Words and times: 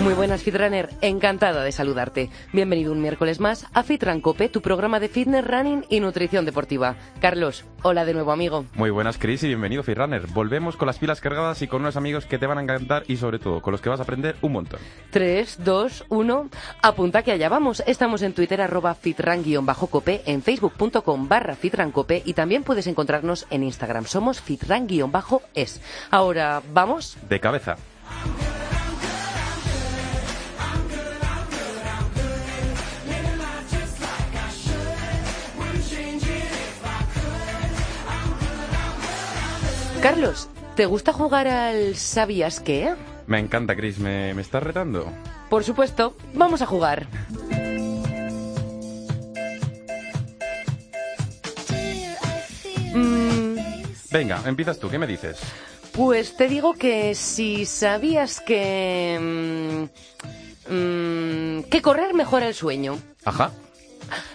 Muy 0.00 0.14
buenas, 0.14 0.44
Fitrunner. 0.44 0.90
Encantada 1.00 1.64
de 1.64 1.72
saludarte. 1.72 2.30
Bienvenido 2.52 2.92
un 2.92 3.00
miércoles 3.00 3.40
más 3.40 3.66
a 3.74 3.82
Fitran 3.82 4.20
Cope, 4.20 4.48
tu 4.48 4.62
programa 4.62 5.00
de 5.00 5.08
fitness, 5.08 5.44
running 5.44 5.84
y 5.88 5.98
nutrición 5.98 6.44
deportiva. 6.44 6.94
Carlos, 7.20 7.64
hola 7.82 8.04
de 8.04 8.14
nuevo, 8.14 8.30
amigo. 8.30 8.64
Muy 8.74 8.90
buenas, 8.90 9.18
Chris, 9.18 9.42
y 9.42 9.48
bienvenido, 9.48 9.82
Fitrunner. 9.82 10.28
Volvemos 10.28 10.76
con 10.76 10.86
las 10.86 11.00
pilas 11.00 11.20
cargadas 11.20 11.62
y 11.62 11.66
con 11.66 11.80
unos 11.82 11.96
amigos 11.96 12.26
que 12.26 12.38
te 12.38 12.46
van 12.46 12.58
a 12.58 12.62
encantar 12.62 13.02
y, 13.08 13.16
sobre 13.16 13.40
todo, 13.40 13.60
con 13.60 13.72
los 13.72 13.80
que 13.80 13.88
vas 13.88 13.98
a 13.98 14.04
aprender 14.04 14.36
un 14.40 14.52
montón. 14.52 14.78
3, 15.10 15.64
2, 15.64 16.04
1. 16.08 16.48
Apunta 16.80 17.24
que 17.24 17.32
allá 17.32 17.48
vamos. 17.48 17.82
Estamos 17.84 18.22
en 18.22 18.34
Twitter, 18.34 18.60
arroba 18.60 18.94
fitran-cope, 18.94 20.22
en 20.26 20.42
facebook.com 20.42 21.28
barra 21.28 21.56
fitrancope 21.56 22.22
y 22.24 22.34
también 22.34 22.62
puedes 22.62 22.86
encontrarnos 22.86 23.48
en 23.50 23.64
Instagram. 23.64 24.04
Somos 24.04 24.40
fitran-es. 24.40 25.80
Ahora, 26.12 26.62
¿vamos? 26.72 27.16
De 27.28 27.40
cabeza. 27.40 27.76
Carlos, 40.08 40.48
¿te 40.74 40.86
gusta 40.86 41.12
jugar 41.12 41.46
al 41.48 41.94
¿sabías 41.94 42.60
qué? 42.60 42.94
Me 43.26 43.38
encanta, 43.38 43.76
Chris. 43.76 43.98
¿Me, 43.98 44.32
me 44.32 44.40
estás 44.40 44.62
retando? 44.62 45.12
Por 45.50 45.64
supuesto, 45.64 46.16
vamos 46.32 46.62
a 46.62 46.66
jugar. 46.66 47.06
Mm, 52.94 53.56
Venga, 54.10 54.42
empiezas 54.46 54.78
tú. 54.78 54.88
¿Qué 54.90 54.98
me 54.98 55.06
dices? 55.06 55.38
pues 55.92 56.36
te 56.36 56.46
digo 56.48 56.74
que 56.74 57.14
si 57.16 57.66
sabías 57.66 58.40
que... 58.40 59.18
mm, 60.70 60.72
mm, 60.72 61.62
que 61.64 61.82
correr 61.82 62.14
mejora 62.14 62.46
el 62.46 62.54
sueño. 62.54 62.98
Ajá, 63.24 63.50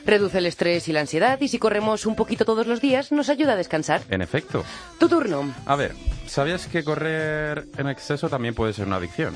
Reduce 0.05 0.37
el 0.37 0.45
estrés 0.45 0.87
y 0.87 0.93
la 0.93 1.01
ansiedad 1.01 1.39
y 1.41 1.47
si 1.47 1.59
corremos 1.59 2.05
un 2.05 2.15
poquito 2.15 2.45
todos 2.45 2.67
los 2.67 2.81
días 2.81 3.11
nos 3.11 3.29
ayuda 3.29 3.53
a 3.53 3.55
descansar. 3.55 4.01
en 4.09 4.21
efecto. 4.21 4.63
Tu 4.99 5.07
turno. 5.09 5.53
A 5.65 5.75
ver, 5.75 5.93
¿sabías 6.27 6.67
que 6.67 6.83
correr 6.83 7.65
en 7.77 7.87
exceso 7.87 8.29
también 8.29 8.53
puede 8.55 8.73
ser 8.73 8.87
una 8.87 8.97
adicción? 8.97 9.35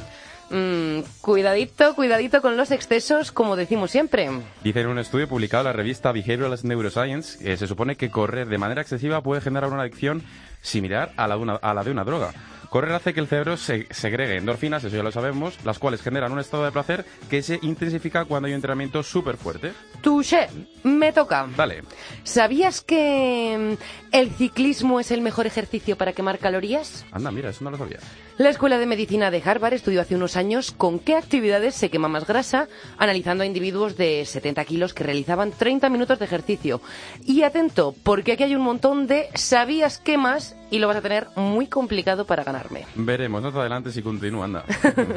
Mm, 0.49 1.01
cuidadito, 1.19 1.93
cuidadito 1.93 2.41
con 2.41 2.55
los 2.55 2.71
excesos, 2.71 3.33
como 3.33 3.57
decimos 3.57 3.91
siempre. 3.91 4.29
Dice 4.63 4.79
en 4.81 4.87
un 4.87 4.99
estudio 4.99 5.27
publicado 5.27 5.61
en 5.63 5.67
la 5.67 5.73
revista 5.73 6.11
Behavioral 6.13 6.57
Neuroscience 6.63 7.37
que 7.43 7.57
se 7.57 7.67
supone 7.67 7.97
que 7.97 8.09
correr 8.09 8.47
de 8.47 8.57
manera 8.57 8.81
excesiva 8.81 9.21
puede 9.21 9.41
generar 9.41 9.69
una 9.71 9.81
adicción 9.81 10.23
similar 10.61 11.11
a 11.17 11.27
la 11.27 11.35
de 11.35 11.41
una, 11.41 11.55
a 11.55 11.73
la 11.73 11.83
de 11.83 11.91
una 11.91 12.05
droga. 12.05 12.31
Correr 12.69 12.93
hace 12.93 13.13
que 13.13 13.19
el 13.19 13.27
cerebro 13.27 13.57
se 13.57 13.87
segregue 13.91 14.37
endorfinas, 14.37 14.83
eso 14.83 14.95
ya 14.95 15.03
lo 15.03 15.11
sabemos, 15.11 15.57
las 15.63 15.79
cuales 15.79 16.01
generan 16.01 16.31
un 16.31 16.39
estado 16.39 16.65
de 16.65 16.71
placer 16.71 17.05
que 17.29 17.41
se 17.41 17.59
intensifica 17.61 18.25
cuando 18.25 18.47
hay 18.47 18.53
un 18.53 18.57
entrenamiento 18.57 19.03
súper 19.03 19.37
fuerte. 19.37 19.71
Touché, 20.01 20.47
me 20.83 21.13
toca. 21.13 21.47
Dale. 21.55 21.83
¿Sabías 22.23 22.81
que 22.81 23.77
mm, 23.77 24.15
el 24.15 24.31
ciclismo 24.31 24.99
es 24.99 25.11
el 25.11 25.21
mejor 25.21 25.47
ejercicio 25.47 25.97
para 25.97 26.13
quemar 26.13 26.39
calorías? 26.39 27.05
Anda, 27.11 27.31
mira, 27.31 27.49
eso 27.49 27.63
no 27.63 27.71
lo 27.71 27.77
sabía. 27.77 27.99
La 28.37 28.49
Escuela 28.49 28.77
de 28.77 28.85
Medicina 28.85 29.31
de 29.31 29.41
Harvard 29.43 29.73
estudió 29.73 29.99
hace 29.99 30.15
unos 30.15 30.35
años 30.35 30.71
con 30.71 30.99
qué 30.99 31.15
actividades 31.15 31.73
se 31.73 31.89
quema 31.89 32.07
más 32.07 32.27
grasa, 32.27 32.67
analizando 32.99 33.43
a 33.43 33.47
individuos 33.47 33.97
de 33.97 34.25
70 34.25 34.63
kilos 34.65 34.93
que 34.93 35.03
realizaban 35.03 35.51
30 35.51 35.89
minutos 35.89 36.19
de 36.19 36.25
ejercicio. 36.25 36.81
Y 37.25 37.41
atento, 37.41 37.95
porque 38.03 38.33
aquí 38.33 38.43
hay 38.43 38.55
un 38.55 38.61
montón 38.61 39.07
de 39.07 39.29
sabías 39.33 39.97
qué 39.97 40.19
más 40.19 40.55
y 40.69 40.79
lo 40.79 40.87
vas 40.87 40.97
a 40.97 41.01
tener 41.01 41.27
muy 41.35 41.67
complicado 41.67 42.25
para 42.25 42.43
ganarme. 42.43 42.85
Veremos, 42.95 43.41
no 43.41 43.51
te 43.51 43.59
adelantes 43.59 43.95
y 43.97 44.01
continúa, 44.01 44.45
anda. 44.45 44.65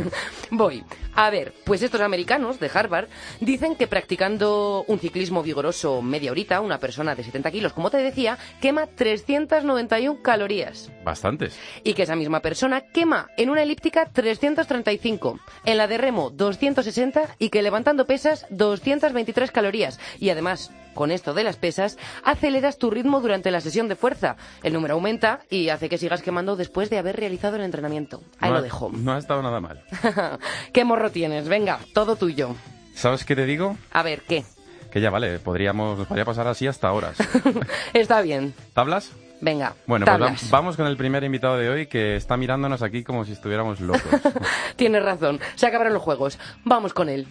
Voy. 0.51 0.85
A 1.15 1.31
ver, 1.31 1.55
pues 1.65 1.83
estos 1.83 2.01
americanos 2.01 2.61
de 2.61 2.71
Harvard 2.73 3.09
dicen 3.41 3.77
que 3.77 3.87
practicando 3.87 4.85
un 4.87 4.99
ciclismo 4.99 5.43
vigoroso 5.43 6.03
media 6.03 6.31
horita, 6.31 6.61
una 6.61 6.79
persona 6.79 7.15
de 7.15 7.25
70 7.25 7.51
kilos, 7.51 7.73
como 7.73 7.91
te 7.91 7.99
decía, 7.99 8.39
quema 8.61 8.87
391 8.87 10.23
calorías. 10.23 10.91
Bastantes. 11.05 11.59
Y 11.85 11.95
que 11.95 12.03
esa 12.03 12.17
misma 12.17 12.41
persona 12.41 12.81
quema 12.81 13.29
en 13.37 13.51
una 13.51 13.63
elíptica 13.63 14.07
335, 14.07 15.41
en 15.65 15.79
la 15.79 15.87
de 15.87 15.99
remo 15.99 16.31
260 16.31 17.37
y 17.39 17.51
que 17.51 17.63
levantando 17.63 18.07
pesas 18.07 18.47
223 18.51 19.51
calorías. 19.51 19.99
Y 20.19 20.31
además, 20.31 20.71
con 21.01 21.11
esto 21.13 21.33
de 21.33 21.45
las 21.45 21.57
pesas, 21.57 21.97
aceleras 22.25 22.77
tu 22.77 22.91
ritmo 22.91 23.23
durante 23.23 23.51
la 23.51 23.63
sesión 23.63 23.89
de 23.89 23.97
fuerza. 23.97 24.37
El 24.63 24.75
número 24.75 24.93
aumenta 24.93 25.41
y 25.49 25.71
hace 25.71 25.89
que 25.89 25.97
sigas 25.97 26.21
quemando 26.21 26.57
después 26.57 26.91
de 26.91 26.99
haber 26.99 27.17
realizado 27.17 27.57
el 27.57 27.63
entrenamiento. 27.63 28.21
Ahí 28.39 28.51
no 28.51 28.57
lo 28.57 28.59
ha- 28.59 28.63
dejo. 28.63 28.91
No 28.93 29.13
ha 29.15 29.19
estado 29.19 29.41
nada 29.43 29.61
mal. 29.63 29.83
¿Qué 30.75 30.85
morro 30.85 31.11
tienes? 31.11 31.49
Venga, 31.49 31.79
todo 31.95 32.17
tuyo. 32.17 32.55
¿Sabes 32.95 33.25
qué 33.25 33.35
te 33.35 33.47
digo? 33.47 33.79
A 33.93 34.03
ver, 34.03 34.21
¿qué? 34.29 34.45
Que 34.91 35.01
ya 35.01 35.09
vale, 35.09 35.39
podríamos, 35.39 35.97
nos 35.97 36.07
podría 36.07 36.27
pasar 36.27 36.47
así 36.49 36.67
hasta 36.67 36.93
horas. 36.93 37.17
Está 37.95 38.21
bien. 38.21 38.53
¿Tablas? 38.75 39.11
Venga, 39.41 39.73
Bueno, 39.87 40.05
pues 40.05 40.51
vamos 40.51 40.77
con 40.77 40.87
el 40.87 40.99
primer 40.99 41.25
invitado 41.25 41.57
de 41.57 41.71
hoy 41.71 41.87
que 41.87 42.15
está 42.17 42.37
mirándonos 42.37 42.83
aquí 42.83 43.03
como 43.03 43.25
si 43.25 43.33
estuviéramos 43.33 43.81
locos. 43.81 44.03
Tienes 44.77 45.03
razón. 45.03 45.41
Se 45.55 45.67
acabaron 45.67 45.95
los 45.95 46.03
juegos. 46.03 46.39
Vamos 46.67 46.93
con 46.93 47.09
él. 47.09 47.27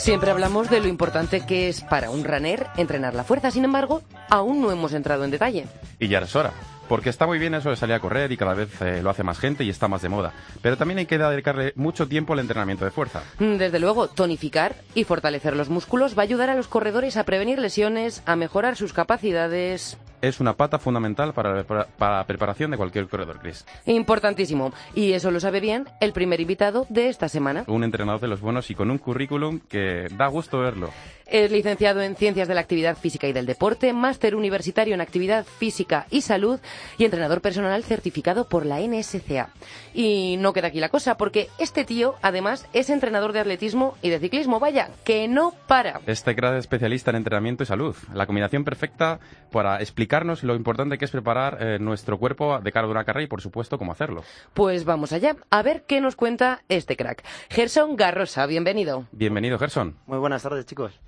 Siempre 0.00 0.30
hablamos 0.30 0.70
de 0.70 0.80
lo 0.80 0.88
importante 0.88 1.44
que 1.44 1.68
es 1.68 1.82
para 1.82 2.08
un 2.10 2.24
runner 2.24 2.66
entrenar 2.78 3.14
la 3.14 3.22
fuerza. 3.22 3.50
Sin 3.50 3.64
embargo, 3.64 4.02
aún 4.30 4.62
no 4.62 4.70
hemos 4.72 4.94
entrado 4.94 5.24
en 5.24 5.30
detalle. 5.30 5.66
y 5.98 6.08
ya 6.08 6.20
es 6.20 6.34
hora. 6.34 6.52
Porque 6.88 7.10
está 7.10 7.24
muy 7.26 7.38
bien 7.38 7.54
eso 7.54 7.70
de 7.70 7.76
salir 7.76 7.94
a 7.94 8.00
correr 8.00 8.32
y 8.32 8.36
cada 8.36 8.54
vez 8.54 8.68
eh, 8.80 9.00
lo 9.00 9.10
hace 9.10 9.22
más 9.22 9.38
gente 9.38 9.62
y 9.62 9.70
está 9.70 9.86
más 9.86 10.02
de 10.02 10.08
moda. 10.08 10.32
Pero 10.60 10.76
también 10.76 10.98
hay 10.98 11.06
que 11.06 11.18
dedicarle 11.18 11.72
mucho 11.76 12.08
tiempo 12.08 12.32
al 12.32 12.40
entrenamiento 12.40 12.84
de 12.84 12.90
fuerza. 12.90 13.22
Mm, 13.38 13.56
Desde 13.58 13.78
luego, 13.78 14.08
tonificar 14.08 14.74
y 14.94 15.04
fortalecer 15.04 15.54
los 15.54 15.68
músculos 15.68 16.16
va 16.18 16.22
a 16.22 16.24
ayudar 16.24 16.50
a 16.50 16.56
los 16.56 16.66
corredores 16.66 17.16
a 17.16 17.22
prevenir 17.24 17.60
lesiones, 17.60 18.22
a 18.26 18.34
mejorar 18.34 18.74
sus 18.74 18.92
capacidades. 18.92 19.98
Es 20.22 20.40
una 20.40 20.54
pata 20.54 20.78
fundamental 20.78 21.32
para 21.32 21.54
la, 21.54 21.64
prepara- 21.64 21.86
para 21.96 22.16
la 22.18 22.24
preparación 22.26 22.70
de 22.70 22.76
cualquier 22.76 23.06
corredor, 23.08 23.38
Chris. 23.40 23.64
Importantísimo. 23.86 24.72
Y 24.94 25.12
eso 25.12 25.30
lo 25.30 25.40
sabe 25.40 25.60
bien 25.60 25.86
el 26.00 26.12
primer 26.12 26.40
invitado 26.40 26.86
de 26.88 27.08
esta 27.08 27.28
semana. 27.28 27.64
Un 27.66 27.84
entrenador 27.84 28.20
de 28.20 28.28
los 28.28 28.40
buenos 28.40 28.70
y 28.70 28.74
con 28.74 28.90
un 28.90 28.98
currículum 28.98 29.60
que 29.60 30.08
da 30.16 30.26
gusto 30.26 30.58
verlo. 30.58 30.90
Es 31.26 31.52
licenciado 31.52 32.02
en 32.02 32.16
Ciencias 32.16 32.48
de 32.48 32.54
la 32.56 32.60
Actividad 32.60 32.96
Física 32.98 33.28
y 33.28 33.32
del 33.32 33.46
Deporte, 33.46 33.92
máster 33.92 34.34
universitario 34.34 34.94
en 34.94 35.00
Actividad 35.00 35.44
Física 35.44 36.06
y 36.10 36.22
Salud 36.22 36.58
y 36.98 37.04
entrenador 37.04 37.40
personal 37.40 37.84
certificado 37.84 38.48
por 38.48 38.66
la 38.66 38.80
NSCA. 38.80 39.50
Y 39.94 40.36
no 40.40 40.52
queda 40.52 40.68
aquí 40.68 40.80
la 40.80 40.88
cosa, 40.88 41.16
porque 41.16 41.48
este 41.58 41.84
tío, 41.84 42.16
además, 42.20 42.66
es 42.72 42.90
entrenador 42.90 43.32
de 43.32 43.38
atletismo 43.40 43.96
y 44.02 44.08
de 44.10 44.18
ciclismo. 44.18 44.58
Vaya, 44.58 44.90
que 45.04 45.28
no 45.28 45.54
para. 45.68 46.00
Este 46.08 46.34
gran 46.34 46.56
especialista 46.56 47.10
en 47.10 47.18
entrenamiento 47.18 47.62
y 47.62 47.66
salud. 47.66 47.94
La 48.12 48.26
combinación 48.26 48.64
perfecta 48.64 49.20
para 49.52 49.80
explicarnos 50.10 50.42
lo 50.42 50.56
importante 50.56 50.98
que 50.98 51.04
es 51.04 51.10
preparar 51.12 51.58
eh, 51.60 51.78
nuestro 51.78 52.18
cuerpo 52.18 52.58
de 52.58 52.72
cara 52.72 52.88
a 52.88 52.90
una 52.90 53.04
carrera 53.04 53.22
y, 53.22 53.28
por 53.28 53.40
supuesto, 53.40 53.78
cómo 53.78 53.92
hacerlo. 53.92 54.24
Pues 54.54 54.84
vamos 54.84 55.12
allá, 55.12 55.36
a 55.50 55.62
ver 55.62 55.84
qué 55.84 56.00
nos 56.00 56.16
cuenta 56.16 56.64
este 56.68 56.96
crack. 56.96 57.22
Gerson 57.48 57.94
Garrosa, 57.94 58.44
bienvenido. 58.46 59.06
Bienvenido, 59.12 59.56
Gerson. 59.56 59.94
Muy 60.06 60.18
buenas 60.18 60.42
tardes, 60.42 60.66
chicos. 60.66 60.98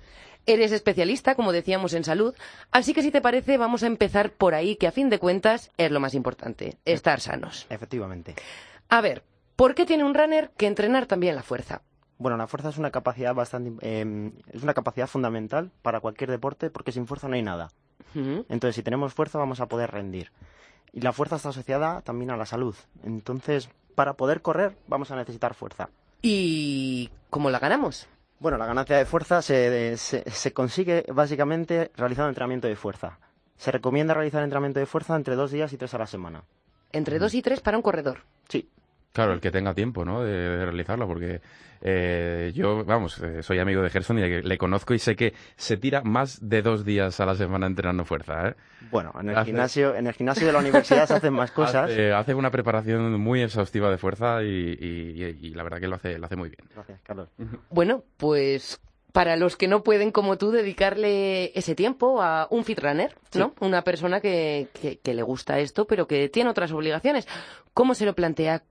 Eres 0.45 0.71
especialista, 0.71 1.35
como 1.35 1.51
decíamos, 1.51 1.93
en 1.93 2.05
salud, 2.05 2.33
así 2.71 2.93
que 2.93 3.01
si 3.01 3.11
te 3.11 3.19
parece 3.19 3.57
vamos 3.57 3.83
a 3.83 3.87
empezar 3.87 4.31
por 4.31 4.53
ahí, 4.53 4.77
que 4.77 4.87
a 4.87 4.93
fin 4.93 5.09
de 5.09 5.19
cuentas 5.19 5.69
es 5.75 5.91
lo 5.91 5.99
más 5.99 6.13
importante, 6.13 6.77
estar 6.85 7.19
sanos. 7.19 7.67
Efectivamente. 7.69 8.35
A 8.87 9.01
ver, 9.01 9.23
¿por 9.57 9.75
qué 9.75 9.85
tiene 9.85 10.05
un 10.05 10.13
runner 10.13 10.51
que 10.55 10.67
entrenar 10.67 11.07
también 11.07 11.35
la 11.35 11.43
fuerza? 11.43 11.81
Bueno, 12.19 12.37
la 12.37 12.47
fuerza 12.47 12.69
es 12.69 12.77
una 12.77 12.91
capacidad 12.91 13.35
bastante, 13.35 13.73
eh, 13.81 14.31
es 14.53 14.63
una 14.63 14.73
capacidad 14.73 15.07
fundamental 15.07 15.71
para 15.81 15.99
cualquier 15.99 16.31
deporte 16.31 16.69
porque 16.69 16.93
sin 16.93 17.05
fuerza 17.05 17.27
no 17.27 17.35
hay 17.35 17.41
nada. 17.41 17.67
Entonces, 18.15 18.75
si 18.75 18.83
tenemos 18.83 19.13
fuerza 19.13 19.37
vamos 19.37 19.59
a 19.59 19.67
poder 19.67 19.91
rendir. 19.91 20.31
Y 20.91 21.01
la 21.01 21.13
fuerza 21.13 21.37
está 21.37 21.49
asociada 21.49 22.01
también 22.01 22.31
a 22.31 22.37
la 22.37 22.45
salud. 22.45 22.75
Entonces, 23.03 23.69
para 23.95 24.13
poder 24.13 24.41
correr 24.41 24.75
vamos 24.87 25.11
a 25.11 25.15
necesitar 25.15 25.53
fuerza. 25.53 25.89
¿Y 26.21 27.09
cómo 27.29 27.49
la 27.49 27.59
ganamos? 27.59 28.07
Bueno, 28.39 28.57
la 28.57 28.65
ganancia 28.65 28.97
de 28.97 29.05
fuerza 29.05 29.41
se, 29.41 29.97
se, 29.97 30.29
se 30.29 30.53
consigue 30.53 31.05
básicamente 31.13 31.91
realizando 31.95 32.29
entrenamiento 32.29 32.67
de 32.67 32.75
fuerza. 32.75 33.19
Se 33.57 33.71
recomienda 33.71 34.13
realizar 34.13 34.43
entrenamiento 34.43 34.79
de 34.79 34.85
fuerza 34.85 35.15
entre 35.15 35.35
dos 35.35 35.51
días 35.51 35.71
y 35.73 35.77
tres 35.77 35.93
a 35.93 35.97
la 35.97 36.07
semana. 36.07 36.43
Entre 36.91 37.19
dos 37.19 37.33
y 37.33 37.41
tres 37.41 37.61
para 37.61 37.77
un 37.77 37.83
corredor. 37.83 38.19
Sí. 38.49 38.69
Claro, 39.13 39.33
el 39.33 39.39
que 39.39 39.51
tenga 39.51 39.73
tiempo, 39.73 40.03
¿no? 40.03 40.23
De, 40.23 40.31
de 40.33 40.65
realizarlo, 40.65 41.07
porque 41.07 41.39
eh, 41.81 42.51
yo, 42.55 42.83
vamos, 42.83 43.19
eh, 43.19 43.43
soy 43.43 43.59
amigo 43.59 43.81
de 43.81 43.89
Gerson 43.89 44.17
y 44.17 44.21
le, 44.21 44.41
le 44.41 44.57
conozco 44.57 44.93
y 44.93 44.99
sé 44.99 45.15
que 45.15 45.33
se 45.55 45.77
tira 45.77 46.01
más 46.01 46.39
de 46.47 46.61
dos 46.61 46.83
días 46.83 47.19
a 47.19 47.25
la 47.25 47.35
semana 47.35 47.67
entrenando 47.67 48.05
fuerza, 48.05 48.49
¿eh? 48.49 48.55
Bueno, 48.91 49.13
en 49.19 49.29
el, 49.29 49.35
Hace- 49.37 49.45
gimnasio, 49.51 49.95
en 49.95 50.07
el 50.07 50.13
gimnasio 50.13 50.47
de 50.47 50.53
la 50.53 50.59
universidad 50.59 51.05
se 51.07 51.13
hacen 51.13 51.33
más 51.33 51.51
cosas. 51.55 51.91
Hace, 51.91 52.11
hace 52.11 52.33
una 52.33 52.51
preparación 52.51 53.19
muy 53.19 53.41
exhaustiva 53.43 53.89
de 53.91 53.97
fuerza 53.97 54.41
y, 54.43 54.47
y- 54.47 55.23
y- 55.23 55.37
y 55.47 55.49
la 55.53 55.63
verdad 55.63 55.79
que 55.79 55.87
lo 55.87 55.95
hace, 55.95 56.17
lo 56.17 56.25
hace 56.25 56.35
muy 56.35 56.49
bien. 56.49 56.67
Gracias, 56.73 56.99
Carlos. 57.03 57.29
Bueno, 57.69 58.03
pues 58.17 58.81
para 59.11 59.35
los 59.35 59.57
que 59.57 59.67
no 59.67 59.83
pueden, 59.83 60.11
como 60.11 60.39
tú, 60.39 60.49
dedicarle 60.49 61.51
ese 61.57 61.75
tiempo 61.75 62.21
a 62.23 62.47
un 62.49 62.63
fitrunner, 62.65 63.15
¿no? 63.35 63.53
Una 63.59 63.83
persona 63.83 64.19
que, 64.21 64.69
que, 64.81 64.97
que 64.97 65.13
le 65.13 65.21
gusta 65.21 65.59
esto, 65.59 65.85
pero 65.85 66.07
que 66.07 66.29
tiene 66.29 66.49
otras 66.49 66.71
obligaciones. 66.71 67.27
¿Cómo 67.75 67.93
se 67.93 68.05
lo 68.05 68.15
plantea? 68.15 68.63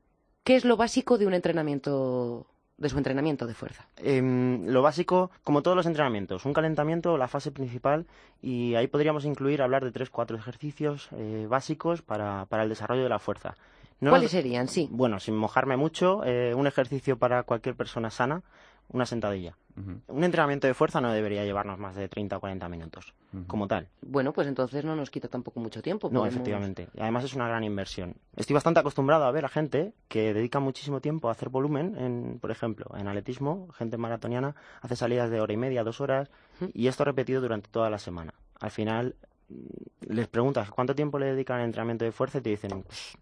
¿Qué 0.44 0.56
es 0.56 0.64
lo 0.64 0.76
básico 0.76 1.18
de 1.18 1.26
un 1.26 1.34
entrenamiento, 1.34 2.46
de 2.76 2.88
su 2.88 2.98
entrenamiento 2.98 3.46
de 3.46 3.54
fuerza? 3.54 3.86
Em, 3.96 4.66
lo 4.66 4.82
básico, 4.82 5.30
como 5.44 5.62
todos 5.62 5.76
los 5.76 5.86
entrenamientos, 5.86 6.44
un 6.44 6.52
calentamiento, 6.52 7.16
la 7.16 7.28
fase 7.28 7.52
principal, 7.52 8.06
y 8.40 8.74
ahí 8.74 8.88
podríamos 8.88 9.24
incluir 9.24 9.62
hablar 9.62 9.84
de 9.84 9.92
tres, 9.92 10.10
cuatro 10.10 10.36
ejercicios 10.36 11.08
eh, 11.12 11.46
básicos 11.48 12.02
para, 12.02 12.46
para 12.46 12.64
el 12.64 12.68
desarrollo 12.68 13.04
de 13.04 13.08
la 13.08 13.20
fuerza. 13.20 13.54
No 14.00 14.10
¿Cuáles 14.10 14.32
serían? 14.32 14.66
Sí. 14.66 14.88
Bueno, 14.90 15.20
sin 15.20 15.36
mojarme 15.36 15.76
mucho, 15.76 16.24
eh, 16.24 16.54
un 16.56 16.66
ejercicio 16.66 17.18
para 17.18 17.44
cualquier 17.44 17.76
persona 17.76 18.10
sana, 18.10 18.42
una 18.92 19.06
sentadilla. 19.06 19.56
Un 20.08 20.22
entrenamiento 20.22 20.66
de 20.66 20.74
fuerza 20.74 21.00
no 21.00 21.10
debería 21.10 21.44
llevarnos 21.44 21.78
más 21.78 21.96
de 21.96 22.06
30 22.06 22.36
o 22.36 22.40
40 22.40 22.68
minutos, 22.68 23.14
como 23.46 23.66
tal. 23.66 23.88
Bueno, 24.02 24.34
pues 24.34 24.46
entonces 24.46 24.84
no 24.84 24.94
nos 24.94 25.10
quita 25.10 25.28
tampoco 25.28 25.60
mucho 25.60 25.80
tiempo. 25.80 26.08
No, 26.10 26.20
podemos- 26.20 26.34
efectivamente. 26.34 26.88
Y 26.94 27.00
además 27.00 27.24
es 27.24 27.32
una 27.34 27.48
gran 27.48 27.64
inversión. 27.64 28.14
Estoy 28.36 28.52
bastante 28.52 28.80
acostumbrado 28.80 29.24
a 29.24 29.30
ver 29.30 29.46
a 29.46 29.48
gente 29.48 29.94
que 30.08 30.34
dedica 30.34 30.60
muchísimo 30.60 31.00
tiempo 31.00 31.28
a 31.28 31.32
hacer 31.32 31.48
volumen, 31.48 31.96
en, 31.96 32.38
por 32.38 32.50
ejemplo, 32.50 32.86
en 32.98 33.08
atletismo, 33.08 33.68
gente 33.72 33.96
maratoniana 33.96 34.54
hace 34.82 34.94
salidas 34.94 35.30
de 35.30 35.40
hora 35.40 35.52
y 35.54 35.56
media, 35.56 35.84
dos 35.84 36.02
horas, 36.02 36.30
y 36.74 36.88
esto 36.88 37.04
repetido 37.06 37.40
durante 37.40 37.70
toda 37.70 37.88
la 37.88 37.98
semana. 37.98 38.34
Al 38.60 38.70
final 38.70 39.16
mm, 39.48 39.54
les 40.12 40.28
preguntas 40.28 40.70
cuánto 40.70 40.94
tiempo 40.94 41.18
le 41.18 41.26
dedican 41.32 41.60
al 41.60 41.64
entrenamiento 41.64 42.04
de 42.04 42.12
fuerza 42.12 42.38
y 42.38 42.42
te 42.42 42.50
dicen, 42.50 42.82
"Pues, 42.82 43.16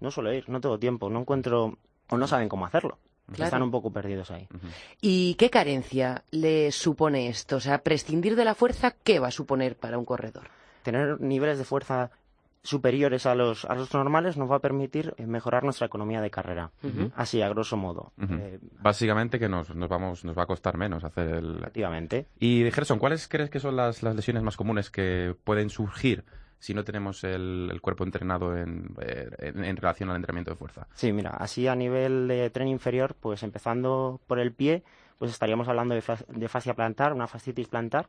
no 0.00 0.10
suelo 0.10 0.32
ir, 0.32 0.48
no 0.48 0.58
tengo 0.62 0.78
tiempo, 0.78 1.10
no 1.10 1.20
encuentro 1.20 1.76
o 2.08 2.16
no 2.16 2.26
saben 2.26 2.48
cómo 2.48 2.64
hacerlo. 2.64 2.96
Claro. 3.32 3.48
Están 3.48 3.62
un 3.62 3.70
poco 3.70 3.90
perdidos 3.92 4.30
ahí. 4.30 4.46
¿Y 5.00 5.34
qué 5.34 5.50
carencia 5.50 6.22
le 6.30 6.70
supone 6.72 7.28
esto? 7.28 7.56
O 7.56 7.60
sea, 7.60 7.78
prescindir 7.82 8.36
de 8.36 8.44
la 8.44 8.54
fuerza, 8.54 8.94
¿qué 9.02 9.18
va 9.18 9.28
a 9.28 9.32
suponer 9.32 9.76
para 9.76 9.98
un 9.98 10.04
corredor? 10.04 10.48
tener 10.82 11.20
niveles 11.20 11.58
de 11.58 11.64
fuerza 11.64 12.10
superiores 12.64 13.26
a 13.26 13.34
los, 13.34 13.64
a 13.64 13.74
los 13.74 13.92
normales 13.92 14.36
nos 14.36 14.50
va 14.50 14.56
a 14.56 14.60
permitir 14.60 15.14
eh, 15.16 15.26
mejorar 15.26 15.64
nuestra 15.64 15.86
economía 15.86 16.20
de 16.20 16.30
carrera. 16.30 16.70
Así, 17.16 17.42
a 17.42 17.48
grosso 17.48 17.76
modo. 17.76 18.12
Eh, 18.20 18.60
Básicamente 18.80 19.40
que 19.40 19.48
nos, 19.48 19.74
nos, 19.74 19.88
vamos, 19.88 20.24
nos 20.24 20.38
va 20.38 20.44
a 20.44 20.46
costar 20.46 20.76
menos 20.76 21.02
hacer 21.02 21.28
el... 21.28 21.56
efectivamente. 21.58 22.26
Y 22.38 22.70
Gerson, 22.70 23.00
¿cuáles 23.00 23.26
crees 23.26 23.50
que 23.50 23.58
son 23.58 23.74
las, 23.76 24.04
las 24.04 24.14
lesiones 24.14 24.44
más 24.44 24.56
comunes 24.56 24.90
que 24.90 25.34
pueden 25.42 25.70
surgir 25.70 26.24
si 26.62 26.74
no 26.74 26.84
tenemos 26.84 27.24
el, 27.24 27.68
el 27.72 27.80
cuerpo 27.80 28.04
entrenado 28.04 28.56
en, 28.56 28.94
eh, 29.00 29.28
en, 29.38 29.64
en 29.64 29.76
relación 29.76 30.10
al 30.10 30.16
entrenamiento 30.16 30.52
de 30.52 30.56
fuerza? 30.56 30.86
Sí, 30.94 31.12
mira, 31.12 31.30
así 31.30 31.66
a 31.66 31.74
nivel 31.74 32.28
de 32.28 32.50
tren 32.50 32.68
inferior, 32.68 33.16
pues 33.18 33.42
empezando 33.42 34.20
por 34.28 34.38
el 34.38 34.52
pie, 34.52 34.84
pues 35.22 35.30
estaríamos 35.30 35.68
hablando 35.68 35.94
de, 35.94 36.02
de 36.30 36.48
fascia 36.48 36.74
plantar, 36.74 37.12
una 37.12 37.28
fascitis 37.28 37.68
plantar, 37.68 38.08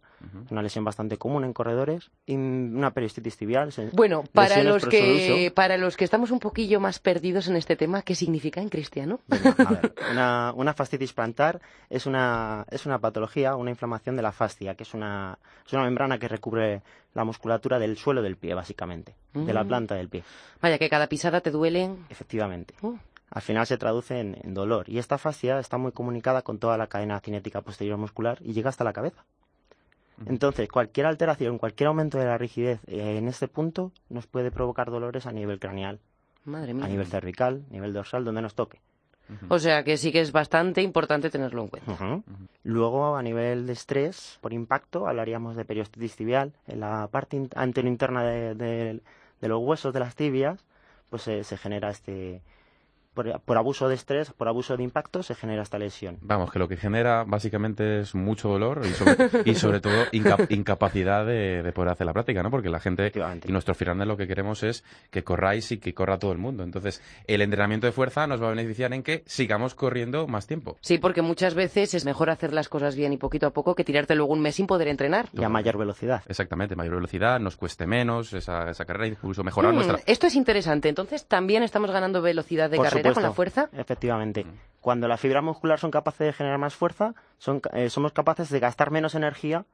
una 0.50 0.64
lesión 0.64 0.84
bastante 0.84 1.18
común 1.18 1.44
en 1.44 1.54
corredores, 1.54 2.10
y 2.26 2.34
una 2.34 2.90
peristitis 2.90 3.38
tibial. 3.38 3.72
Bueno, 3.92 4.24
para 4.34 4.64
los 4.64 4.84
que 4.84 5.52
para 5.54 5.78
los 5.78 5.96
que 5.96 6.06
estamos 6.06 6.32
un 6.32 6.40
poquillo 6.40 6.80
más 6.80 6.98
perdidos 6.98 7.48
en 7.50 7.56
este 7.56 7.76
tema, 7.76 8.02
¿qué 8.02 8.16
significa 8.16 8.62
en 8.62 8.70
cristiano? 8.70 9.20
Venga, 9.28 9.56
a 9.60 9.72
ver, 9.74 9.94
una, 10.12 10.54
una 10.56 10.74
fascitis 10.74 11.14
plantar 11.14 11.62
es 11.88 12.08
una, 12.08 12.66
es 12.72 12.88
una 12.88 12.98
patología, 12.98 13.56
una 13.58 13.70
inflamación 13.70 14.16
de 14.16 14.24
la 14.24 14.32
fascia, 14.32 14.74
que 14.74 14.82
es 14.82 14.96
una, 14.96 15.38
es 15.68 15.72
una 15.74 15.84
membrana 15.84 16.18
que 16.18 16.28
recubre 16.28 16.82
la 17.14 17.24
musculatura 17.26 17.78
del 17.78 17.96
suelo 17.96 18.24
del 18.24 18.38
pie, 18.38 18.56
básicamente, 18.56 19.14
de 19.36 19.54
la 19.54 19.64
Mm. 19.64 19.68
planta 19.68 19.94
del 19.94 20.10
pie, 20.10 20.24
Vaya, 20.64 20.80
que 20.80 20.90
cada 20.90 21.06
pisada 21.06 21.42
te 21.42 21.52
duele. 21.52 21.92
efectivamente. 22.10 22.74
Uh, 22.82 22.98
Al 23.34 23.42
final 23.42 23.66
se 23.66 23.78
traduce 23.80 24.20
en, 24.20 24.38
en 24.44 24.54
dolor, 24.54 24.88
y 24.88 25.00
esta 25.00 25.18
fascia 25.18 25.60
está 25.60 25.78
muy 25.78 25.92
comunicada 25.92 26.44
con 26.44 26.60
toda 26.60 26.78
la 26.78 26.86
cadena 26.88 27.20
cinética 27.20 27.62
posterior 27.62 27.98
muscular 27.98 28.38
y 28.42 28.54
llega 28.54 28.70
hasta 28.70 28.84
la 28.84 28.94
cabeza. 28.94 29.26
Entonces, 30.28 30.70
cualquier 30.70 31.08
alteración, 31.08 31.58
cualquier 31.58 31.88
aumento 31.88 32.20
de 32.20 32.26
la 32.26 32.38
rigidez 32.38 32.80
eh, 32.88 33.18
en 33.18 33.28
este 33.28 33.48
punto 33.48 33.92
nos 34.10 34.28
puede 34.28 34.52
provocar 34.52 34.92
dolores 34.92 35.26
a 35.26 35.32
nivel 35.32 35.60
craneal, 35.60 36.00
madre 36.46 36.74
mía. 36.76 36.86
a 36.86 36.88
nivel 36.88 37.08
cervical, 37.08 37.64
a 37.70 37.74
nivel 37.74 37.92
dorsal, 37.94 38.24
donde 38.24 38.42
nos 38.44 38.54
toque. 38.54 38.80
O 39.50 39.58
sea, 39.58 39.84
que 39.84 39.98
sí 39.98 40.12
que 40.12 40.22
es 40.22 40.32
bastante 40.32 40.82
importante 40.84 41.32
tenerlo 41.32 41.64
en 41.64 41.68
cuenta. 41.70 41.92
Luego, 42.64 43.16
a 43.16 43.24
nivel 43.24 43.66
de 43.66 43.74
estrés 43.74 44.38
por 44.42 44.54
impacto, 44.54 45.08
hablaríamos 45.08 45.56
de 45.56 45.66
periostitis 45.66 46.16
tibial. 46.16 46.54
En 46.68 46.82
la 46.82 47.08
parte 47.08 47.38
in- 47.38 47.50
anterointerna 47.56 48.24
de, 48.24 48.54
de- 48.54 49.02
de 49.42 49.48
los 49.48 49.60
huesos 49.64 49.92
de 49.94 50.00
las 50.02 50.16
tibias, 50.16 50.64
pues 51.10 51.28
eh, 51.28 51.44
se 51.44 51.58
genera 51.58 51.90
este... 51.90 52.42
Por, 53.14 53.40
por 53.42 53.58
abuso 53.58 53.88
de 53.90 53.96
estrés, 53.96 54.32
por 54.32 54.48
abuso 54.48 54.76
de 54.76 54.84
impacto, 54.84 55.22
se 55.24 55.36
genera 55.36 55.62
esta 55.62 55.78
lesión. 55.78 56.18
Vamos, 56.22 56.52
que 56.52 56.60
lo 56.60 56.68
que 56.68 56.78
genera 56.78 57.24
básicamente 57.26 58.00
es 58.00 58.16
mucho 58.16 58.50
dolor 58.50 58.82
y 58.86 58.90
sobre, 58.94 59.16
y 59.46 59.56
sobre 59.56 59.80
todo 59.82 60.06
inca- 60.12 60.46
incapacidad 60.50 61.26
de, 61.26 61.62
de 61.64 61.72
poder 61.72 61.92
hacer 61.92 62.06
la 62.08 62.14
práctica, 62.14 62.42
¿no? 62.42 62.50
Porque 62.50 62.70
la 62.70 62.80
gente 62.80 63.12
y 63.46 63.52
nuestros 63.52 63.78
finales 63.78 64.08
lo 64.08 64.18
que 64.18 64.28
queremos 64.28 64.64
es 64.64 64.84
que 65.12 65.24
corráis 65.24 65.72
y 65.72 65.78
que 65.78 65.94
corra 65.94 66.18
todo 66.18 66.32
el 66.32 66.38
mundo. 66.40 66.64
Entonces, 66.64 67.02
el 67.28 67.42
entrenamiento 67.42 67.86
de 67.88 67.94
fuerza 67.94 68.26
nos 68.28 68.42
va 68.42 68.48
a 68.48 68.50
beneficiar 68.50 68.94
en 68.94 69.04
que 69.04 69.24
sigamos 69.26 69.76
corriendo 69.76 70.28
más 70.28 70.48
tiempo. 70.48 70.78
Sí, 70.82 70.98
porque 70.98 71.22
muchas 71.22 71.54
veces 71.54 71.94
es 71.94 72.06
mejor 72.06 72.30
hacer 72.30 72.54
las 72.54 72.70
cosas 72.70 72.96
bien 72.96 73.14
y 73.14 73.18
poquito 73.18 73.48
a 73.48 73.52
poco 73.52 73.76
que 73.76 73.84
tirarte 73.84 74.16
luego 74.16 74.34
un 74.34 74.42
mes 74.42 74.56
sin 74.56 74.68
poder 74.68 74.88
entrenar. 74.88 75.28
Y 75.34 75.44
a 75.44 75.50
mayor 75.50 75.78
velocidad. 75.78 76.24
Exactamente, 76.28 76.76
mayor 76.76 76.96
velocidad, 76.96 77.40
nos 77.40 77.58
cueste 77.58 77.86
menos 77.86 78.34
esa, 78.34 78.70
esa 78.72 78.86
carrera, 78.86 79.08
incluso 79.08 79.44
mejorar 79.44 79.72
Mm, 79.74 79.76
nuestra... 79.76 80.00
Esto 80.06 80.28
es 80.28 80.36
interesante. 80.36 80.90
Entonces, 80.90 81.26
también 81.26 81.64
estamos 81.64 81.92
ganando 81.92 82.22
velocidad 82.22 82.70
de 82.70 82.78
Por 82.78 82.86
carrera 82.86 83.03
con 83.14 83.24
la 83.24 83.30
fuerza. 83.34 83.70
Efectivamente. 83.74 84.44
Mm. 84.46 84.50
Cuando 84.82 85.08
las 85.08 85.20
fibras 85.20 85.44
musculares 85.44 85.80
son 85.82 85.92
capaces 85.92 86.20
de 86.28 86.34
generar 86.34 86.58
más 86.58 86.76
fuerza, 86.76 87.14
son, 87.38 87.60
ca- 87.62 87.70
eh, 87.74 87.90
somos 87.90 88.12
capaces 88.12 88.50
de 88.50 88.60
gastar 88.60 88.92
menos 88.92 89.16
energía 89.16 89.66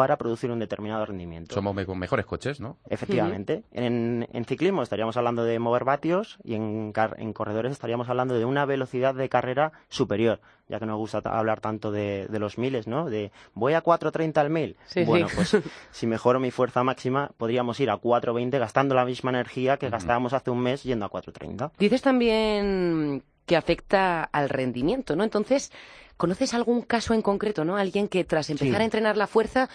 para 0.00 0.16
producir 0.16 0.50
un 0.50 0.58
determinado 0.58 1.04
rendimiento. 1.04 1.54
Somos 1.54 1.74
me- 1.74 1.84
mejores 1.84 2.24
coches, 2.24 2.58
¿no? 2.58 2.78
Efectivamente. 2.88 3.64
en, 3.72 4.26
en 4.32 4.44
ciclismo 4.46 4.82
estaríamos 4.82 5.14
hablando 5.18 5.44
de 5.44 5.58
mover 5.58 5.84
vatios 5.84 6.38
y 6.42 6.54
en, 6.54 6.92
car- 6.92 7.16
en 7.18 7.34
corredores 7.34 7.72
estaríamos 7.72 8.08
hablando 8.08 8.32
de 8.38 8.46
una 8.46 8.64
velocidad 8.64 9.14
de 9.14 9.28
carrera 9.28 9.72
superior, 9.90 10.40
ya 10.68 10.78
que 10.78 10.86
nos 10.86 10.96
gusta 10.96 11.20
ta- 11.20 11.38
hablar 11.38 11.60
tanto 11.60 11.92
de, 11.92 12.28
de 12.30 12.38
los 12.38 12.56
miles, 12.56 12.86
¿no? 12.86 13.10
De 13.10 13.30
voy 13.52 13.74
a 13.74 13.82
4.30 13.82 14.38
al 14.38 14.48
mil. 14.48 14.76
Sí, 14.86 15.04
bueno, 15.04 15.28
sí. 15.28 15.34
pues 15.36 15.56
si 15.90 16.06
mejoro 16.06 16.40
mi 16.40 16.50
fuerza 16.50 16.82
máxima, 16.82 17.32
podríamos 17.36 17.78
ir 17.80 17.90
a 17.90 17.98
4.20 18.00 18.58
gastando 18.58 18.94
la 18.94 19.04
misma 19.04 19.28
energía 19.30 19.76
que 19.76 19.90
gastábamos 19.90 20.32
hace 20.32 20.50
un 20.50 20.60
mes 20.60 20.82
yendo 20.82 21.04
a 21.04 21.10
4.30. 21.10 21.72
Dices 21.78 22.00
también 22.00 23.22
que 23.44 23.56
afecta 23.56 24.22
al 24.24 24.48
rendimiento, 24.48 25.16
¿no? 25.16 25.24
Entonces, 25.24 25.72
¿conoces 26.20 26.52
algún 26.52 26.82
caso 26.82 27.14
en 27.14 27.22
concreto, 27.22 27.64
no? 27.64 27.78
Alguien 27.78 28.06
que 28.06 28.24
tras 28.24 28.50
empezar 28.50 28.76
Sí. 28.76 28.82
a 28.82 28.84
entrenar 28.84 29.16
la 29.16 29.26
fuerza, 29.26 29.70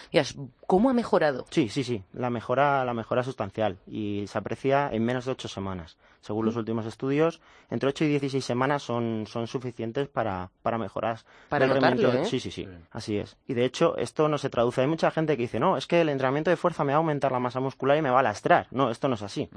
¿cómo 0.67 0.91
ha 0.91 0.93
mejorado? 0.93 1.45
Sí, 1.49 1.69
sí, 1.69 1.83
sí. 1.83 2.03
La 2.13 2.29
mejora, 2.29 2.85
la 2.85 2.93
mejora 2.93 3.23
sustancial 3.23 3.77
y 3.87 4.25
se 4.27 4.37
aprecia 4.37 4.89
en 4.91 5.03
menos 5.03 5.25
de 5.25 5.31
ocho 5.31 5.47
semanas. 5.47 5.97
Según 6.21 6.45
los 6.45 6.55
últimos 6.55 6.85
estudios, 6.85 7.41
entre 7.69 7.89
8 7.89 8.05
y 8.05 8.07
16 8.09 8.43
semanas 8.45 8.83
son, 8.83 9.25
son 9.27 9.47
suficientes 9.47 10.07
para, 10.07 10.49
para 10.63 10.77
mejorar. 10.77 11.19
Para 11.49 11.65
el 11.65 11.69
notarlo, 11.73 12.01
rendimiento. 12.01 12.27
¿eh? 12.27 12.29
Sí, 12.29 12.39
sí, 12.39 12.49
sí, 12.51 12.67
Así 12.91 13.17
es. 13.17 13.37
Y 13.47 13.53
de 13.55 13.65
hecho, 13.65 13.97
esto 13.97 14.27
no 14.27 14.37
se 14.37 14.49
traduce. 14.49 14.81
Hay 14.81 14.87
mucha 14.87 15.11
gente 15.11 15.35
que 15.37 15.43
dice, 15.43 15.59
no, 15.59 15.77
es 15.77 15.85
que 15.87 16.01
el 16.01 16.09
entrenamiento 16.09 16.49
de 16.51 16.57
fuerza 16.57 16.83
me 16.83 16.93
va 16.93 16.97
a 16.97 17.01
aumentar 17.01 17.31
la 17.31 17.39
masa 17.39 17.59
muscular 17.59 17.97
y 17.97 18.01
me 18.01 18.09
va 18.09 18.21
a 18.21 18.23
lastrar. 18.23 18.67
No, 18.71 18.89
esto 18.89 19.07
no 19.07 19.15
es 19.15 19.21
así. 19.21 19.49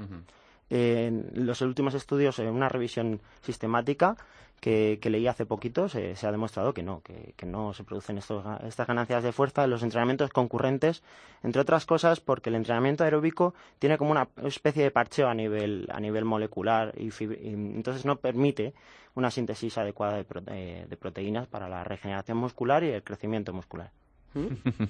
En 0.69 1.31
los 1.33 1.61
últimos 1.61 1.93
estudios, 1.93 2.37
en 2.39 2.49
una 2.49 2.69
revisión 2.69 3.21
sistemática 3.41 4.15
que, 4.59 4.99
leí 5.09 5.27
hace 5.27 5.45
poquito, 5.45 5.89
se, 5.89 6.15
ha 6.21 6.31
demostrado 6.31 6.73
que 6.73 6.83
no, 6.83 7.01
que, 7.01 7.45
no 7.45 7.73
se 7.73 7.83
producen 7.83 8.17
estos 8.17 8.45
estas 8.63 8.87
ganancias 8.87 9.23
de 9.23 9.31
fuerza 9.31 9.63
en 9.63 9.69
los 9.69 9.83
entrenamientos 9.83 10.29
concurrentes, 10.31 11.03
entre 11.43 11.61
otras 11.61 11.85
cosas 11.85 12.19
porque 12.19 12.49
el 12.49 12.55
entrenamiento 12.55 13.03
aeróbico 13.03 13.53
tiene 13.79 13.97
como 13.97 14.11
una 14.11 14.27
especie 14.43 14.83
de 14.83 14.91
parcheo 14.91 15.29
a 15.29 15.33
nivel, 15.33 15.87
a 15.91 15.99
nivel 15.99 16.25
molecular 16.25 16.93
y, 16.97 17.07
y 17.07 17.53
entonces 17.53 18.05
no 18.05 18.17
permite 18.17 18.73
una 19.15 19.31
síntesis 19.31 19.77
adecuada 19.77 20.17
de, 20.17 20.85
de 20.87 20.97
proteínas 20.97 21.47
para 21.47 21.69
la 21.69 21.83
regeneración 21.83 22.37
muscular 22.37 22.83
y 22.83 22.89
el 22.89 23.03
crecimiento 23.03 23.53
muscular. 23.53 23.91
¿Mm? 24.33 24.47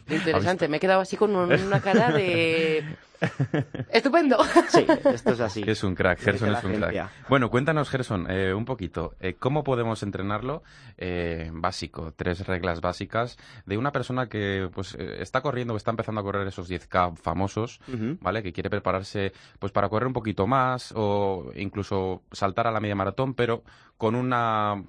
Interesante, 0.13 0.67
me 0.67 0.77
he 0.77 0.79
quedado 0.79 1.01
así 1.01 1.15
con 1.17 1.35
un- 1.35 1.51
una 1.51 1.79
cara 1.81 2.11
de... 2.11 2.83
¡Estupendo! 3.91 4.37
Sí, 4.69 4.85
esto 5.13 5.31
es 5.33 5.39
así. 5.39 5.63
Es 5.65 5.83
un 5.83 5.95
crack, 5.95 6.19
Gerson 6.19 6.53
es 6.55 6.63
un 6.63 6.73
crack. 6.75 7.09
Bueno, 7.27 7.49
cuéntanos, 7.49 7.89
Gerson, 7.89 8.27
eh, 8.29 8.53
un 8.53 8.63
poquito. 8.65 9.15
eh, 9.19 9.33
¿Cómo 9.37 9.63
podemos 9.63 10.03
entrenarlo? 10.03 10.63
Eh, 10.97 11.49
básico, 11.53 12.13
tres 12.15 12.45
reglas 12.47 12.81
básicas 12.81 13.37
de 13.65 13.77
una 13.77 13.91
persona 13.91 14.27
que 14.27 14.69
pues 14.73 14.95
eh, 14.95 15.17
está 15.21 15.41
corriendo, 15.41 15.73
que 15.73 15.77
está 15.79 15.91
empezando 15.91 16.21
a 16.21 16.23
correr 16.23 16.47
esos 16.47 16.69
10K 16.69 17.17
famosos. 17.17 17.79
¿vale? 18.21 18.41
Que 18.43 18.53
quiere 18.53 18.69
prepararse 18.69 19.33
pues 19.59 19.71
para 19.71 19.89
correr 19.89 20.07
un 20.07 20.13
poquito 20.13 20.47
más 20.47 20.93
o 20.95 21.51
incluso 21.55 22.21
saltar 22.31 22.67
a 22.67 22.71
la 22.71 22.79
media 22.79 22.95
maratón, 22.95 23.33
pero 23.33 23.63
con 23.99 24.15
una 24.15 24.81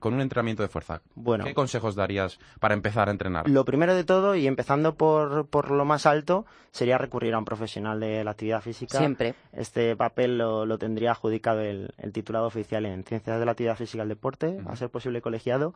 con 0.00 0.12
un 0.12 0.20
entrenamiento 0.20 0.62
de 0.62 0.68
fuerza. 0.68 1.00
Bueno. 1.14 1.44
¿Qué 1.44 1.54
consejos 1.54 1.94
darías 1.94 2.38
para 2.60 2.74
empezar 2.74 3.08
a 3.08 3.12
entrenar? 3.12 3.48
Lo 3.48 3.64
primero 3.64 3.94
de 3.94 4.02
todo, 4.04 4.34
y 4.34 4.46
empezando 4.46 4.96
por, 4.96 5.46
por 5.46 5.70
lo 5.70 5.84
más 5.84 6.04
alto, 6.04 6.44
sería 6.72 6.98
recurrir 6.98 7.32
a 7.32 7.38
un 7.38 7.44
profesional 7.44 8.00
de 8.00 8.24
la 8.24 8.32
actividad 8.32 8.60
física. 8.60 8.98
Siempre. 8.98 9.36
Este 9.52 9.94
papel 9.96 10.36
lo, 10.36 10.66
lo 10.66 10.78
tendría 10.78 11.12
adjudicado 11.12 11.60
el, 11.60 11.94
el 11.96 12.12
titulado 12.12 12.46
oficial 12.46 12.84
en 12.84 13.04
Ciencias 13.04 13.38
de 13.38 13.44
la 13.46 13.52
Actividad 13.52 13.76
Física 13.76 14.02
del 14.02 14.10
Deporte, 14.10 14.58
a 14.66 14.76
ser 14.76 14.90
posible 14.90 15.22
colegiado, 15.22 15.74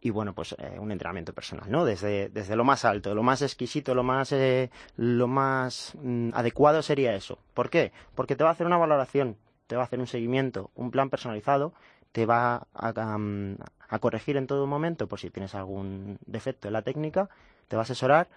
y 0.00 0.10
bueno, 0.10 0.32
pues 0.32 0.54
eh, 0.58 0.78
un 0.78 0.92
entrenamiento 0.92 1.34
personal, 1.34 1.70
¿no? 1.70 1.84
Desde, 1.84 2.28
desde 2.28 2.54
lo 2.54 2.64
más 2.64 2.84
alto, 2.84 3.14
lo 3.14 3.24
más 3.24 3.42
exquisito, 3.42 3.94
lo 3.94 4.04
más, 4.04 4.30
eh, 4.32 4.70
lo 4.96 5.26
más 5.26 5.92
mm, 6.00 6.30
adecuado 6.34 6.80
sería 6.82 7.14
eso. 7.14 7.38
¿Por 7.52 7.68
qué? 7.68 7.92
Porque 8.14 8.36
te 8.36 8.44
va 8.44 8.50
a 8.50 8.52
hacer 8.52 8.66
una 8.66 8.78
valoración, 8.78 9.36
te 9.66 9.74
va 9.74 9.82
a 9.82 9.84
hacer 9.86 9.98
un 9.98 10.06
seguimiento, 10.06 10.70
un 10.74 10.90
plan 10.90 11.10
personalizado, 11.10 11.74
te 12.12 12.26
va 12.26 12.66
a, 12.74 13.18
mm, 13.18 13.56
a 13.88 13.98
corregir 13.98 14.36
en 14.36 14.46
todo 14.46 14.66
momento 14.66 15.06
por 15.06 15.18
si 15.18 15.30
tienes 15.30 15.54
algún 15.54 16.18
defecto 16.26 16.68
en 16.68 16.74
la 16.74 16.82
técnica, 16.82 17.28
te 17.68 17.76
va 17.76 17.82
a 17.82 17.84
asesorar 17.84 18.28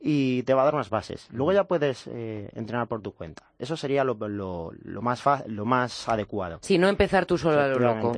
y 0.00 0.42
te 0.42 0.54
va 0.54 0.62
a 0.62 0.64
dar 0.66 0.74
unas 0.74 0.90
bases. 0.90 1.28
Luego 1.32 1.52
ya 1.52 1.64
puedes 1.64 2.06
eh, 2.08 2.50
entrenar 2.54 2.86
por 2.88 3.00
tu 3.00 3.12
cuenta. 3.12 3.42
Eso 3.58 3.76
sería 3.76 4.04
lo, 4.04 4.14
lo, 4.28 4.72
lo 4.82 5.02
más 5.02 5.22
fa- 5.22 5.44
lo 5.46 5.64
más 5.64 6.08
adecuado. 6.08 6.58
Si 6.62 6.76
no 6.78 6.88
empezar 6.88 7.24
tú 7.26 7.38
solo 7.38 7.60
a 7.60 7.68
lo 7.68 7.78
loco. 7.78 8.12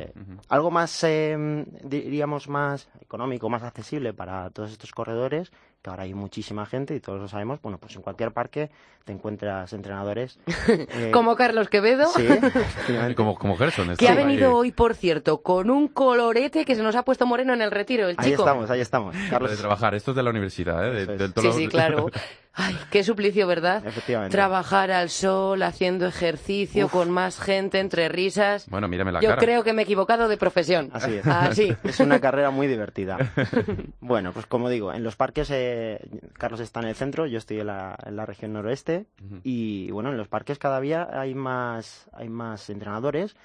Algo 0.49 0.71
más, 0.71 1.05
eh, 1.05 1.65
diríamos, 1.85 2.49
más 2.49 2.89
económico, 3.01 3.49
más 3.49 3.63
accesible 3.63 4.13
para 4.15 4.51
todos 4.51 4.73
estos 4.73 4.91
corredores, 4.93 5.53
que 5.87 5.90
ahora 5.90 6.02
hay 6.02 6.14
muchísima 6.14 6.66
gente 6.66 6.97
y 6.97 7.00
todos 7.00 7.21
lo 7.21 7.28
sabemos. 7.28 7.62
Bueno, 7.62 7.78
pues 7.78 7.95
en 7.95 8.02
cualquier 8.02 8.33
parque 8.33 8.71
te 9.05 9.12
encuentras 9.12 9.73
entrenadores. 9.73 10.37
eh, 10.69 11.11
Como 11.12 11.37
Carlos 11.37 11.69
Quevedo. 11.69 12.07
Sí. 12.09 12.26
Como, 13.16 13.37
como 13.37 13.57
Gerson. 13.57 13.95
Que 13.97 14.09
ha 14.09 14.12
ahí. 14.12 14.16
venido 14.16 14.52
hoy, 14.57 14.73
por 14.73 14.95
cierto, 14.97 15.43
con 15.43 15.71
un 15.71 15.87
colorete 15.87 16.64
que 16.64 16.75
se 16.75 16.83
nos 16.83 16.97
ha 16.97 17.05
puesto 17.05 17.25
moreno 17.25 17.55
en 17.55 17.62
el 17.62 17.71
retiro, 17.71 18.09
el 18.09 18.16
Ahí 18.19 18.31
chico. 18.31 18.43
estamos, 18.43 18.69
ahí 18.69 18.81
estamos. 18.81 19.14
de 19.14 19.28
Carlos, 19.31 19.57
trabajar. 19.57 19.95
Esto 19.95 20.11
es 20.11 20.16
de 20.16 20.23
la 20.25 20.31
universidad, 20.31 20.85
¿eh? 20.88 21.07
De- 21.07 21.12
es. 21.14 21.19
del 21.19 21.33
Sí, 21.40 21.52
sí, 21.52 21.69
claro. 21.69 22.11
Ay, 22.59 22.75
qué 22.91 23.05
suplicio, 23.05 23.47
¿verdad? 23.47 23.87
Efectivamente. 23.87 24.35
Trabajar 24.35 24.91
al 24.91 25.11
sol, 25.11 25.63
haciendo 25.63 26.07
ejercicio, 26.07 26.89
con 26.89 27.11
más 27.11 27.39
gente, 27.39 27.79
entre 27.81 28.09
risas. 28.09 28.67
Bueno, 28.71 28.89
mírame 28.89 29.13
la 29.13 29.21
Yo 29.21 29.29
cara. 29.29 29.41
creo 29.41 29.63
que 29.63 29.75
me 29.75 29.83
he 29.83 29.85
equivocado 29.85 30.27
de 30.27 30.39
profesión. 30.39 30.89
Así 30.95 31.17
es. 31.17 31.27
Así. 31.27 31.77
Es 31.85 32.01
una 32.01 32.19
carrera 32.19 32.51
muy 32.51 32.67
divertida. 32.67 33.19
Bueno, 34.01 34.33
pues 34.33 34.47
como 34.47 34.69
digo, 34.69 34.93
en 34.93 35.03
los 35.03 35.17
parques, 35.17 35.51
eh, 35.53 36.01
Carlos 36.35 36.61
está 36.61 36.81
en 36.81 36.87
el 36.87 36.95
centro, 36.95 37.27
yo 37.27 37.39
estoy 37.39 37.61
en 37.61 37.67
la, 37.67 37.97
en 38.07 38.15
la 38.17 38.25
región 38.25 38.53
noroeste, 38.53 39.07
y 39.43 39.91
bueno, 39.91 40.11
en 40.11 40.17
los 40.17 40.29
parques 40.29 40.59
cada 40.59 40.81
día 40.81 41.09
hay 41.13 41.35
más, 41.35 42.09
hay 42.13 42.29
más 42.29 42.71
entrenadores 42.71 43.37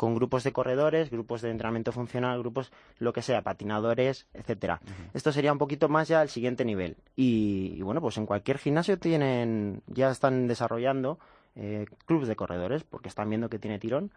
con 0.00 0.14
grupos 0.14 0.44
de 0.44 0.52
corredores, 0.52 1.10
grupos 1.10 1.42
de 1.42 1.50
entrenamiento 1.50 1.92
funcional, 1.92 2.38
grupos, 2.38 2.72
lo 3.00 3.12
que 3.12 3.20
sea, 3.20 3.42
patinadores, 3.42 4.26
etcétera. 4.32 4.80
Esto 5.12 5.30
sería 5.30 5.52
un 5.52 5.58
poquito 5.58 5.90
más 5.90 6.08
ya 6.08 6.22
el 6.22 6.30
siguiente 6.30 6.64
nivel. 6.64 6.96
Y, 7.16 7.74
y 7.76 7.82
bueno, 7.82 8.00
pues 8.00 8.16
en 8.16 8.24
cualquier 8.24 8.56
gimnasio 8.56 8.98
tienen, 8.98 9.82
ya 9.88 10.10
están 10.10 10.48
desarrollando 10.48 11.18
eh, 11.54 11.84
clubes 12.06 12.28
de 12.28 12.34
corredores, 12.34 12.82
porque 12.82 13.10
están 13.10 13.28
viendo 13.28 13.50
que 13.50 13.58
tiene 13.58 13.78
tirón. 13.78 14.10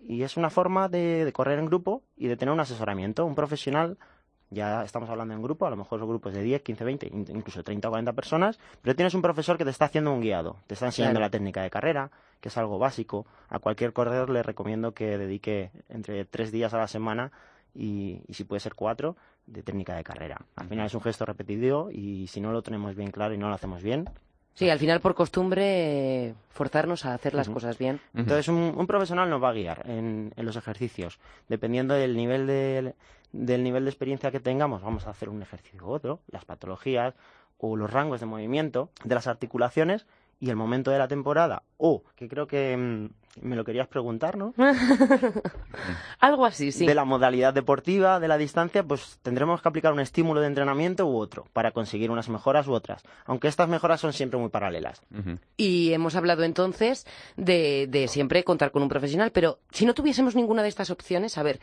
Y 0.00 0.22
es 0.22 0.36
una 0.36 0.48
forma 0.48 0.88
de, 0.88 1.24
de 1.24 1.32
correr 1.32 1.58
en 1.58 1.66
grupo 1.66 2.04
y 2.16 2.28
de 2.28 2.36
tener 2.36 2.54
un 2.54 2.60
asesoramiento, 2.60 3.26
un 3.26 3.34
profesional. 3.34 3.98
Ya 4.50 4.84
estamos 4.84 5.10
hablando 5.10 5.34
en 5.34 5.42
grupo, 5.42 5.66
a 5.66 5.70
lo 5.70 5.76
mejor 5.76 5.98
son 5.98 6.08
grupos 6.08 6.32
de 6.32 6.42
10, 6.42 6.62
15, 6.62 6.84
20, 6.84 7.06
in- 7.08 7.26
incluso 7.34 7.64
30 7.64 7.88
o 7.88 7.90
40 7.90 8.12
personas, 8.12 8.58
pero 8.80 8.94
tienes 8.94 9.14
un 9.14 9.22
profesor 9.22 9.58
que 9.58 9.64
te 9.64 9.70
está 9.70 9.86
haciendo 9.86 10.12
un 10.12 10.20
guiado, 10.20 10.56
te 10.68 10.74
está 10.74 10.86
enseñando 10.86 11.18
Claro. 11.18 11.26
la 11.26 11.30
técnica 11.30 11.62
de 11.62 11.70
carrera, 11.70 12.10
que 12.40 12.48
es 12.48 12.56
algo 12.56 12.78
básico. 12.78 13.26
A 13.48 13.58
cualquier 13.58 13.92
corredor 13.92 14.30
le 14.30 14.42
recomiendo 14.44 14.92
que 14.92 15.18
dedique 15.18 15.70
entre 15.88 16.24
tres 16.24 16.52
días 16.52 16.72
a 16.74 16.78
la 16.78 16.86
semana 16.86 17.32
y, 17.74 18.22
y 18.28 18.34
si 18.34 18.44
puede 18.44 18.60
ser 18.60 18.74
cuatro, 18.74 19.16
de 19.46 19.62
técnica 19.62 19.94
de 19.96 20.04
carrera. 20.04 20.40
Al 20.56 20.68
final 20.68 20.86
es 20.86 20.94
un 20.94 21.00
gesto 21.00 21.24
repetido 21.24 21.90
y 21.90 22.26
si 22.28 22.40
no 22.40 22.52
lo 22.52 22.62
tenemos 22.62 22.94
bien 22.94 23.10
claro 23.10 23.34
y 23.34 23.38
no 23.38 23.48
lo 23.48 23.54
hacemos 23.54 23.82
bien, 23.82 24.08
Sí, 24.56 24.70
al 24.70 24.78
final 24.78 25.00
por 25.00 25.14
costumbre 25.14 26.28
eh, 26.28 26.34
forzarnos 26.48 27.04
a 27.04 27.12
hacer 27.12 27.34
las 27.34 27.48
cosas 27.48 27.76
bien. 27.76 28.00
Entonces, 28.14 28.48
un, 28.48 28.74
un 28.74 28.86
profesional 28.86 29.28
nos 29.28 29.42
va 29.42 29.50
a 29.50 29.52
guiar 29.52 29.82
en, 29.88 30.32
en 30.34 30.46
los 30.46 30.56
ejercicios. 30.56 31.18
Dependiendo 31.46 31.92
del 31.92 32.16
nivel 32.16 32.46
de, 32.46 32.94
del 33.32 33.62
nivel 33.62 33.84
de 33.84 33.90
experiencia 33.90 34.30
que 34.30 34.40
tengamos, 34.40 34.80
vamos 34.80 35.06
a 35.06 35.10
hacer 35.10 35.28
un 35.28 35.42
ejercicio 35.42 35.84
u 35.86 35.90
otro, 35.90 36.20
las 36.28 36.46
patologías 36.46 37.14
o 37.58 37.76
los 37.76 37.92
rangos 37.92 38.18
de 38.20 38.26
movimiento 38.26 38.88
de 39.04 39.14
las 39.14 39.26
articulaciones 39.26 40.06
y 40.38 40.50
el 40.50 40.56
momento 40.56 40.90
de 40.90 40.98
la 40.98 41.08
temporada. 41.08 41.62
O, 41.78 42.04
que 42.14 42.28
creo 42.28 42.46
que 42.46 42.76
mm, 42.76 43.08
me 43.42 43.56
lo 43.56 43.64
querías 43.64 43.88
preguntar, 43.88 44.36
¿no? 44.36 44.54
Algo 46.20 46.46
así, 46.46 46.72
sí. 46.72 46.86
De 46.86 46.94
la 46.94 47.04
modalidad 47.04 47.54
deportiva, 47.54 48.20
de 48.20 48.28
la 48.28 48.38
distancia, 48.38 48.82
pues 48.82 49.18
tendremos 49.22 49.62
que 49.62 49.68
aplicar 49.68 49.92
un 49.92 50.00
estímulo 50.00 50.40
de 50.40 50.46
entrenamiento 50.46 51.06
u 51.06 51.16
otro 51.16 51.46
para 51.52 51.72
conseguir 51.72 52.10
unas 52.10 52.28
mejoras 52.28 52.66
u 52.66 52.72
otras. 52.72 53.02
Aunque 53.24 53.48
estas 53.48 53.68
mejoras 53.68 54.00
son 54.00 54.12
siempre 54.12 54.38
muy 54.38 54.48
paralelas. 54.48 55.02
Y 55.56 55.92
hemos 55.92 56.16
hablado 56.16 56.44
entonces 56.44 57.06
de, 57.36 57.86
de 57.88 58.08
siempre 58.08 58.44
contar 58.44 58.70
con 58.70 58.82
un 58.82 58.88
profesional, 58.88 59.30
pero 59.32 59.58
si 59.70 59.86
no 59.86 59.94
tuviésemos 59.94 60.34
ninguna 60.34 60.62
de 60.62 60.68
estas 60.68 60.90
opciones, 60.90 61.38
a 61.38 61.42
ver, 61.42 61.60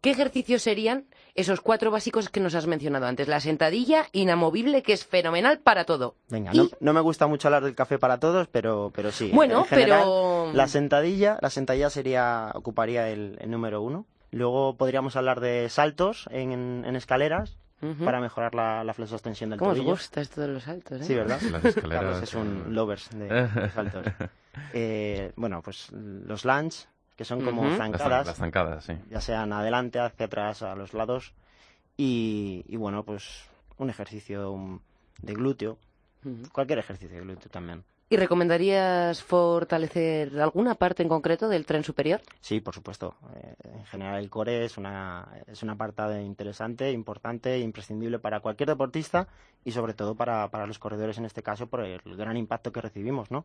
¿qué 0.00 0.10
ejercicios 0.10 0.62
serían 0.62 1.06
esos 1.40 1.60
cuatro 1.60 1.90
básicos 1.90 2.28
que 2.28 2.40
nos 2.40 2.54
has 2.54 2.66
mencionado 2.66 3.06
antes? 3.06 3.28
La 3.28 3.40
sentadilla 3.40 4.06
inamovible, 4.12 4.82
que 4.82 4.92
es 4.92 5.04
fenomenal 5.06 5.58
para 5.60 5.84
todo. 5.84 6.14
Venga, 6.28 6.50
Y- 6.52 6.58
no, 6.58 6.68
no 6.80 6.92
me 6.92 7.00
gusta 7.00 7.26
mucho 7.26 7.48
hablar 7.48 7.64
del 7.64 7.74
café 7.74 7.98
para 7.98 8.18
todos, 8.18 8.48
pero, 8.48 8.90
pero 8.94 9.10
sí. 9.12 9.30
Bueno, 9.32 9.60
en 9.60 9.64
general, 9.66 10.00
pero- 10.02 10.50
La 10.52 10.68
sentadilla, 10.68 11.38
la 11.40 11.50
sentadilla 11.50 11.90
sería, 11.90 12.50
ocuparía 12.54 13.08
el, 13.10 13.36
el 13.40 13.50
número 13.50 13.82
uno. 13.82 14.06
Luego 14.30 14.76
podríamos 14.76 15.16
hablar 15.16 15.40
de 15.40 15.68
saltos 15.70 16.28
en, 16.30 16.84
en 16.84 16.96
escaleras 16.96 17.56
para 18.04 18.20
mejorar 18.20 18.56
la, 18.56 18.82
la 18.82 18.92
flexoextensión 18.92 19.50
del 19.50 19.58
¿Cómo 19.60 19.70
os 19.70 19.76
tobillo. 19.76 19.92
gusta 19.92 20.20
esto 20.20 20.40
de 20.40 20.48
los 20.48 20.64
saltos? 20.64 21.00
eh? 21.00 21.04
Sí, 21.04 21.14
¿verdad? 21.14 21.40
Las 21.42 21.64
escaleras, 21.64 22.02
Carlos 22.02 22.22
es 22.24 22.34
un 22.34 22.74
lovers 22.74 23.08
de, 23.10 23.28
de 23.28 23.70
saltos. 23.70 24.04
Eh, 24.74 25.32
bueno, 25.36 25.62
pues 25.62 25.88
los 25.92 26.44
lunge, 26.44 26.86
que 27.18 27.24
son 27.24 27.44
como 27.44 27.68
zancadas, 27.76 28.28
las 28.28 28.36
zancadas, 28.36 28.84
sí. 28.84 28.92
ya 29.10 29.20
sean 29.20 29.52
adelante, 29.52 29.98
hacia 29.98 30.26
atrás, 30.26 30.62
a 30.62 30.76
los 30.76 30.94
lados. 30.94 31.34
Y, 31.96 32.64
y 32.68 32.76
bueno, 32.76 33.02
pues 33.02 33.44
un 33.76 33.90
ejercicio 33.90 34.52
um, 34.52 34.78
de 35.20 35.34
glúteo, 35.34 35.78
cualquier 36.52 36.78
ejercicio 36.78 37.16
de 37.16 37.24
glúteo 37.24 37.50
también. 37.50 37.82
¿Y 38.08 38.16
recomendarías 38.16 39.20
fortalecer 39.20 40.40
alguna 40.40 40.76
parte 40.76 41.02
en 41.02 41.08
concreto 41.08 41.48
del 41.48 41.66
tren 41.66 41.82
superior? 41.82 42.20
Sí, 42.40 42.60
por 42.60 42.72
supuesto. 42.72 43.16
Eh, 43.34 43.54
en 43.64 43.84
general 43.86 44.20
el 44.20 44.30
core 44.30 44.64
es 44.64 44.78
una, 44.78 45.26
es 45.48 45.64
una 45.64 45.74
parte 45.74 46.22
interesante, 46.22 46.92
importante, 46.92 47.58
imprescindible 47.58 48.20
para 48.20 48.38
cualquier 48.38 48.68
deportista 48.68 49.26
y 49.64 49.72
sobre 49.72 49.92
todo 49.92 50.14
para, 50.14 50.48
para 50.50 50.68
los 50.68 50.78
corredores 50.78 51.18
en 51.18 51.24
este 51.24 51.42
caso 51.42 51.66
por 51.66 51.80
el 51.80 52.00
gran 52.16 52.36
impacto 52.36 52.70
que 52.70 52.80
recibimos, 52.80 53.32
¿no? 53.32 53.44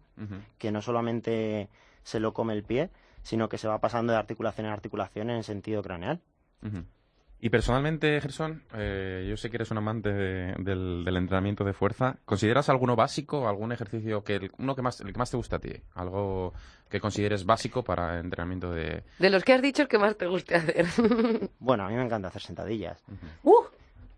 Que 0.60 0.72
no 0.72 0.84
solamente 0.84 1.70
se 2.04 2.20
lo 2.20 2.34
come 2.34 2.54
el 2.54 2.64
pie, 2.64 2.92
sino 3.24 3.50
que 3.50 3.58
se 3.58 3.68
va 3.68 3.80
pasando 3.80 4.14
de 4.14 4.20
articulación 4.20 4.68
en 4.68 4.74
articulación 4.74 5.30
en 5.32 5.44
sentido 5.44 5.82
craneal. 5.82 6.20
Y 7.40 7.50
personalmente, 7.50 8.22
Gerson, 8.22 8.64
eh, 8.74 9.26
yo 9.30 9.36
sé 9.36 9.50
que 9.50 9.58
eres 9.58 9.70
un 9.72 9.78
amante 9.78 10.14
de- 10.14 10.56
del, 10.60 11.04
del 11.04 11.18
entrenamiento 11.18 11.66
de 11.66 11.74
fuerza. 11.74 12.16
¿Consideras 12.24 12.70
alguno 12.70 12.96
básico, 12.96 13.50
algún 13.50 13.74
ejercicio 13.74 14.24
que 14.24 14.36
el- 14.36 14.52
uno 14.60 14.76
que 14.76 14.82
más, 14.82 15.02
el 15.02 15.12
que 15.12 15.20
más 15.20 15.30
te 15.30 15.36
gusta 15.36 15.58
a 15.58 15.60
ti? 15.60 15.74
Algo 15.94 16.54
que 16.90 17.02
consideres 17.02 17.46
básico 17.46 17.84
para 17.84 18.20
entrenamiento 18.22 18.72
de... 18.72 19.04
De 19.20 19.30
los 19.30 19.44
que 19.44 19.52
has 19.52 19.62
dicho, 19.62 19.82
el 19.82 19.90
que 19.90 19.98
más 19.98 20.16
te 20.18 20.26
guste 20.28 20.56
hacer. 20.56 20.86
Bueno, 21.60 21.84
a 21.86 21.90
mí 21.90 21.96
me 21.96 22.06
encanta 22.06 22.30
hacer 22.30 22.42
sentadillas. 22.44 23.04
¡Uh! 23.44 23.64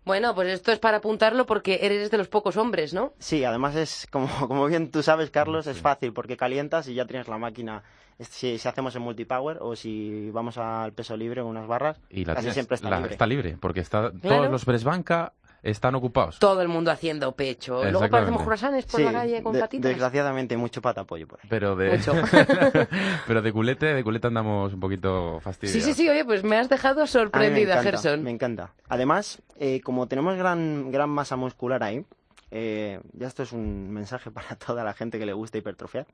Bueno, 0.06 0.34
pues 0.36 0.48
esto 0.48 0.70
es 0.70 0.78
para 0.78 0.98
apuntarlo 0.98 1.46
porque 1.46 1.80
eres 1.82 2.10
de 2.12 2.16
los 2.16 2.28
pocos 2.28 2.56
hombres, 2.56 2.94
¿no? 2.94 3.12
Sí, 3.18 3.44
además 3.44 3.74
es, 3.74 4.06
como, 4.10 4.28
como 4.48 4.64
bien 4.66 4.90
tú 4.92 5.02
sabes, 5.02 5.30
Carlos, 5.30 5.66
es 5.66 5.78
fácil 5.82 6.12
porque 6.12 6.36
calientas 6.36 6.86
y 6.88 6.94
ya 6.94 7.04
tienes 7.06 7.26
la 7.28 7.38
máquina. 7.38 7.82
Si, 8.20 8.56
si 8.56 8.68
hacemos 8.68 8.94
en 8.96 9.02
multipower 9.02 9.58
o 9.60 9.76
si 9.76 10.30
vamos 10.30 10.56
al 10.58 10.92
peso 10.94 11.16
libre 11.16 11.42
o 11.42 11.46
unas 11.46 11.66
barras, 11.66 12.00
Y 12.08 12.24
la 12.24 12.34
casi 12.34 12.44
tienes- 12.46 12.54
siempre 12.54 12.76
está 12.76 12.88
la- 12.88 12.96
libre. 12.98 13.12
Está 13.12 13.26
libre, 13.26 13.58
porque 13.60 13.80
está 13.80 14.10
Claro. 14.12 14.36
todos 14.38 14.50
los 14.50 14.64
press 14.64 14.84
banca 14.84 15.32
están 15.62 15.94
ocupados. 15.94 16.38
Todo 16.38 16.62
el 16.62 16.68
mundo 16.68 16.90
haciendo 16.90 17.32
pecho. 17.32 17.82
Luego 17.82 18.08
parecemos 18.08 18.42
croissants 18.42 18.86
por 18.86 19.00
Sí, 19.00 19.04
la 19.04 19.12
calle 19.12 19.42
con 19.42 19.52
de- 19.52 19.60
patitas. 19.60 19.88
desgraciadamente 19.90 20.56
mucho 20.56 20.80
patapollo 20.80 21.26
por 21.26 21.40
ahí. 21.42 21.46
Pero 21.48 21.74
de, 21.76 21.90
Mucho. 21.96 22.12
pero 23.26 23.42
de 23.42 23.52
culete, 23.52 23.86
de 23.86 24.04
culete 24.04 24.26
andamos 24.28 24.72
un 24.74 24.80
poquito 24.80 25.40
fastidiados. 25.40 25.82
Sí, 25.84 25.92
sí, 25.92 26.02
sí, 26.02 26.08
oye, 26.08 26.24
pues 26.24 26.44
me 26.44 26.56
has 26.56 26.68
dejado 26.68 27.02
me 27.02 27.06
sorprendida, 27.06 27.72
encanta, 27.80 27.82
Gerson. 27.90 28.22
Me 28.22 28.30
encanta. 28.30 28.72
Además, 28.88 29.42
eh, 29.58 29.80
como 29.80 30.06
tenemos 30.08 30.36
gran, 30.36 30.90
gran 30.90 31.10
masa 31.10 31.36
muscular 31.36 31.82
ahí, 31.82 32.04
eh, 32.50 33.00
ya 33.12 33.26
esto 33.26 33.42
es 33.42 33.52
un 33.52 33.90
mensaje 33.90 34.30
para 34.32 34.56
toda 34.56 34.84
la 34.84 34.92
gente 34.92 35.18
que 35.18 35.26
le 35.26 35.32
gusta 35.32 35.58
hipertrofiar. 35.58 36.06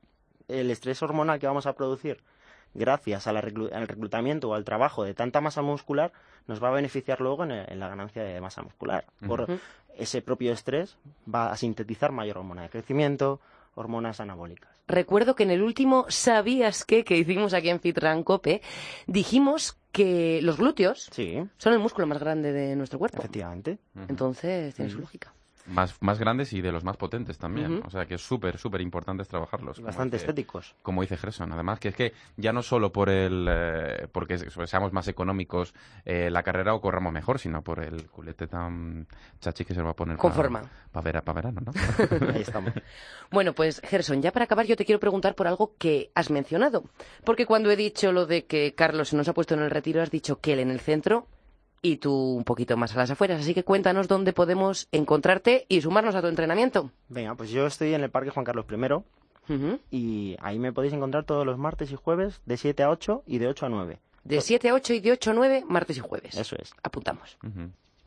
El 0.47 0.69
estrés 0.71 1.01
hormonal 1.01 1.39
que 1.39 1.47
vamos 1.47 1.65
a 1.67 1.73
producir 1.73 2.21
gracias 2.73 3.27
a 3.27 3.33
la 3.33 3.41
reclu- 3.41 3.71
al 3.73 3.87
reclutamiento 3.87 4.49
o 4.49 4.53
al 4.53 4.63
trabajo 4.65 5.03
de 5.03 5.13
tanta 5.13 5.41
masa 5.41 5.61
muscular 5.61 6.11
nos 6.47 6.61
va 6.63 6.69
a 6.69 6.71
beneficiar 6.71 7.21
luego 7.21 7.43
en, 7.43 7.51
el- 7.51 7.69
en 7.71 7.79
la 7.79 7.87
ganancia 7.89 8.23
de 8.23 8.39
masa 8.41 8.61
muscular. 8.61 9.05
Por 9.27 9.47
ese 9.97 10.21
propio 10.21 10.51
estrés 10.53 10.97
va 11.33 11.51
a 11.51 11.57
sintetizar 11.57 12.11
mayor 12.11 12.37
hormona 12.39 12.63
de 12.63 12.69
crecimiento, 12.69 13.39
hormonas 13.75 14.19
anabólicas. 14.19 14.71
Recuerdo 14.87 15.35
que 15.35 15.43
en 15.43 15.51
el 15.51 15.61
último 15.63 16.05
¿Sabías 16.09 16.83
qué? 16.83 17.03
que 17.05 17.15
hicimos 17.17 17.53
aquí 17.53 17.69
en 17.69 17.79
Fitran 17.79 18.23
Cope, 18.23 18.61
dijimos 19.07 19.77
que 19.91 20.41
los 20.41 20.57
glúteos 20.57 21.09
Sí, 21.11 21.37
son 21.57 21.73
el 21.73 21.79
músculo 21.79 22.07
más 22.07 22.19
grande 22.19 22.51
de 22.51 22.75
nuestro 22.75 22.99
cuerpo. 22.99 23.19
efectivamente. 23.19 23.77
Entonces, 24.09 24.73
tiene 24.75 24.91
su 24.91 24.99
lógica. 24.99 25.33
Más, 25.65 25.95
más 26.01 26.19
grandes 26.19 26.51
y 26.51 26.59
de 26.61 26.71
los 26.73 26.83
más 26.83 26.97
potentes 26.97 27.37
también. 27.37 27.81
O 27.85 27.89
sea 27.89 28.05
que 28.05 28.15
es 28.15 28.21
súper, 28.21 28.57
súper 28.57 28.81
importante 28.81 29.23
trabajarlos. 29.23 29.79
Y 29.79 29.81
bastante 29.83 30.17
dice- 30.17 30.25
estéticos. 30.25 30.75
Como 30.81 31.01
dice 31.01 31.15
Gerson, 31.15 31.51
además 31.53 31.79
que 31.79 31.87
es 31.89 31.95
que 31.95 32.13
ya 32.35 32.51
no 32.51 32.61
solo 32.61 32.91
por 32.91 33.09
el 33.09 33.47
eh, 33.49 34.07
porque 34.11 34.37
seamos 34.37 34.91
más 34.91 35.07
económicos 35.07 35.73
eh, 36.03 36.29
la 36.29 36.43
carrera 36.43 36.73
o 36.73 36.81
corramos 36.81 37.13
mejor, 37.13 37.39
sino 37.39 37.61
por 37.61 37.79
el 37.81 38.09
culete 38.09 38.47
tan 38.47 39.07
chachi 39.39 39.63
que 39.63 39.73
se 39.73 39.81
va 39.81 39.91
a 39.91 39.95
poner 39.95 40.17
Con 40.17 40.31
pa- 40.31 40.35
forma. 40.35 40.61
pa 40.91 40.99
vera- 41.01 41.21
pa 41.21 41.31
verano, 41.33 41.61
¿no? 41.65 41.71
Ahí 42.33 42.41
estamos. 42.41 42.73
Bueno, 43.31 43.53
pues 43.53 43.81
Gerson, 43.83 44.21
ya 44.21 44.31
para 44.31 44.45
acabar 44.45 44.67
yo 44.67 44.75
te 44.75 44.85
quiero 44.85 44.99
preguntar 44.99 45.33
por 45.33 45.47
algo 45.47 45.73
que 45.79 46.11
has 46.13 46.29
mencionado. 46.29 46.83
Porque 47.23 47.47
cuando 47.47 47.71
he 47.71 47.75
dicho 47.75 48.11
lo 48.11 48.27
de 48.27 48.45
que 48.45 48.75
Carlos 48.75 49.09
se 49.09 49.15
nos 49.17 49.27
ha 49.27 49.33
puesto 49.33 49.55
en 49.55 49.61
el 49.61 49.71
retiro, 49.71 50.03
has 50.03 50.11
dicho 50.11 50.39
que 50.39 50.53
él 50.53 50.59
en 50.59 50.69
el 50.69 50.79
centro 50.79 51.27
y 51.83 51.97
tú 51.97 52.13
un 52.13 52.45
poquito 52.45 52.75
más 52.77 52.95
a 52.95 52.97
las 52.97 53.11
afueras. 53.11 53.41
Así 53.41 53.53
que 53.53 53.63
cuéntanos 53.63 54.07
dónde 54.07 54.33
podemos 54.33 54.87
encontrarte 54.91 55.65
y 55.67 55.81
sumarnos 55.81 56.15
a 56.15 56.21
tu 56.21 56.27
entrenamiento. 56.27 56.89
Venga, 57.09 57.35
pues 57.35 57.51
yo 57.51 57.67
estoy 57.67 57.93
en 57.93 58.01
el 58.01 58.09
Parque 58.09 58.31
Juan 58.31 58.45
Carlos 58.45 58.65
I 58.71 59.83
y 59.91 60.37
ahí 60.39 60.57
me 60.57 60.71
podéis 60.71 60.93
encontrar 60.93 61.25
todos 61.25 61.45
los 61.45 61.57
martes 61.57 61.91
y 61.91 61.95
jueves 61.95 62.41
de 62.45 62.55
7 62.55 62.83
a 62.83 62.89
8 62.89 63.23
y 63.27 63.37
de 63.37 63.47
8 63.47 63.65
a 63.65 63.69
9. 63.69 63.99
De 64.23 64.39
7 64.39 64.69
a 64.69 64.73
8 64.73 64.93
y 64.93 64.99
de 65.01 65.11
8 65.11 65.31
a 65.31 65.33
9, 65.33 65.63
martes 65.67 65.97
y 65.97 65.99
jueves. 65.99 66.37
Eso 66.37 66.55
es. 66.57 66.73
Apuntamos. 66.81 67.37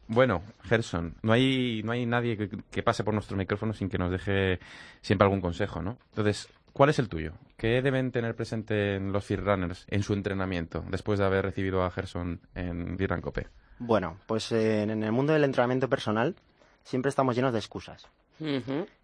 Bueno, 0.09 0.43
Gerson, 0.63 1.15
no 1.21 1.35
hay, 1.35 1.83
no 1.85 1.93
hay 1.93 2.07
nadie 2.07 2.39
que, 2.39 2.49
que 2.71 2.83
pase 2.83 3.05
por 3.05 3.13
nuestro 3.13 3.37
micrófono 3.37 3.75
sin 3.75 3.91
que 3.91 3.99
nos 3.99 4.11
deje 4.11 4.59
siempre 5.03 5.27
algún 5.27 5.43
consejo, 5.43 5.83
¿no? 5.83 5.99
Entonces, 6.11 6.49
¿cuál 6.73 6.89
es 6.89 6.99
el 6.99 7.11
tuyo? 7.11 7.33
¿Qué 7.59 7.83
deben 7.83 8.13
tener 8.13 8.35
presente 8.35 8.95
en 8.95 9.13
los 9.13 9.27
Fear 9.27 9.45
Runners 9.45 9.85
en 9.91 10.03
su 10.03 10.15
entrenamiento 10.15 10.83
después 10.91 11.19
de 11.19 11.27
haber 11.27 11.45
recibido 11.45 11.85
a 11.85 11.91
Gerson 11.91 12.41
en 12.55 12.97
Virran 12.97 13.21
Cope? 13.21 13.49
Bueno, 13.79 14.19
pues 14.27 14.51
eh, 14.53 14.83
en 14.83 15.03
el 15.03 15.13
mundo 15.13 15.33
del 15.33 15.45
entrenamiento 15.45 15.89
personal 15.89 16.35
siempre 16.83 17.09
estamos 17.09 17.37
llenos 17.37 17.53
de 17.53 17.59
excusas. 17.59 18.07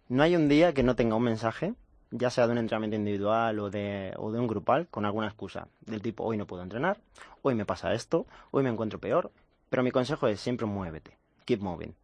No 0.09 0.23
hay 0.23 0.35
un 0.35 0.47
día 0.47 0.73
que 0.73 0.83
no 0.83 0.95
tenga 0.95 1.15
un 1.15 1.23
mensaje, 1.23 1.73
ya 2.11 2.29
sea 2.29 2.45
de 2.45 2.53
un 2.53 2.59
entrenamiento 2.59 2.95
individual 2.95 3.59
o 3.59 3.69
de, 3.69 4.13
o 4.17 4.31
de 4.31 4.39
un 4.39 4.47
grupal, 4.47 4.87
con 4.87 5.05
alguna 5.05 5.27
excusa. 5.27 5.67
Del 5.81 6.01
tipo, 6.01 6.23
hoy 6.23 6.37
no 6.37 6.45
puedo 6.45 6.63
entrenar, 6.63 6.99
hoy 7.41 7.55
me 7.55 7.65
pasa 7.65 7.93
esto, 7.93 8.25
hoy 8.51 8.63
me 8.63 8.69
encuentro 8.69 8.99
peor. 8.99 9.31
Pero 9.69 9.83
mi 9.83 9.91
consejo 9.91 10.27
es 10.27 10.39
siempre 10.39 10.67
muévete. 10.67 11.17
Keep 11.45 11.61
moving. 11.61 11.95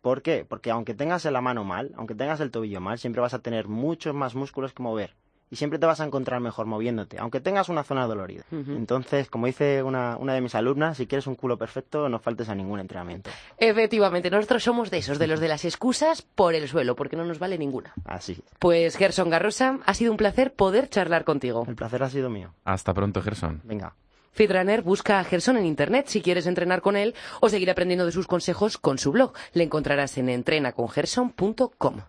¿Por 0.00 0.22
qué? 0.22 0.44
Porque 0.48 0.70
aunque 0.70 0.94
tengas 0.94 1.24
la 1.26 1.40
mano 1.40 1.62
mal, 1.62 1.92
aunque 1.96 2.14
tengas 2.14 2.40
el 2.40 2.50
tobillo 2.50 2.80
mal, 2.80 2.98
siempre 2.98 3.20
vas 3.20 3.34
a 3.34 3.38
tener 3.40 3.68
muchos 3.68 4.14
más 4.14 4.34
músculos 4.34 4.72
que 4.72 4.82
mover. 4.82 5.14
Y 5.50 5.56
siempre 5.56 5.78
te 5.78 5.86
vas 5.86 6.00
a 6.00 6.04
encontrar 6.04 6.40
mejor 6.40 6.66
moviéndote, 6.66 7.18
aunque 7.18 7.40
tengas 7.40 7.68
una 7.68 7.84
zona 7.84 8.06
dolorida. 8.06 8.44
Entonces, 8.50 9.30
como 9.30 9.46
dice 9.46 9.82
una, 9.82 10.16
una 10.18 10.34
de 10.34 10.40
mis 10.40 10.54
alumnas, 10.54 10.96
si 10.96 11.06
quieres 11.06 11.26
un 11.26 11.34
culo 11.34 11.56
perfecto, 11.56 12.08
no 12.08 12.18
faltes 12.18 12.48
a 12.48 12.54
ningún 12.54 12.80
entrenamiento. 12.80 13.30
Efectivamente, 13.56 14.30
nosotros 14.30 14.62
somos 14.62 14.90
de 14.90 14.98
esos, 14.98 15.18
de 15.18 15.26
los 15.26 15.40
de 15.40 15.48
las 15.48 15.64
excusas 15.64 16.22
por 16.22 16.54
el 16.54 16.68
suelo, 16.68 16.96
porque 16.96 17.16
no 17.16 17.24
nos 17.24 17.38
vale 17.38 17.58
ninguna. 17.58 17.92
Así. 18.04 18.42
Pues 18.58 18.96
Gerson 18.96 19.30
Garrosa, 19.30 19.78
ha 19.84 19.94
sido 19.94 20.10
un 20.10 20.18
placer 20.18 20.52
poder 20.52 20.88
charlar 20.88 21.24
contigo. 21.24 21.64
El 21.66 21.76
placer 21.76 22.02
ha 22.02 22.10
sido 22.10 22.30
mío. 22.30 22.52
Hasta 22.64 22.92
pronto, 22.94 23.22
Gerson. 23.22 23.60
Venga. 23.64 23.94
Fitrunner 24.32 24.82
busca 24.82 25.18
a 25.18 25.24
Gerson 25.24 25.56
en 25.56 25.66
internet 25.66 26.06
si 26.06 26.20
quieres 26.20 26.46
entrenar 26.46 26.80
con 26.80 26.96
él 26.96 27.14
o 27.40 27.48
seguir 27.48 27.70
aprendiendo 27.70 28.06
de 28.06 28.12
sus 28.12 28.26
consejos 28.28 28.78
con 28.78 28.98
su 28.98 29.10
blog. 29.10 29.32
Le 29.52 29.64
encontrarás 29.64 30.16
en 30.18 30.28
entrenacongerson.com. 30.28 32.00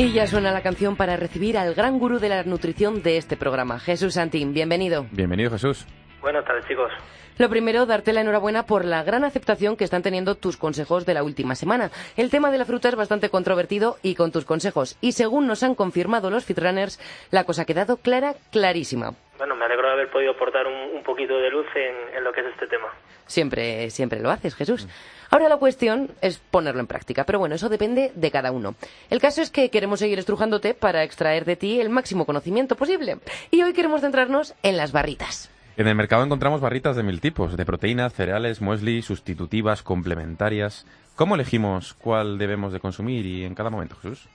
Y 0.00 0.12
ya 0.12 0.28
suena 0.28 0.52
la 0.52 0.62
canción 0.62 0.94
para 0.94 1.16
recibir 1.16 1.58
al 1.58 1.74
gran 1.74 1.98
gurú 1.98 2.20
de 2.20 2.28
la 2.28 2.44
nutrición 2.44 3.02
de 3.02 3.16
este 3.16 3.36
programa, 3.36 3.80
Jesús 3.80 4.14
Santín. 4.14 4.54
Bienvenido. 4.54 5.06
Bienvenido, 5.10 5.50
Jesús. 5.50 5.88
Buenas 6.20 6.44
tardes, 6.44 6.64
chicos. 6.68 6.92
Lo 7.36 7.48
primero, 7.48 7.84
darte 7.84 8.12
la 8.12 8.20
enhorabuena 8.20 8.64
por 8.64 8.84
la 8.84 9.02
gran 9.02 9.24
aceptación 9.24 9.76
que 9.76 9.82
están 9.82 10.02
teniendo 10.02 10.36
tus 10.36 10.56
consejos 10.56 11.04
de 11.04 11.14
la 11.14 11.24
última 11.24 11.56
semana. 11.56 11.90
El 12.16 12.30
tema 12.30 12.52
de 12.52 12.58
la 12.58 12.64
fruta 12.64 12.88
es 12.88 12.94
bastante 12.94 13.28
controvertido 13.28 13.96
y 14.02 14.14
con 14.14 14.30
tus 14.30 14.44
consejos. 14.44 14.96
Y 15.00 15.12
según 15.12 15.48
nos 15.48 15.64
han 15.64 15.74
confirmado 15.74 16.30
los 16.30 16.44
Fitrunners, 16.44 17.00
la 17.32 17.42
cosa 17.42 17.62
ha 17.62 17.66
quedado 17.66 17.96
clara, 17.96 18.34
clarísima. 18.52 19.14
Bueno, 19.36 19.56
me 19.56 19.64
alegro 19.64 19.88
de 19.88 19.94
haber 19.94 20.10
podido 20.10 20.30
aportar 20.32 20.66
un, 20.68 20.96
un 20.96 21.02
poquito 21.02 21.38
de 21.38 21.50
luz 21.50 21.66
en, 21.74 22.16
en 22.16 22.22
lo 22.22 22.32
que 22.32 22.40
es 22.40 22.46
este 22.46 22.68
tema. 22.68 22.88
Siempre, 23.28 23.90
siempre 23.90 24.20
lo 24.20 24.30
haces, 24.30 24.56
Jesús. 24.56 24.88
Ahora 25.30 25.48
la 25.48 25.58
cuestión 25.58 26.10
es 26.22 26.38
ponerlo 26.38 26.80
en 26.80 26.86
práctica, 26.86 27.24
pero 27.24 27.38
bueno, 27.38 27.54
eso 27.54 27.68
depende 27.68 28.10
de 28.14 28.30
cada 28.30 28.50
uno. 28.50 28.74
El 29.10 29.20
caso 29.20 29.42
es 29.42 29.50
que 29.50 29.70
queremos 29.70 30.00
seguir 30.00 30.18
estrujándote 30.18 30.74
para 30.74 31.04
extraer 31.04 31.44
de 31.44 31.54
ti 31.56 31.80
el 31.80 31.90
máximo 31.90 32.24
conocimiento 32.24 32.74
posible. 32.74 33.18
Y 33.50 33.62
hoy 33.62 33.74
queremos 33.74 34.00
centrarnos 34.00 34.54
en 34.62 34.76
las 34.76 34.90
barritas. 34.90 35.50
En 35.76 35.86
el 35.86 35.94
mercado 35.94 36.24
encontramos 36.24 36.60
barritas 36.60 36.96
de 36.96 37.04
mil 37.04 37.20
tipos, 37.20 37.56
de 37.56 37.64
proteínas, 37.64 38.12
cereales, 38.12 38.60
muesli, 38.60 39.00
sustitutivas, 39.02 39.84
complementarias. 39.84 40.86
¿Cómo 41.14 41.36
elegimos 41.36 41.94
cuál 41.94 42.38
debemos 42.38 42.72
de 42.72 42.80
consumir 42.80 43.24
y 43.26 43.44
en 43.44 43.54
cada 43.54 43.70
momento, 43.70 43.94
Jesús? 43.96 44.28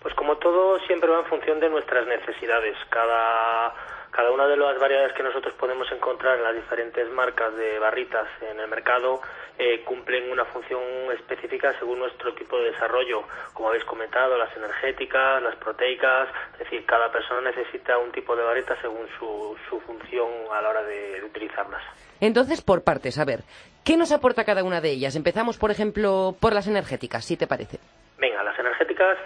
Pues 0.00 0.14
como 0.14 0.36
todo, 0.36 0.78
siempre 0.86 1.10
va 1.10 1.20
en 1.20 1.26
función 1.26 1.60
de 1.60 1.68
nuestras 1.68 2.06
necesidades. 2.06 2.76
Cada, 2.88 3.74
cada 4.18 4.32
una 4.32 4.48
de 4.48 4.56
las 4.56 4.76
variedades 4.80 5.12
que 5.12 5.22
nosotros 5.22 5.54
podemos 5.54 5.86
encontrar 5.92 6.38
en 6.38 6.42
las 6.42 6.52
diferentes 6.52 7.08
marcas 7.12 7.54
de 7.54 7.78
barritas 7.78 8.26
en 8.50 8.58
el 8.58 8.66
mercado 8.66 9.20
eh, 9.56 9.82
cumplen 9.84 10.32
una 10.32 10.44
función 10.46 10.82
específica 11.12 11.72
según 11.78 12.00
nuestro 12.00 12.34
tipo 12.34 12.58
de 12.58 12.72
desarrollo. 12.72 13.22
Como 13.52 13.68
habéis 13.68 13.84
comentado, 13.84 14.36
las 14.36 14.50
energéticas, 14.56 15.40
las 15.40 15.54
proteicas, 15.54 16.30
es 16.54 16.58
decir, 16.58 16.84
cada 16.84 17.12
persona 17.12 17.42
necesita 17.42 17.96
un 17.96 18.10
tipo 18.10 18.34
de 18.34 18.42
barrita 18.42 18.76
según 18.82 19.06
su, 19.20 19.56
su 19.70 19.78
función 19.82 20.28
a 20.52 20.62
la 20.62 20.70
hora 20.70 20.82
de 20.82 21.22
utilizarlas. 21.22 21.84
Entonces, 22.20 22.60
por 22.60 22.82
partes, 22.82 23.20
a 23.20 23.24
ver, 23.24 23.42
¿qué 23.84 23.96
nos 23.96 24.10
aporta 24.10 24.42
cada 24.42 24.64
una 24.64 24.80
de 24.80 24.90
ellas? 24.90 25.14
Empezamos, 25.14 25.58
por 25.58 25.70
ejemplo, 25.70 26.34
por 26.40 26.54
las 26.54 26.66
energéticas, 26.66 27.24
si 27.24 27.36
te 27.36 27.46
parece. 27.46 27.78
Venga, 28.18 28.42
las 28.42 28.58
energéticas, 28.58 29.16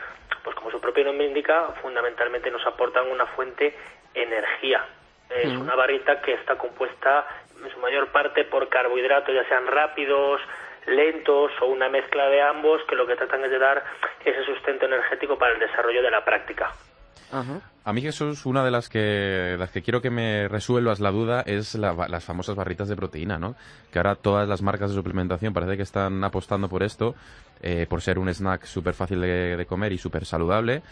pues 0.44 0.54
como 0.54 0.70
su 0.70 0.78
propio 0.82 1.02
nombre 1.02 1.26
indica, 1.26 1.68
fundamentalmente 1.80 2.50
nos 2.50 2.66
aportan 2.66 3.10
una 3.10 3.24
fuente 3.24 3.74
energía. 4.14 4.84
Es 5.30 5.52
Mm. 5.52 5.60
una 5.62 5.74
barrita 5.74 6.20
que 6.20 6.34
está 6.34 6.56
compuesta 6.56 7.26
en 7.64 7.70
su 7.70 7.78
mayor 7.78 8.08
parte 8.08 8.44
por 8.44 8.68
carbohidratos, 8.68 9.34
ya 9.34 9.48
sean 9.48 9.66
rápidos, 9.66 10.40
lentos 10.86 11.52
o 11.60 11.66
una 11.66 11.88
mezcla 11.88 12.26
de 12.28 12.42
ambos, 12.42 12.80
que 12.88 12.96
lo 12.96 13.06
que 13.06 13.16
tratan 13.16 13.44
es 13.44 13.50
de 13.50 13.58
dar 13.58 13.82
ese 14.24 14.44
sustento 14.44 14.86
energético 14.86 15.38
para 15.38 15.54
el 15.54 15.60
desarrollo 15.60 16.02
de 16.02 16.10
la 16.10 16.24
práctica. 16.24 16.72
Ajá. 17.30 17.60
A 17.84 17.92
mí, 17.92 18.02
Jesús, 18.02 18.44
una 18.46 18.62
de 18.64 18.70
las 18.70 18.88
que, 18.88 19.56
las 19.58 19.70
que 19.70 19.80
quiero 19.82 20.02
que 20.02 20.10
me 20.10 20.48
resuelvas 20.48 21.00
la 21.00 21.10
duda 21.10 21.42
es 21.46 21.74
la- 21.76 21.94
las 22.08 22.24
famosas 22.24 22.54
barritas 22.54 22.88
de 22.88 22.96
proteína, 22.96 23.38
¿no? 23.38 23.54
Que 23.90 23.98
ahora 23.98 24.16
todas 24.16 24.46
las 24.48 24.60
marcas 24.60 24.90
de 24.90 24.96
suplementación 24.96 25.54
parece 25.54 25.76
que 25.76 25.82
están 25.82 26.22
apostando 26.24 26.68
por 26.68 26.82
esto, 26.82 27.14
eh, 27.62 27.86
por 27.88 28.02
ser 28.02 28.18
un 28.18 28.28
snack 28.28 28.64
súper 28.64 28.92
fácil 28.94 29.20
de, 29.20 29.56
de 29.56 29.66
comer 29.66 29.92
y 29.92 29.98
súper 29.98 30.26
saludable. 30.26 30.82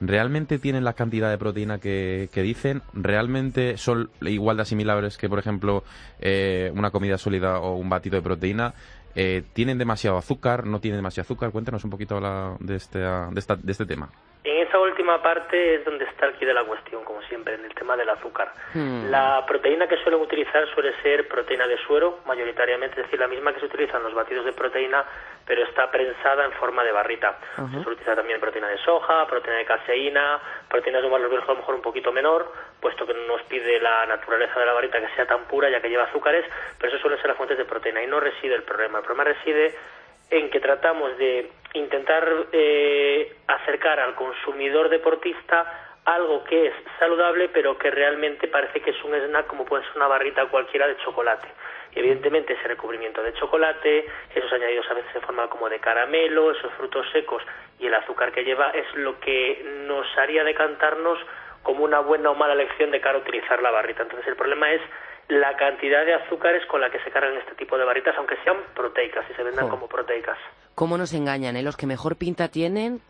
¿Realmente 0.00 0.58
tienen 0.58 0.84
la 0.84 0.92
cantidad 0.92 1.28
de 1.30 1.38
proteína 1.38 1.78
que, 1.78 2.28
dicen? 2.42 2.82
¿Realmente 2.92 3.76
son 3.76 4.10
igual 4.20 4.56
de 4.56 4.62
asimilables 4.62 5.16
que, 5.18 5.28
por 5.28 5.38
ejemplo, 5.40 5.82
eh, 6.20 6.70
una 6.74 6.90
comida 6.90 7.18
sólida 7.18 7.58
o 7.58 7.76
un 7.76 7.88
batido 7.88 8.16
de 8.16 8.22
proteína? 8.22 8.74
Eh, 9.16 9.42
¿Tienen 9.54 9.78
demasiado 9.78 10.16
azúcar? 10.16 10.66
¿No 10.66 10.80
tienen 10.80 10.98
demasiado 10.98 11.24
azúcar? 11.24 11.50
Cuéntanos 11.50 11.82
un 11.82 11.90
poquito 11.90 12.20
la- 12.20 12.56
de, 12.60 12.76
este, 12.76 12.98
de, 13.00 13.38
esta- 13.38 13.56
de 13.56 13.72
este 13.72 13.86
tema. 13.86 14.08
En 14.48 14.66
esa 14.66 14.78
última 14.78 15.20
parte 15.20 15.74
es 15.74 15.84
donde 15.84 16.06
está 16.06 16.24
el 16.24 16.32
quid 16.32 16.46
de 16.46 16.54
la 16.54 16.64
cuestión, 16.64 17.04
como 17.04 17.20
siempre, 17.24 17.52
en 17.52 17.66
el 17.66 17.74
tema 17.74 17.98
del 17.98 18.08
azúcar. 18.08 18.50
Hmm. 18.72 19.10
La 19.10 19.44
proteína 19.46 19.86
que 19.86 19.98
suelen 19.98 20.22
utilizar 20.22 20.66
suele 20.72 20.94
ser 21.02 21.28
proteína 21.28 21.66
de 21.66 21.76
suero, 21.86 22.20
mayoritariamente, 22.24 22.98
es 22.98 23.06
decir, 23.06 23.20
la 23.20 23.28
misma 23.28 23.52
que 23.52 23.60
se 23.60 23.66
utiliza 23.66 23.98
en 23.98 24.04
los 24.04 24.14
batidos 24.14 24.46
de 24.46 24.54
proteína, 24.54 25.04
pero 25.46 25.64
está 25.64 25.90
prensada 25.90 26.46
en 26.46 26.52
forma 26.52 26.82
de 26.82 26.92
barrita. 26.92 27.38
Se 27.56 27.82
suele 27.82 27.90
utilizar 27.90 28.16
también 28.16 28.40
proteína 28.40 28.68
de 28.68 28.78
soja, 28.78 29.26
proteína 29.26 29.58
de 29.58 29.64
caseína, 29.66 30.40
proteínas 30.70 31.02
de 31.02 31.10
valor 31.10 31.28
biológico 31.28 31.52
a 31.52 31.54
lo 31.54 31.60
mejor 31.60 31.74
un 31.74 31.82
poquito 31.82 32.10
menor, 32.10 32.50
puesto 32.80 33.06
que 33.06 33.12
no 33.12 33.26
nos 33.26 33.42
pide 33.42 33.78
la 33.80 34.06
naturaleza 34.06 34.58
de 34.58 34.64
la 34.64 34.72
barrita 34.72 34.98
que 34.98 35.14
sea 35.14 35.26
tan 35.26 35.44
pura, 35.44 35.68
ya 35.68 35.82
que 35.82 35.90
lleva 35.90 36.04
azúcares, 36.04 36.46
pero 36.78 36.90
eso 36.90 37.02
suelen 37.02 37.20
ser 37.20 37.28
las 37.28 37.36
fuentes 37.36 37.58
de 37.58 37.66
proteína. 37.66 38.02
Y 38.02 38.06
no 38.06 38.18
reside 38.18 38.54
el 38.54 38.62
problema. 38.62 39.00
El 39.00 39.04
problema 39.04 39.24
reside 39.24 39.74
en 40.30 40.50
que 40.50 40.60
tratamos 40.60 41.16
de 41.18 41.50
intentar 41.74 42.26
eh, 42.52 43.36
acercar 43.46 44.00
al 44.00 44.14
consumidor 44.14 44.88
deportista 44.88 45.88
algo 46.04 46.42
que 46.44 46.68
es 46.68 46.74
saludable 46.98 47.50
pero 47.50 47.76
que 47.76 47.90
realmente 47.90 48.48
parece 48.48 48.80
que 48.80 48.90
es 48.90 49.04
un 49.04 49.14
snack 49.14 49.46
como 49.46 49.66
puede 49.66 49.84
ser 49.84 49.96
una 49.96 50.06
barrita 50.06 50.46
cualquiera 50.46 50.86
de 50.86 50.96
chocolate. 50.98 51.48
Evidentemente 51.94 52.54
ese 52.54 52.68
recubrimiento 52.68 53.22
de 53.22 53.34
chocolate, 53.34 54.06
esos 54.34 54.52
añadidos 54.52 54.90
a 54.90 54.94
veces 54.94 55.14
en 55.14 55.22
forma 55.22 55.48
como 55.48 55.68
de 55.68 55.78
caramelo, 55.80 56.50
esos 56.52 56.72
frutos 56.74 57.06
secos 57.12 57.42
y 57.78 57.86
el 57.86 57.94
azúcar 57.94 58.32
que 58.32 58.44
lleva 58.44 58.70
es 58.70 58.86
lo 58.94 59.18
que 59.20 59.62
nos 59.86 60.06
haría 60.18 60.44
decantarnos 60.44 61.18
como 61.62 61.84
una 61.84 62.00
buena 62.00 62.30
o 62.30 62.34
mala 62.34 62.54
elección 62.54 62.90
de 62.90 63.00
cara 63.00 63.18
a 63.18 63.20
utilizar 63.20 63.60
la 63.62 63.70
barrita. 63.70 64.02
Entonces 64.02 64.26
el 64.28 64.36
problema 64.36 64.70
es 64.72 64.80
la 65.28 65.56
cantidad 65.56 66.04
de 66.06 66.14
azúcares 66.14 66.64
con 66.66 66.80
la 66.80 66.90
que 66.90 66.98
se 67.00 67.10
cargan 67.10 67.36
este 67.36 67.54
tipo 67.54 67.76
de 67.76 67.84
barritas, 67.84 68.14
aunque 68.16 68.36
sean 68.44 68.56
proteicas 68.74 69.24
y 69.30 69.34
se 69.34 69.42
vendan 69.42 69.68
como 69.68 69.86
proteicas. 69.86 70.38
¿Cómo 70.74 70.96
nos 70.96 71.12
engañan, 71.12 71.56
eh? 71.56 71.62
Los 71.62 71.76
que 71.76 71.86
mejor 71.86 72.16
pinta 72.16 72.48
tienen 72.48 73.00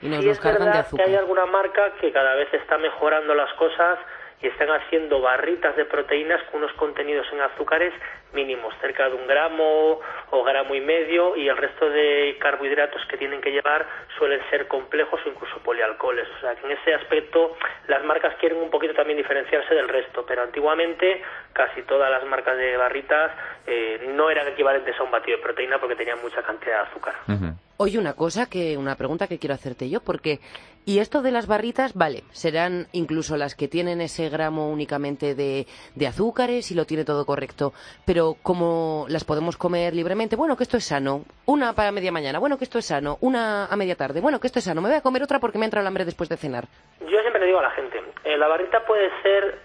y 0.00 0.08
nos 0.08 0.20
Sí 0.20 0.26
los 0.26 0.36
es 0.38 0.42
cargan 0.42 0.60
de 0.60 0.66
verdad 0.66 0.80
que 0.80 0.86
azúcar. 0.86 1.06
hay 1.06 1.14
alguna 1.16 1.46
marca 1.46 1.92
que 2.00 2.12
cada 2.12 2.34
vez 2.34 2.52
está 2.54 2.78
mejorando 2.78 3.34
las 3.34 3.52
cosas 3.54 3.98
y 4.42 4.48
están 4.48 4.68
haciendo 4.70 5.20
barritas 5.20 5.74
de 5.76 5.84
proteínas 5.84 6.42
con 6.44 6.62
unos 6.62 6.72
contenidos 6.74 7.26
en 7.32 7.40
azúcares 7.40 7.92
mínimos, 8.32 8.74
cerca 8.80 9.08
de 9.08 9.14
un 9.14 9.26
gramo 9.26 10.00
o 10.30 10.44
gramo 10.44 10.74
y 10.74 10.80
medio, 10.80 11.36
y 11.36 11.48
el 11.48 11.56
resto 11.56 11.88
de 11.88 12.36
carbohidratos 12.38 13.00
que 13.06 13.16
tienen 13.16 13.40
que 13.40 13.50
llevar 13.50 13.86
suelen 14.18 14.40
ser 14.50 14.68
complejos 14.68 15.20
o 15.24 15.28
incluso 15.28 15.58
polialcoholes. 15.60 16.28
O 16.36 16.40
sea 16.40 16.54
que 16.54 16.66
en 16.66 16.72
ese 16.72 16.94
aspecto 16.94 17.56
las 17.88 18.04
marcas 18.04 18.34
quieren 18.38 18.58
un 18.58 18.70
poquito 18.70 18.94
también 18.94 19.16
diferenciarse 19.16 19.74
del 19.74 19.88
resto, 19.88 20.24
pero 20.26 20.42
antiguamente 20.42 21.22
casi 21.52 21.82
todas 21.82 22.10
las 22.10 22.24
marcas 22.24 22.58
de 22.58 22.76
barritas 22.76 23.32
eh, 23.66 24.06
no 24.14 24.30
eran 24.30 24.48
equivalentes 24.48 24.94
a 24.98 25.02
un 25.02 25.10
batido 25.10 25.38
de 25.38 25.42
proteína 25.42 25.78
porque 25.78 25.96
tenían 25.96 26.20
mucha 26.20 26.42
cantidad 26.42 26.82
de 26.82 26.90
azúcar. 26.90 27.14
Ujú. 27.28 27.54
Oye, 27.78 27.98
una 27.98 28.14
cosa 28.14 28.48
que, 28.48 28.76
una 28.76 28.96
pregunta 28.96 29.26
que 29.26 29.38
quiero 29.38 29.54
hacerte 29.54 29.90
yo, 29.90 30.00
porque, 30.00 30.40
y 30.86 31.00
esto 31.00 31.20
de 31.20 31.32
las 31.32 31.48
barritas, 31.48 31.94
vale, 31.94 32.22
serán 32.30 32.86
incluso 32.92 33.36
las 33.36 33.56
que 33.56 33.66
tienen 33.66 34.00
ese 34.00 34.28
gramo 34.28 34.70
únicamente 34.70 35.34
de, 35.34 35.66
azúcares 36.06 36.70
y 36.70 36.76
lo 36.76 36.84
tiene 36.84 37.04
todo 37.04 37.26
correcto, 37.26 37.72
pero 38.06 38.36
como 38.40 39.04
las 39.08 39.24
podemos 39.24 39.56
comer 39.56 39.94
libremente, 39.94 40.36
bueno, 40.36 40.56
que 40.56 40.62
esto 40.62 40.76
es 40.76 40.84
sano, 40.84 41.24
una 41.44 41.72
para 41.72 41.90
media 41.90 42.12
mañana, 42.12 42.38
bueno, 42.38 42.56
que 42.56 42.62
esto 42.62 42.78
es 42.78 42.86
sano, 42.86 43.18
una 43.20 43.66
a 43.66 43.74
media 43.74 43.96
tarde, 43.96 44.20
bueno, 44.20 44.38
que 44.38 44.46
esto 44.46 44.60
es 44.60 44.64
sano, 44.64 44.80
me 44.80 44.88
voy 44.88 44.96
a 44.96 45.00
comer 45.00 45.24
otra 45.24 45.40
porque 45.40 45.58
me 45.58 45.64
entra 45.64 45.80
el 45.80 45.86
hambre 45.88 46.04
después 46.04 46.28
de 46.28 46.36
cenar. 46.36 46.66
Yo 47.00 47.20
siempre 47.20 47.40
le 47.40 47.46
digo 47.46 47.58
a 47.58 47.62
la 47.62 47.70
gente, 47.72 48.00
eh, 48.22 48.38
la 48.38 48.46
barrita 48.46 48.86
puede 48.86 49.10
ser 49.24 49.58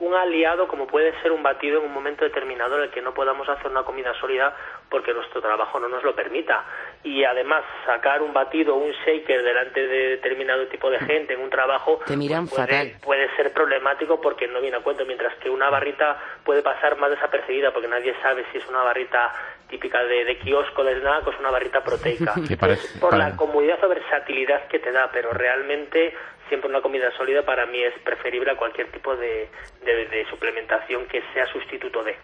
un 0.00 0.14
aliado 0.14 0.66
como 0.66 0.86
puede 0.86 1.12
ser 1.22 1.30
un 1.30 1.42
batido 1.42 1.78
en 1.78 1.84
un 1.86 1.92
momento 1.92 2.24
determinado 2.24 2.76
en 2.78 2.84
el 2.84 2.90
que 2.90 3.02
no 3.02 3.12
podamos 3.14 3.48
hacer 3.48 3.70
una 3.70 3.82
comida 3.82 4.12
sólida 4.14 4.56
porque 4.88 5.12
nuestro 5.12 5.40
trabajo 5.40 5.78
no 5.78 5.88
nos 5.88 6.02
lo 6.02 6.14
permita. 6.14 6.64
Y 7.04 7.22
además 7.24 7.62
sacar 7.86 8.22
un 8.22 8.32
batido 8.32 8.74
o 8.74 8.78
un 8.78 8.92
shaker 8.92 9.42
delante 9.42 9.86
de 9.86 10.08
determinado 10.16 10.66
tipo 10.68 10.90
de 10.90 10.98
gente 11.00 11.34
en 11.34 11.40
un 11.40 11.50
trabajo 11.50 12.00
Te 12.06 12.16
miran 12.16 12.48
pues 12.48 12.66
puede, 12.66 12.84
fatal. 12.92 13.00
puede 13.02 13.36
ser 13.36 13.52
problemático 13.52 14.20
porque 14.20 14.48
no 14.48 14.60
viene 14.60 14.78
a 14.78 14.80
cuento, 14.80 15.04
mientras 15.04 15.34
que 15.36 15.50
una 15.50 15.68
barrita 15.70 16.18
puede 16.44 16.62
pasar 16.62 16.96
más 16.96 17.10
desapercibida 17.10 17.70
porque 17.72 17.88
nadie 17.88 18.14
sabe 18.22 18.44
si 18.52 18.58
es 18.58 18.66
una 18.68 18.82
barrita 18.82 19.32
típica 19.68 20.02
de, 20.02 20.24
de 20.24 20.38
kiosco 20.38 20.82
de 20.82 20.98
snack 20.98 21.26
o 21.26 21.30
es 21.30 21.38
una 21.38 21.50
barrita 21.50 21.84
proteica. 21.84 22.34
Parece- 22.58 22.98
por 22.98 23.16
la 23.16 23.36
comodidad 23.36 23.82
o 23.84 23.88
versatilidad 23.88 24.66
que 24.68 24.78
te 24.78 24.90
da, 24.92 25.10
pero 25.12 25.30
realmente 25.32 26.14
siempre 26.50 26.68
una 26.68 26.82
comida 26.82 27.10
sólida 27.16 27.42
para 27.46 27.64
mí 27.64 27.82
es 27.82 27.94
preferible 28.04 28.50
a 28.50 28.56
cualquier 28.56 28.92
tipo 28.92 29.16
de, 29.16 29.48
de- 29.86 30.06
de 30.06 30.26
suplementación 30.28 31.06
que 31.06 31.22
sea 31.32 31.46
sustituto 31.46 32.04
de. 32.04 32.14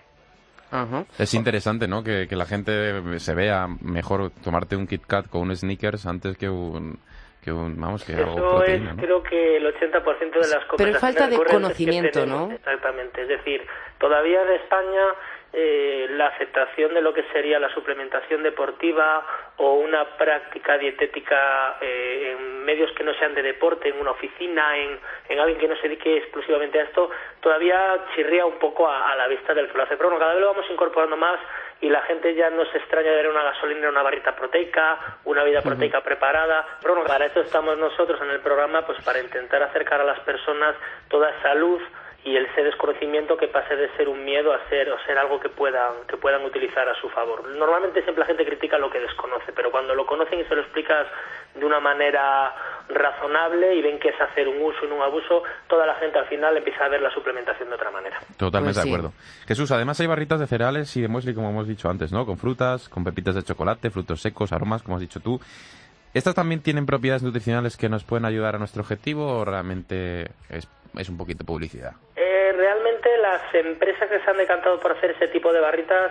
Ajá. 0.70 1.04
Es 1.18 1.32
interesante, 1.32 1.88
¿no? 1.88 2.02
Que, 2.04 2.26
que 2.28 2.36
la 2.36 2.44
gente 2.44 3.18
se 3.20 3.34
vea 3.34 3.66
mejor 3.80 4.30
tomarte 4.44 4.76
un 4.76 4.86
Kit 4.86 5.06
Kat 5.06 5.28
con 5.28 5.42
un 5.42 5.56
Snickers 5.56 6.04
antes 6.06 6.36
que 6.36 6.48
un, 6.48 6.98
que 7.42 7.52
un 7.52 7.80
vamos, 7.80 8.04
que 8.04 8.14
algo 8.14 8.32
Eso 8.36 8.46
es, 8.64 8.80
proteína, 8.80 8.92
¿no? 8.94 9.00
creo 9.02 9.22
que 9.22 9.56
el 9.58 9.64
80% 9.64 10.18
de 10.32 10.38
las 10.48 10.64
Pero 10.76 10.90
es 10.90 10.98
falta 10.98 11.28
de 11.28 11.30
recurrentes 11.38 11.46
que 11.46 11.52
conocimiento, 11.54 12.20
tenemos. 12.20 12.48
¿no? 12.48 12.54
Exactamente, 12.56 13.22
es 13.22 13.28
decir, 13.28 13.64
todavía 14.00 14.42
en 14.42 14.52
España 14.60 15.02
eh, 15.58 16.06
la 16.10 16.26
aceptación 16.26 16.92
de 16.92 17.00
lo 17.00 17.14
que 17.14 17.22
sería 17.32 17.58
la 17.58 17.70
suplementación 17.70 18.42
deportiva 18.42 19.24
o 19.56 19.72
una 19.76 20.04
práctica 20.18 20.76
dietética 20.76 21.78
eh, 21.80 22.36
en 22.36 22.62
medios 22.62 22.92
que 22.92 23.02
no 23.02 23.14
sean 23.14 23.34
de 23.34 23.42
deporte, 23.42 23.88
en 23.88 23.98
una 23.98 24.10
oficina, 24.10 24.76
en, 24.76 25.00
en 25.30 25.40
alguien 25.40 25.58
que 25.58 25.66
no 25.66 25.76
se 25.76 25.88
dedique 25.88 26.18
exclusivamente 26.18 26.78
a 26.78 26.82
esto, 26.82 27.10
todavía 27.40 28.04
chirría 28.14 28.44
un 28.44 28.58
poco 28.58 28.86
a, 28.86 29.10
a 29.10 29.16
la 29.16 29.28
vista 29.28 29.54
del 29.54 29.68
que 29.70 29.78
lo 29.78 29.84
hace. 29.84 29.96
Pero 29.96 30.10
bueno, 30.10 30.20
cada 30.20 30.34
vez 30.34 30.42
lo 30.42 30.48
vamos 30.48 30.70
incorporando 30.70 31.16
más 31.16 31.40
y 31.80 31.88
la 31.88 32.02
gente 32.02 32.34
ya 32.34 32.50
no 32.50 32.64
se 32.66 32.76
extraña 32.76 33.10
de 33.10 33.16
ver 33.16 33.28
una 33.28 33.42
gasolina, 33.42 33.88
una 33.88 34.02
barrita 34.02 34.36
proteica, 34.36 34.98
una 35.24 35.42
vida 35.42 35.62
proteica 35.62 36.02
preparada. 36.02 36.66
Pero 36.82 36.94
bueno, 36.94 37.08
para 37.08 37.24
eso 37.24 37.40
estamos 37.40 37.78
nosotros 37.78 38.20
en 38.20 38.30
el 38.30 38.40
programa, 38.40 38.84
pues 38.84 39.02
para 39.04 39.20
intentar 39.20 39.62
acercar 39.62 40.02
a 40.02 40.04
las 40.04 40.20
personas 40.20 40.76
toda 41.08 41.30
esa 41.30 41.54
luz 41.54 41.82
y 42.26 42.36
ese 42.36 42.64
desconocimiento 42.64 43.36
que 43.36 43.46
pase 43.46 43.76
de 43.76 43.88
ser 43.96 44.08
un 44.08 44.24
miedo 44.24 44.52
a 44.52 44.68
ser 44.68 44.90
o 44.90 44.98
ser 45.06 45.16
algo 45.16 45.38
que 45.38 45.48
puedan 45.48 45.92
que 46.08 46.16
puedan 46.16 46.44
utilizar 46.44 46.88
a 46.88 47.00
su 47.00 47.08
favor. 47.08 47.48
Normalmente 47.48 48.02
siempre 48.02 48.22
la 48.22 48.26
gente 48.26 48.44
critica 48.44 48.78
lo 48.78 48.90
que 48.90 48.98
desconoce, 48.98 49.52
pero 49.54 49.70
cuando 49.70 49.94
lo 49.94 50.04
conocen 50.06 50.40
y 50.40 50.44
se 50.44 50.56
lo 50.56 50.62
explicas 50.62 51.06
de 51.54 51.64
una 51.64 51.78
manera 51.78 52.52
razonable 52.88 53.76
y 53.76 53.82
ven 53.82 54.00
que 54.00 54.08
es 54.08 54.20
hacer 54.20 54.48
un 54.48 54.60
uso 54.60 54.84
y 54.84 54.88
no 54.88 54.96
un 54.96 55.02
abuso, 55.02 55.44
toda 55.68 55.86
la 55.86 55.94
gente 55.94 56.18
al 56.18 56.26
final 56.26 56.56
empieza 56.56 56.84
a 56.84 56.88
ver 56.88 57.00
la 57.00 57.12
suplementación 57.12 57.68
de 57.68 57.76
otra 57.76 57.92
manera. 57.92 58.18
Totalmente 58.36 58.74
Pues 58.74 58.82
sí. 58.82 58.90
de 58.90 58.96
acuerdo. 58.96 59.12
Jesús, 59.46 59.70
además 59.70 60.00
hay 60.00 60.08
barritas 60.08 60.40
de 60.40 60.48
cereales 60.48 60.96
y 60.96 61.02
de 61.02 61.08
muesli, 61.08 61.32
como 61.32 61.50
hemos 61.50 61.68
dicho 61.68 61.88
antes, 61.88 62.10
¿no? 62.10 62.26
Con 62.26 62.38
frutas, 62.38 62.88
con 62.88 63.04
pepitas 63.04 63.36
de 63.36 63.44
chocolate, 63.44 63.90
frutos 63.90 64.20
secos, 64.20 64.52
aromas, 64.52 64.82
como 64.82 64.96
has 64.96 65.00
dicho 65.00 65.20
tú. 65.20 65.40
¿Estas 66.12 66.34
también 66.34 66.60
tienen 66.60 66.86
propiedades 66.86 67.22
nutricionales 67.22 67.76
que 67.76 67.88
nos 67.88 68.02
pueden 68.02 68.24
ayudar 68.24 68.56
a 68.56 68.58
nuestro 68.58 68.82
objetivo 68.82 69.28
o 69.28 69.44
realmente 69.44 70.30
es, 70.48 70.66
es 70.96 71.08
un 71.08 71.18
poquito 71.18 71.44
publicidad? 71.44 71.92
Las 73.36 73.54
empresas 73.54 74.08
que 74.08 74.18
se 74.20 74.30
han 74.30 74.38
decantado 74.38 74.80
por 74.80 74.92
hacer 74.92 75.10
ese 75.10 75.28
tipo 75.28 75.52
de 75.52 75.60
barritas 75.60 76.10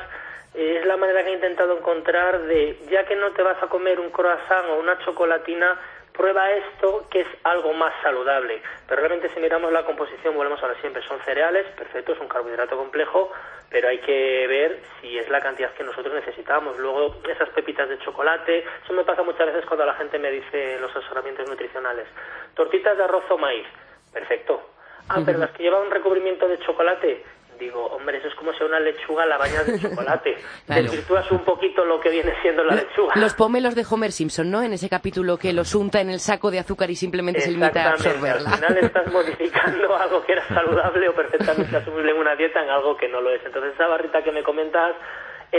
eh, 0.53 0.77
es 0.79 0.85
la 0.85 0.95
manera 0.95 1.23
que 1.23 1.31
he 1.31 1.33
intentado 1.33 1.75
encontrar 1.75 2.39
de, 2.43 2.77
ya 2.87 3.03
que 3.03 3.15
no 3.15 3.31
te 3.31 3.41
vas 3.41 3.61
a 3.63 3.67
comer 3.67 3.99
un 3.99 4.11
croissant 4.11 4.69
o 4.69 4.79
una 4.79 4.99
chocolatina, 4.99 5.75
prueba 6.13 6.51
esto 6.51 7.07
que 7.09 7.21
es 7.21 7.27
algo 7.43 7.73
más 7.73 7.93
saludable. 8.03 8.61
Pero 8.87 9.01
realmente 9.01 9.33
si 9.33 9.39
miramos 9.39 9.71
la 9.71 9.83
composición, 9.85 10.35
volvemos 10.35 10.61
a 10.61 10.67
ver 10.67 10.79
siempre, 10.81 11.01
son 11.01 11.19
cereales, 11.21 11.65
perfecto, 11.75 12.13
es 12.13 12.19
un 12.19 12.27
carbohidrato 12.27 12.77
complejo, 12.77 13.31
pero 13.71 13.89
hay 13.89 13.97
que 14.01 14.45
ver 14.45 14.81
si 15.01 15.17
es 15.17 15.27
la 15.27 15.41
cantidad 15.41 15.73
que 15.73 15.83
nosotros 15.83 16.13
necesitamos. 16.13 16.77
Luego, 16.77 17.21
esas 17.27 17.49
pepitas 17.49 17.89
de 17.89 17.97
chocolate, 17.97 18.65
eso 18.83 18.93
me 18.93 19.03
pasa 19.03 19.23
muchas 19.23 19.47
veces 19.47 19.65
cuando 19.65 19.83
la 19.83 19.95
gente 19.95 20.19
me 20.19 20.29
dice 20.29 20.77
los 20.79 20.95
asesoramientos 20.95 21.49
nutricionales. 21.49 22.05
Tortitas 22.53 22.95
de 22.95 23.03
arroz 23.03 23.23
o 23.31 23.37
maíz, 23.39 23.65
perfecto. 24.13 24.74
Ah, 25.09 25.21
pero 25.25 25.39
las 25.39 25.51
que 25.51 25.63
llevan 25.63 25.83
un 25.83 25.91
recubrimiento 25.91 26.47
de 26.47 26.57
chocolate, 26.59 27.23
digo, 27.59 27.85
hombre, 27.87 28.17
eso 28.17 28.27
es 28.27 28.35
como 28.35 28.53
si 28.53 28.63
una 28.63 28.79
lechuga 28.79 29.25
la 29.25 29.37
bañas 29.37 29.65
de 29.65 29.79
chocolate. 29.79 30.37
Claro. 30.65 30.81
Desvirtúas 30.81 31.31
un 31.31 31.45
poquito 31.45 31.85
lo 31.85 31.99
que 31.99 32.09
viene 32.09 32.33
siendo 32.41 32.63
la 32.63 32.75
lechuga. 32.75 33.13
Los 33.15 33.35
pomelos 33.35 33.75
de 33.75 33.85
Homer 33.87 34.11
Simpson, 34.11 34.49
¿no? 34.49 34.63
En 34.63 34.73
ese 34.73 34.89
capítulo 34.89 35.37
que 35.37 35.53
los 35.53 35.75
unta 35.75 36.01
en 36.01 36.09
el 36.09 36.19
saco 36.19 36.49
de 36.49 36.57
azúcar 36.57 36.89
y 36.89 36.95
simplemente 36.95 37.41
se 37.41 37.51
limita 37.51 37.83
a 37.83 37.91
absorberla. 37.91 38.49
Al 38.49 38.55
final 38.55 38.77
estás 38.81 39.11
modificando 39.11 39.95
algo 39.95 40.25
que 40.25 40.31
era 40.31 40.47
saludable 40.47 41.09
o 41.09 41.13
perfectamente 41.13 41.77
asumible 41.77 42.11
en 42.11 42.17
una 42.17 42.35
dieta 42.35 42.63
en 42.63 42.69
algo 42.69 42.97
que 42.97 43.07
no 43.07 43.21
lo 43.21 43.29
es. 43.29 43.45
Entonces 43.45 43.73
esa 43.75 43.85
barrita 43.87 44.23
que 44.23 44.31
me 44.31 44.41
comentas, 44.41 44.95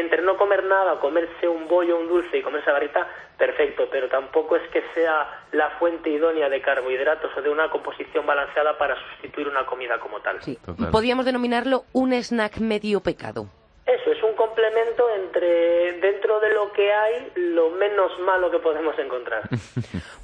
entre 0.00 0.22
no 0.22 0.36
comer 0.36 0.64
nada, 0.64 0.98
comerse 1.00 1.48
un 1.48 1.66
bollo, 1.68 1.98
un 1.98 2.08
dulce 2.08 2.38
y 2.38 2.42
comer 2.42 2.62
esa 2.62 2.72
barrita, 2.72 3.06
perfecto, 3.38 3.88
pero 3.90 4.08
tampoco 4.08 4.56
es 4.56 4.68
que 4.70 4.82
sea 4.94 5.44
la 5.52 5.70
fuente 5.78 6.10
idónea 6.10 6.48
de 6.48 6.60
carbohidratos 6.60 7.30
o 7.36 7.42
de 7.42 7.50
una 7.50 7.70
composición 7.70 8.26
balanceada 8.26 8.76
para 8.78 8.96
sustituir 9.10 9.48
una 9.48 9.64
comida 9.66 9.98
como 9.98 10.20
tal. 10.20 10.42
Sí. 10.42 10.58
Podríamos 10.90 11.24
denominarlo 11.24 11.84
un 11.92 12.12
snack 12.12 12.58
medio 12.58 13.00
pecado. 13.00 13.48
Eso 13.86 14.10
es 14.10 14.20
un 14.24 14.34
complemento 14.34 15.04
entre 15.14 16.00
dentro 16.00 16.40
de 16.40 16.52
lo 16.52 16.72
que 16.72 16.92
hay 16.92 17.30
lo 17.36 17.70
menos 17.70 18.10
malo 18.18 18.50
que 18.50 18.58
podemos 18.58 18.98
encontrar. 18.98 19.48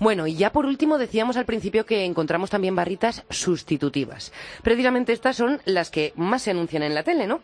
Bueno, 0.00 0.26
y 0.26 0.34
ya 0.34 0.50
por 0.50 0.66
último 0.66 0.98
decíamos 0.98 1.36
al 1.36 1.44
principio 1.44 1.86
que 1.86 2.04
encontramos 2.04 2.50
también 2.50 2.74
barritas 2.74 3.24
sustitutivas. 3.30 4.32
Precisamente 4.64 5.12
estas 5.12 5.36
son 5.36 5.60
las 5.64 5.92
que 5.92 6.12
más 6.16 6.42
se 6.42 6.50
anuncian 6.50 6.82
en 6.82 6.96
la 6.96 7.04
tele, 7.04 7.28
¿no? 7.28 7.40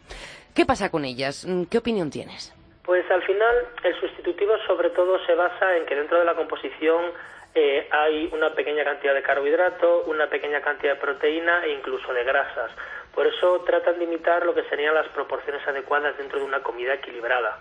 ¿Qué 0.54 0.66
pasa 0.66 0.90
con 0.90 1.04
ellas? 1.04 1.46
Mm, 1.46 1.64
¿Qué 1.64 1.78
opinión 1.78 2.10
tienes? 2.10 2.54
Pues 2.84 3.08
al 3.10 3.22
final 3.22 3.54
el 3.84 4.00
sustitutivo 4.00 4.54
sobre 4.66 4.90
todo 4.90 5.18
se 5.26 5.34
basa 5.34 5.76
en 5.76 5.86
que 5.86 5.94
dentro 5.94 6.18
de 6.18 6.24
la 6.24 6.34
composición 6.34 7.12
eh, 7.54 7.88
hay 7.90 8.30
una 8.32 8.54
pequeña 8.54 8.84
cantidad 8.84 9.14
de 9.14 9.22
carbohidrato, 9.22 10.04
una 10.06 10.28
pequeña 10.28 10.60
cantidad 10.60 10.94
de 10.94 11.00
proteína 11.00 11.64
e 11.64 11.72
incluso 11.72 12.12
de 12.12 12.24
grasas. 12.24 12.70
Por 13.14 13.26
eso 13.26 13.60
tratan 13.66 13.98
de 13.98 14.04
imitar 14.04 14.46
lo 14.46 14.54
que 14.54 14.62
serían 14.64 14.94
las 14.94 15.08
proporciones 15.08 15.66
adecuadas 15.66 16.16
dentro 16.16 16.38
de 16.38 16.44
una 16.44 16.62
comida 16.62 16.94
equilibrada. 16.94 17.58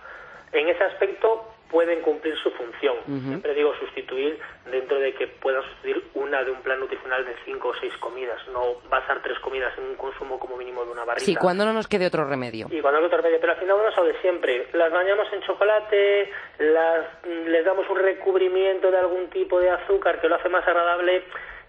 En 0.51 0.69
ese 0.69 0.83
aspecto 0.83 1.56
pueden 1.69 2.01
cumplir 2.01 2.35
su 2.37 2.51
función. 2.51 2.95
Siempre 3.05 3.53
digo 3.53 3.73
sustituir 3.79 4.39
dentro 4.69 4.99
de 4.99 5.13
que 5.13 5.27
puedan 5.27 5.63
sustituir 5.63 6.03
una 6.13 6.43
de 6.43 6.51
un 6.51 6.61
plan 6.61 6.79
nutricional 6.79 7.25
de 7.25 7.35
cinco 7.45 7.69
o 7.69 7.73
seis 7.75 7.95
comidas, 7.97 8.39
no 8.53 8.75
basar 8.89 9.21
tres 9.21 9.37
comidas 9.39 9.77
en 9.77 9.85
un 9.85 9.95
consumo 9.95 10.39
como 10.39 10.57
mínimo 10.57 10.85
de 10.85 10.91
una 10.91 11.05
barrita. 11.05 11.25
Sí, 11.25 11.35
cuando 11.35 11.65
no 11.65 11.73
nos 11.73 11.87
quede 11.87 12.07
otro 12.07 12.25
remedio. 12.25 12.67
Y 12.69 12.81
cuando 12.81 12.99
no 12.99 13.07
otro 13.07 13.17
remedio, 13.17 13.39
pero 13.39 13.53
al 13.53 13.59
final 13.59 13.77
uno 13.79 13.91
sabe 13.93 14.15
siempre, 14.21 14.67
las 14.73 14.91
bañamos 14.91 15.27
en 15.33 15.41
chocolate, 15.41 16.31
las, 16.59 17.05
les 17.47 17.65
damos 17.65 17.89
un 17.89 17.97
recubrimiento 17.97 18.91
de 18.91 18.97
algún 18.97 19.29
tipo 19.29 19.59
de 19.59 19.69
azúcar 19.69 20.21
que 20.21 20.27
lo 20.27 20.35
hace 20.35 20.49
más 20.49 20.67
agradable 20.67 21.23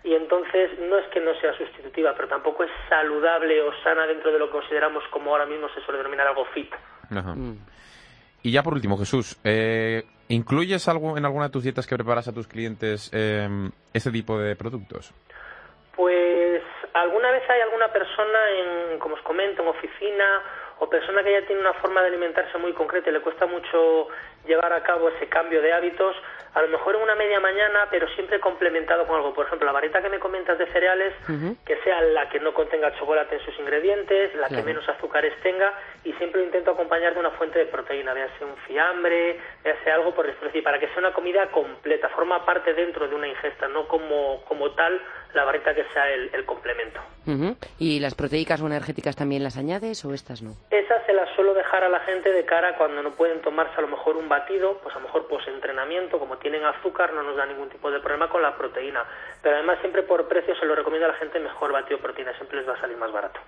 y 0.04 0.14
entonces 0.14 0.78
no 0.78 0.98
es 0.98 1.06
que 1.08 1.20
no 1.20 1.34
sea 1.40 1.56
sustitutiva, 1.56 2.14
pero 2.14 2.28
tampoco 2.28 2.64
es 2.64 2.70
saludable 2.88 3.60
o 3.62 3.72
sana 3.82 4.06
dentro 4.06 4.32
de 4.32 4.38
lo 4.38 4.46
que 4.46 4.52
consideramos 4.52 5.02
como 5.10 5.32
ahora 5.32 5.46
mismo 5.46 5.68
se 5.70 5.80
suele 5.82 5.98
denominar 5.98 6.28
algo 6.28 6.44
fit. 6.46 6.72
Ajá. 7.10 7.34
Y 8.42 8.52
ya 8.52 8.62
por 8.62 8.74
último, 8.74 8.96
Jesús, 8.98 9.38
eh, 9.44 10.04
¿incluyes 10.28 10.86
algo 10.88 11.16
en 11.16 11.24
alguna 11.24 11.46
de 11.46 11.50
tus 11.50 11.64
dietas 11.64 11.86
que 11.86 11.96
preparas 11.96 12.28
a 12.28 12.32
tus 12.32 12.46
clientes 12.46 13.10
eh, 13.12 13.48
este 13.92 14.10
tipo 14.10 14.38
de 14.38 14.54
productos? 14.56 15.12
Pues 15.96 16.62
alguna 16.94 17.30
vez 17.32 17.42
hay 17.50 17.60
alguna 17.60 17.88
persona, 17.88 18.38
en, 18.50 18.98
como 18.98 19.16
os 19.16 19.22
comento, 19.22 19.62
en 19.62 19.68
oficina 19.68 20.42
o 20.78 20.88
persona 20.88 21.24
que 21.24 21.32
ya 21.32 21.46
tiene 21.46 21.60
una 21.60 21.74
forma 21.74 22.00
de 22.02 22.08
alimentarse 22.08 22.56
muy 22.58 22.72
concreta 22.72 23.10
y 23.10 23.12
le 23.12 23.20
cuesta 23.20 23.46
mucho 23.46 24.08
llevar 24.46 24.72
a 24.72 24.82
cabo 24.82 25.08
ese 25.08 25.26
cambio 25.28 25.60
de 25.62 25.72
hábitos, 25.72 26.16
a 26.54 26.62
lo 26.62 26.68
mejor 26.68 26.96
en 26.96 27.02
una 27.02 27.14
media 27.14 27.40
mañana, 27.40 27.86
pero 27.90 28.08
siempre 28.14 28.40
complementado 28.40 29.06
con 29.06 29.16
algo. 29.16 29.34
Por 29.34 29.46
ejemplo, 29.46 29.66
la 29.66 29.72
varita 29.72 30.02
que 30.02 30.08
me 30.08 30.18
comentas 30.18 30.58
de 30.58 30.66
cereales, 30.72 31.14
que 31.64 31.76
sea 31.84 32.00
la 32.00 32.28
que 32.28 32.40
no 32.40 32.54
contenga 32.54 32.92
chocolate 32.98 33.36
en 33.36 33.44
sus 33.44 33.58
ingredientes, 33.58 34.34
la 34.34 34.48
que 34.48 34.62
menos 34.62 34.88
azúcares 34.88 35.34
tenga, 35.42 35.72
y 36.04 36.12
siempre 36.14 36.42
intento 36.42 36.72
acompañar 36.72 37.14
de 37.14 37.20
una 37.20 37.30
fuente 37.32 37.58
de 37.58 37.66
proteína, 37.66 38.14
véase 38.14 38.44
un 38.44 38.56
fiambre, 38.66 39.38
véase 39.62 39.90
algo 39.90 40.14
por 40.14 40.26
decir, 40.26 40.62
para 40.62 40.78
que 40.78 40.88
sea 40.88 40.98
una 40.98 41.12
comida 41.12 41.46
completa, 41.50 42.08
forma 42.08 42.44
parte 42.44 42.72
dentro 42.74 43.06
de 43.06 43.14
una 43.14 43.28
ingesta, 43.28 43.68
no 43.68 43.86
como, 43.86 44.42
como 44.46 44.70
tal 44.72 45.00
la 45.34 45.44
varita 45.44 45.74
que 45.74 45.84
sea 45.92 46.10
el, 46.10 46.30
el 46.32 46.44
complemento. 46.46 47.00
Ujú. 47.26 47.56
¿Y 47.78 48.00
las 48.00 48.14
proteicas 48.14 48.62
o 48.62 48.66
energéticas 48.66 49.14
también 49.14 49.42
las 49.44 49.58
añades 49.58 50.02
o 50.04 50.14
estas 50.14 50.42
no? 50.42 50.52
Esas 50.70 51.04
se 51.04 51.12
las 51.12 51.28
suelo 51.36 51.52
dejar 51.52 51.84
a 51.84 51.88
la 51.88 52.00
gente 52.00 52.32
de 52.32 52.44
cara 52.46 52.76
cuando 52.76 53.02
no 53.02 53.10
pueden 53.10 53.42
tomarse 53.42 53.74
a 53.76 53.82
lo 53.82 53.88
mejor 53.88 54.16
un 54.16 54.28
batido, 54.38 54.78
pues 54.82 54.94
a 54.94 54.98
lo 54.98 55.06
mejor 55.06 55.26
post-entrenamiento, 55.28 56.18
como 56.18 56.36
tienen 56.38 56.64
azúcar, 56.64 57.12
no 57.12 57.22
nos 57.22 57.36
da 57.36 57.46
ningún 57.46 57.68
tipo 57.68 57.90
de 57.90 58.00
problema 58.00 58.28
con 58.28 58.42
la 58.42 58.56
proteína. 58.56 59.04
Pero 59.42 59.56
además 59.56 59.78
siempre 59.80 60.02
por 60.02 60.26
precio 60.28 60.54
se 60.56 60.66
lo 60.66 60.74
recomiendo 60.74 61.06
a 61.06 61.12
la 61.12 61.18
gente 61.18 61.38
mejor 61.40 61.72
batido 61.72 61.98
proteína, 62.00 62.34
siempre 62.36 62.58
les 62.58 62.68
va 62.68 62.74
a 62.74 62.80
salir 62.80 62.96
más 62.96 63.12
barato. 63.12 63.40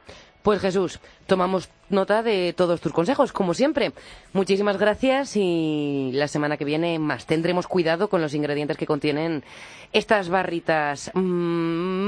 Pues 0.43 0.61
Jesús, 0.61 1.01
tomamos 1.27 1.71
nota 1.91 2.23
de 2.23 2.55
todos 2.57 2.81
tus 2.81 2.93
consejos, 2.93 3.33
como 3.33 3.53
siempre. 3.53 3.93
Muchísimas 4.33 4.79
gracias 4.79 5.37
y 5.37 6.13
la 6.15 6.29
semana 6.29 6.57
que 6.57 6.65
viene 6.65 6.99
más. 6.99 7.27
Tendremos 7.27 7.67
cuidado 7.67 8.09
con 8.09 8.23
los 8.23 8.33
ingredientes 8.35 8.77
que 8.79 8.87
contienen 8.87 9.45
estas 9.93 10.31
barritas 10.31 11.11
mm, 11.15 11.21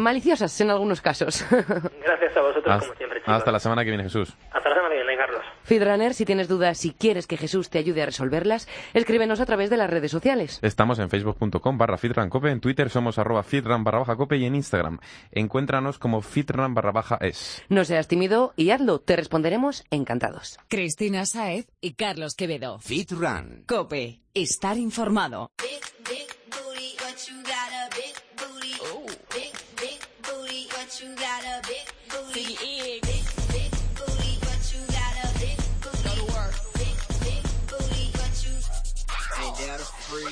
maliciosas 0.03 0.59
en 0.61 0.71
algunos 0.71 1.01
casos. 1.03 1.45
Gracias 2.05 2.37
a 2.37 2.41
vosotros, 2.41 2.67
Hasta, 2.69 2.87
como 2.87 2.97
siempre, 2.97 3.21
chicos. 3.21 3.35
hasta 3.35 3.53
la 3.53 3.59
semana 3.59 3.83
que 3.85 3.91
viene, 3.91 4.05
Jesús. 4.05 4.35
Hasta 4.53 4.69
la 4.69 4.75
semana 4.77 4.95
que 4.95 5.03
viene, 5.03 5.17
Carlos. 5.17 5.32
Feedrunner, 5.65 6.15
si 6.15 6.25
tienes 6.25 6.49
dudas, 6.49 6.79
si 6.79 6.91
quieres 6.91 7.27
que 7.27 7.37
Jesús 7.37 7.71
te 7.71 7.79
ayude 7.79 8.03
a 8.03 8.07
resolverlas, 8.07 8.69
escríbenos 8.95 9.41
a 9.41 9.47
través 9.47 9.71
de 9.71 9.77
las 9.77 9.91
redes 9.91 10.11
sociales. 10.11 10.59
Estamos 10.63 10.99
en 10.99 11.09
facebook.com 11.09 11.79
barra 11.79 11.99
fitrancope, 11.99 12.51
en 12.51 12.61
Twitter 12.61 12.91
somos 12.91 13.19
arroba 13.19 13.43
fitran 13.43 13.85
barra 13.85 14.01
baja 14.01 14.17
cope 14.17 14.37
y 14.37 14.45
en 14.45 14.55
Instagram. 14.55 14.99
Encuéntranos 15.31 15.99
como 15.99 16.23
fitran 16.23 16.75
barra 16.75 16.93
baja 16.93 17.19
es. 17.21 17.63
No 17.69 17.85
seas 17.85 18.09
tímido 18.09 18.53
y 18.57 18.71
hazlo, 18.71 19.01
te 19.01 19.17
responderemos 19.17 19.85
encantados. 19.91 20.59
Cristina 20.69 21.27
Saez 21.27 21.67
y 21.81 21.95
Carlos 21.95 22.35
Quevedo. 22.35 22.79
Fit 22.79 23.13
Run. 23.13 23.65
Cope, 23.67 24.21
estar 24.35 24.79
informado. 24.79 25.51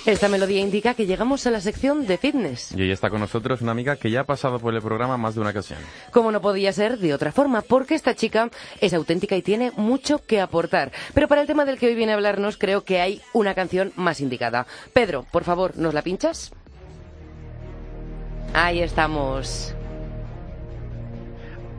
Esta 0.06 0.28
melodía 0.28 0.60
indica 0.60 0.94
que 0.94 1.04
llegamos 1.04 1.46
a 1.46 1.50
la 1.50 1.60
sección 1.60 2.06
de 2.06 2.16
fitness. 2.16 2.72
Y 2.74 2.80
hoy 2.80 2.90
está 2.90 3.10
con 3.10 3.20
nosotros 3.20 3.60
una 3.60 3.72
amiga 3.72 3.96
que 3.96 4.10
ya 4.10 4.20
ha 4.20 4.24
pasado 4.24 4.58
por 4.58 4.74
el 4.74 4.80
programa 4.80 5.18
más 5.18 5.34
de 5.34 5.42
una 5.42 5.50
ocasión. 5.50 5.78
Como 6.10 6.32
no 6.32 6.40
podía 6.40 6.72
ser 6.72 6.98
de 6.98 7.12
otra 7.12 7.32
forma, 7.32 7.60
porque 7.60 7.94
esta 7.94 8.14
chica 8.14 8.50
es 8.80 8.94
auténtica 8.94 9.36
y 9.36 9.42
tiene 9.42 9.72
mucho 9.76 10.24
que 10.24 10.40
aportar. 10.40 10.90
Pero 11.12 11.28
para 11.28 11.42
el 11.42 11.46
tema 11.46 11.66
del 11.66 11.78
que 11.78 11.86
hoy 11.86 11.94
viene 11.94 12.12
a 12.12 12.14
hablarnos, 12.14 12.56
creo 12.56 12.82
que 12.82 13.00
hay 13.00 13.20
una 13.34 13.54
canción 13.54 13.92
más 13.94 14.20
indicada. 14.20 14.66
Pedro, 14.94 15.26
por 15.30 15.44
favor, 15.44 15.76
¿nos 15.76 15.92
la 15.92 16.02
pinchas? 16.02 16.50
Ahí 18.54 18.80
estamos. 18.80 19.74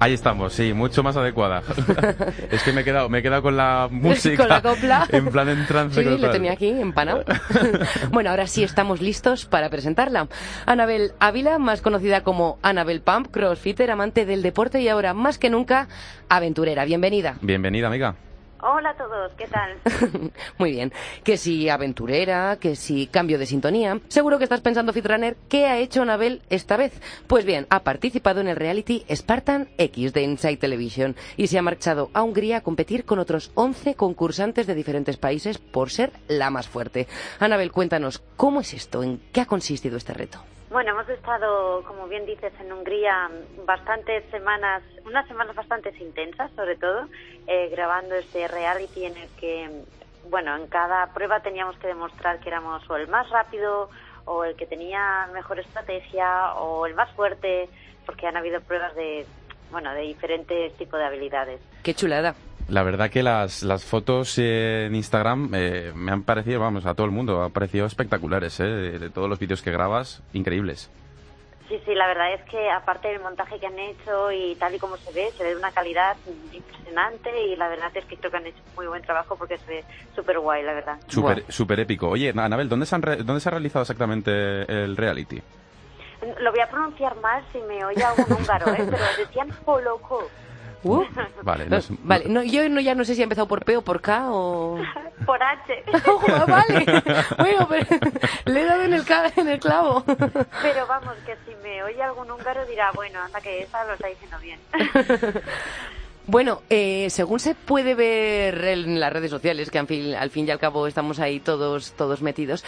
Ahí 0.02 0.14
estamos, 0.14 0.54
sí, 0.54 0.74
mucho 0.74 1.04
más 1.04 1.16
adecuada. 1.16 1.62
es 2.52 2.64
que 2.64 2.74
me 2.74 2.82
he 2.82 2.84
quedado, 2.84 3.08
me 3.08 3.20
he 3.20 3.22
quedado 3.22 3.44
con 3.44 3.56
la 3.56 3.88
música. 3.92 4.36
Con 4.42 4.50
la 4.50 4.60
copla. 4.60 5.08
En 5.12 5.28
plan 5.28 5.48
en 5.48 5.68
trance. 5.68 6.04
Sí, 6.04 6.18
lo 6.18 6.32
tenía 6.32 6.54
aquí 6.54 6.70
empanado. 6.70 7.24
bueno, 8.10 8.32
ahora 8.32 8.48
sí 8.48 8.64
estamos 8.64 9.00
listos 9.00 9.46
para 9.46 9.70
presentarla. 9.70 10.28
Anabel 10.66 11.12
Ávila, 11.20 11.60
más 11.60 11.82
conocida 11.82 12.24
como 12.24 12.58
Anabel 12.64 13.02
Pump, 13.02 13.28
crossfitter, 13.30 13.92
amante 13.92 14.26
del 14.26 14.42
deporte 14.42 14.82
y 14.82 14.88
ahora 14.88 15.14
más 15.14 15.38
que 15.38 15.52
nunca 15.52 15.88
aventurera. 16.30 16.84
Bienvenida. 16.84 17.36
Bienvenida, 17.40 17.86
amiga. 17.86 18.16
Hola 18.64 18.92
a 18.92 18.96
todos, 18.96 19.32
¿qué 19.34 19.48
tal? 19.48 19.80
Muy 20.60 20.72
bien. 20.72 20.94
Que 21.24 21.38
si 21.38 21.68
aventurera, 21.68 22.58
que 22.60 22.76
si 22.76 23.08
cambio 23.08 23.40
de 23.40 23.48
sintonía. 23.48 24.00
Seguro 24.08 24.38
que 24.38 24.44
estás 24.44 24.62
pensando, 24.62 24.94
Fitrunner, 24.94 25.36
¿qué 25.50 25.66
ha 25.66 25.80
hecho 25.80 26.04
Anabel 26.04 26.44
esta 26.52 26.78
vez? 26.78 26.94
Pues 27.26 27.44
bien, 27.44 27.66
ha 27.72 27.80
participado 27.80 28.40
en 28.40 28.48
el 28.48 28.56
reality 28.56 29.04
Spartan 29.12 29.70
X 29.80 30.14
de 30.14 30.22
Inside 30.22 30.58
Television 30.58 31.16
y 31.38 31.48
se 31.48 31.58
ha 31.58 31.64
marchado 31.64 32.12
a 32.14 32.22
Hungría 32.22 32.58
a 32.58 32.62
competir 32.62 33.04
con 33.04 33.18
otros 33.18 33.52
11 33.56 33.96
concursantes 33.96 34.68
de 34.68 34.76
diferentes 34.76 35.18
países 35.18 35.58
por 35.58 35.90
ser 35.90 36.12
la 36.28 36.52
más 36.52 36.68
fuerte. 36.68 37.08
Anabel, 37.40 37.72
cuéntanos, 37.72 38.22
¿cómo 38.38 38.62
es 38.62 38.76
esto? 38.76 39.02
¿En 39.02 39.20
qué 39.32 39.42
ha 39.42 39.48
consistido 39.48 39.98
este 39.98 40.14
reto? 40.14 40.40
Bueno, 40.72 40.92
hemos 40.92 41.10
estado, 41.10 41.84
como 41.84 42.08
bien 42.08 42.26
dices, 42.26 42.54
en 42.62 42.72
Hungría 42.72 43.30
bastantes 43.66 44.24
semanas, 44.32 44.82
unas 45.06 45.28
semanas 45.28 45.54
bastante 45.54 45.94
intensas, 46.00 46.50
sobre 46.56 46.78
todo, 46.78 47.10
eh, 47.46 47.68
grabando 47.70 48.16
este 48.16 48.48
reality 48.48 49.04
en 49.04 49.18
el 49.18 49.28
que, 49.32 49.70
bueno, 50.30 50.56
en 50.56 50.68
cada 50.68 51.08
prueba 51.14 51.42
teníamos 51.42 51.78
que 51.78 51.88
demostrar 51.88 52.40
que 52.40 52.48
éramos 52.48 52.90
o 52.90 52.96
el 52.96 53.10
más 53.10 53.30
rápido, 53.30 53.90
o 54.24 54.46
el 54.46 54.56
que 54.56 54.66
tenía 54.66 55.28
mejor 55.34 55.60
estrategia, 55.60 56.54
o 56.54 56.86
el 56.86 56.96
más 56.96 57.12
fuerte, 57.16 57.68
porque 58.06 58.28
han 58.28 58.38
habido 58.38 58.62
pruebas 58.62 58.96
de, 58.96 59.26
bueno, 59.72 59.94
de 59.94 60.04
diferentes 60.04 60.72
tipos 60.78 60.98
de 61.02 61.06
habilidades. 61.06 61.60
Qué 61.84 61.94
chulada. 61.94 62.34
La 62.72 62.84
verdad 62.84 63.10
que 63.10 63.22
las, 63.22 63.64
las 63.64 63.84
fotos 63.84 64.38
eh, 64.38 64.86
en 64.88 64.96
Instagram 64.96 65.52
eh, 65.54 65.92
me 65.94 66.14
han 66.14 66.24
parecido, 66.24 66.62
vamos, 66.62 66.86
a 66.86 66.94
todo 66.96 67.06
el 67.06 67.12
mundo, 67.12 67.44
han 67.44 67.52
parecido 67.52 67.86
espectaculares, 67.86 68.62
eh, 68.62 68.64
de, 68.64 68.98
de 68.98 69.10
todos 69.10 69.28
los 69.30 69.40
vídeos 69.40 69.62
que 69.62 69.72
grabas, 69.72 70.24
increíbles. 70.32 70.90
Sí, 71.68 71.78
sí, 71.86 71.94
la 71.96 72.08
verdad 72.08 72.34
es 72.34 72.42
que 72.50 72.70
aparte 72.70 73.10
del 73.10 73.20
montaje 73.22 73.60
que 73.60 73.68
han 73.68 73.78
hecho 73.78 74.32
y 74.32 74.56
tal 74.56 74.74
y 74.74 74.80
como 74.80 74.96
se 74.96 75.12
ve, 75.12 75.32
se 75.38 75.44
ve 75.44 75.50
de 75.50 75.56
una 75.58 75.72
calidad 75.72 76.16
impresionante 76.54 77.30
y 77.46 77.58
la 77.58 77.68
verdad 77.68 77.92
es 77.94 78.06
que 78.06 78.16
creo 78.16 78.32
que 78.32 78.38
han 78.38 78.48
hecho 78.48 78.62
muy 78.78 78.88
buen 78.88 79.02
trabajo 79.02 79.36
porque 79.36 79.58
se 79.58 79.66
ve 79.68 79.84
súper 80.16 80.40
guay, 80.40 80.64
la 80.64 80.74
verdad. 80.74 80.98
Súper 81.08 81.44
súper 81.50 81.82
épico. 81.82 82.08
Oye, 82.10 82.30
Anabel, 82.36 82.70
¿dónde 82.70 82.86
se, 82.86 82.96
han 82.96 83.02
re- 83.02 83.18
¿dónde 83.18 83.42
se 83.42 83.50
ha 83.50 83.52
realizado 83.52 83.84
exactamente 83.84 84.32
el 84.84 84.96
reality? 84.96 85.42
Lo 86.40 86.52
voy 86.52 86.60
a 86.62 86.70
pronunciar 86.70 87.16
mal 87.22 87.44
si 87.52 87.60
me 87.60 87.84
oye 87.84 88.04
algún 88.04 88.32
húngaro, 88.32 88.74
¿eh? 88.74 88.86
pero 88.90 89.04
decían 89.18 89.50
Poloco. 89.66 90.30
Uh. 90.84 91.04
Vale, 91.44 91.68
no 91.68 91.78
es- 91.78 91.90
Vale, 92.04 92.26
no, 92.28 92.44
yo 92.44 92.68
no, 92.70 92.82
ya 92.82 92.96
no 92.96 93.06
sé 93.06 93.14
si 93.16 93.22
ha 93.22 93.24
empezado 93.24 93.48
por 93.48 93.64
P 93.64 93.78
o 93.78 93.82
por 93.82 94.02
K 94.02 94.28
o... 94.32 94.80
Por 95.26 95.42
H. 95.44 95.84
Ah, 96.28 96.46
vale. 96.48 96.86
Bueno, 97.38 97.68
pero 97.70 97.86
le 98.46 98.62
he 98.62 98.66
dado 98.66 98.82
en 98.84 98.94
el, 98.94 99.04
en 99.36 99.48
el 99.48 99.60
clavo. 99.60 100.04
Pero 100.06 100.88
vamos, 100.88 101.14
que 101.26 101.36
si 101.46 101.56
me 101.62 101.84
oye 101.84 102.02
algún 102.02 102.32
húngaro 102.32 102.66
dirá, 102.66 102.92
bueno, 102.96 103.20
anda 103.22 103.40
que 103.40 103.62
esa 103.62 103.86
lo 103.86 103.94
está 103.94 104.08
diciendo 104.08 104.38
bien. 104.42 104.60
Bueno, 106.28 106.62
eh, 106.70 107.08
según 107.10 107.40
se 107.40 107.56
puede 107.56 107.94
ver 107.96 108.64
en 108.64 109.00
las 109.00 109.12
redes 109.12 109.32
sociales, 109.32 109.70
que 109.72 109.80
al 109.80 109.88
fin, 109.88 110.14
al 110.14 110.30
fin 110.30 110.48
y 110.48 110.52
al 110.52 110.60
cabo 110.60 110.86
estamos 110.88 111.20
ahí 111.20 111.40
todos, 111.40 111.94
todos 111.94 112.22
metidos, 112.22 112.64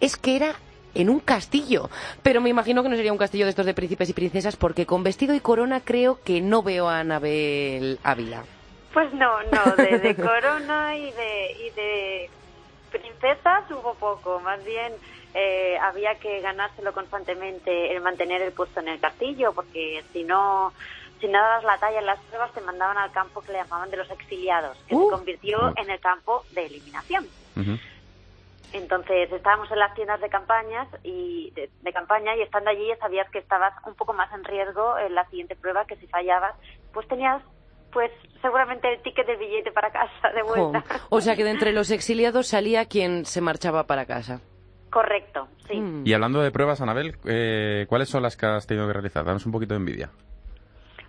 es 0.00 0.16
que 0.16 0.36
era 0.36 0.54
en 0.94 1.10
un 1.10 1.20
castillo. 1.20 1.90
Pero 2.22 2.40
me 2.40 2.50
imagino 2.50 2.82
que 2.82 2.88
no 2.88 2.96
sería 2.96 3.12
un 3.12 3.18
castillo 3.18 3.44
de 3.44 3.50
estos 3.50 3.66
de 3.66 3.74
príncipes 3.74 4.08
y 4.08 4.12
princesas, 4.12 4.56
porque 4.56 4.86
con 4.86 5.02
vestido 5.02 5.34
y 5.34 5.40
corona 5.40 5.80
creo 5.80 6.20
que 6.22 6.40
no 6.40 6.62
veo 6.62 6.88
a 6.88 7.00
Anabel 7.00 7.98
Ávila. 8.02 8.44
Pues 8.92 9.12
no, 9.12 9.42
no, 9.50 9.76
de, 9.76 9.98
de 9.98 10.14
corona 10.14 10.96
y 10.96 11.10
de, 11.10 11.52
y 11.66 11.70
de 11.70 12.30
princesas 12.92 13.64
hubo 13.70 13.94
poco, 13.94 14.38
más 14.40 14.64
bien 14.64 14.92
eh, 15.34 15.76
había 15.82 16.14
que 16.20 16.40
ganárselo 16.40 16.92
constantemente 16.92 17.92
el 17.92 18.00
mantener 18.00 18.40
el 18.42 18.52
puesto 18.52 18.78
en 18.78 18.86
el 18.88 19.00
castillo, 19.00 19.52
porque 19.52 20.04
si 20.12 20.22
no, 20.22 20.72
si 21.20 21.26
no 21.26 21.40
dabas 21.40 21.64
la 21.64 21.78
talla 21.78 21.98
en 21.98 22.06
las 22.06 22.20
pruebas 22.20 22.52
te 22.52 22.60
mandaban 22.60 22.96
al 22.96 23.10
campo 23.10 23.40
que 23.42 23.50
le 23.50 23.58
llamaban 23.58 23.90
de 23.90 23.96
los 23.96 24.08
exiliados, 24.12 24.76
que 24.86 24.94
Uh. 24.94 25.06
se 25.06 25.16
convirtió 25.16 25.72
en 25.76 25.90
el 25.90 25.98
campo 25.98 26.44
de 26.52 26.66
eliminación. 26.66 27.26
Ujú. 27.56 27.76
Entonces 28.74 29.30
estábamos 29.32 29.70
en 29.70 29.78
las 29.78 29.94
tiendas 29.94 30.20
de 30.20 30.28
campañas 30.28 30.88
y 31.02 31.52
de, 31.52 31.70
de 31.80 31.92
campaña 31.92 32.36
y 32.36 32.42
estando 32.42 32.70
allí 32.70 32.88
ya 32.88 32.96
sabías 32.96 33.30
que 33.30 33.38
estabas 33.38 33.72
un 33.86 33.94
poco 33.94 34.12
más 34.12 34.32
en 34.34 34.44
riesgo 34.44 34.98
en 34.98 35.14
la 35.14 35.24
siguiente 35.30 35.54
prueba 35.54 35.86
que 35.86 35.96
si 35.96 36.06
fallabas 36.08 36.54
pues 36.92 37.06
tenías 37.06 37.40
pues 37.92 38.10
seguramente 38.42 38.92
el 38.92 39.00
ticket 39.02 39.26
del 39.26 39.38
billete 39.38 39.70
para 39.70 39.90
casa 39.90 40.30
de 40.34 40.42
vuelta. 40.42 40.84
O 41.08 41.20
sea 41.20 41.36
que 41.36 41.44
de 41.44 41.50
entre 41.50 41.72
los 41.72 41.92
exiliados 41.92 42.48
salía 42.48 42.86
quien 42.86 43.24
se 43.24 43.40
marchaba 43.40 43.86
para 43.86 44.04
casa. 44.04 44.40
Correcto, 44.90 45.48
sí. 45.68 45.80
Mm. 45.80 46.04
Y 46.04 46.12
hablando 46.12 46.40
de 46.40 46.50
pruebas, 46.50 46.80
Anabel, 46.80 47.16
eh, 47.24 47.86
¿cuáles 47.88 48.08
son 48.08 48.22
las 48.22 48.36
que 48.36 48.46
has 48.46 48.66
tenido 48.66 48.86
que 48.88 48.92
realizar? 48.92 49.24
Danos 49.24 49.46
un 49.46 49.52
poquito 49.52 49.74
de 49.74 49.78
envidia. 49.78 50.10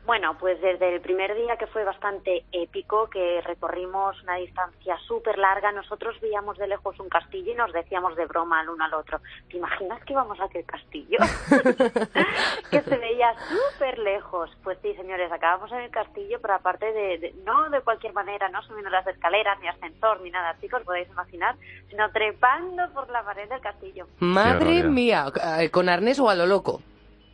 Bueno, 0.05 0.37
pues 0.39 0.61
desde 0.61 0.93
el 0.93 1.01
primer 1.01 1.33
día 1.35 1.57
que 1.57 1.65
fue 1.67 1.83
bastante 1.83 2.45
épico, 2.51 3.09
que 3.09 3.41
recorrimos 3.41 4.21
una 4.21 4.35
distancia 4.35 4.97
súper 5.07 5.37
larga, 5.39 5.71
nosotros 5.71 6.15
veíamos 6.21 6.57
de 6.59 6.67
lejos 6.67 6.99
un 6.99 7.09
castillo 7.09 7.51
y 7.51 7.55
nos 7.55 7.73
decíamos 7.73 8.15
de 8.15 8.25
broma 8.27 8.59
al 8.59 8.69
uno 8.69 8.85
al 8.85 8.93
otro, 8.93 9.19
¿te 9.49 9.57
imaginas 9.57 10.03
que 10.05 10.13
vamos 10.13 10.39
a 10.39 10.45
aquel 10.45 10.63
castillo? 10.65 11.17
que 12.71 12.81
se 12.81 12.97
veía 12.97 13.33
súper 13.49 13.97
lejos. 13.99 14.49
Pues 14.63 14.77
sí, 14.81 14.93
señores, 14.93 15.31
acabamos 15.31 15.71
en 15.71 15.79
el 15.79 15.89
castillo, 15.89 16.39
pero 16.41 16.53
aparte 16.55 16.91
de, 16.93 17.17
de- 17.17 17.33
no 17.43 17.69
de 17.69 17.81
cualquier 17.81 18.13
manera, 18.13 18.47
no 18.49 18.61
subiendo 18.63 18.89
las 18.91 19.07
escaleras, 19.07 19.59
ni 19.59 19.67
ascensor, 19.67 20.21
ni 20.21 20.29
nada, 20.29 20.55
chicos, 20.61 20.83
podéis 20.83 21.09
imaginar, 21.09 21.55
sino 21.89 22.09
trepando 22.11 22.83
por 22.93 23.09
la 23.09 23.23
pared 23.23 23.49
del 23.49 23.61
castillo. 23.61 24.07
Madre 24.19 24.83
mía, 24.83 25.25
eh, 25.59 25.69
con 25.71 25.89
arnés 25.89 26.19
o 26.19 26.29
a 26.29 26.35
lo 26.35 26.45
loco. 26.45 26.81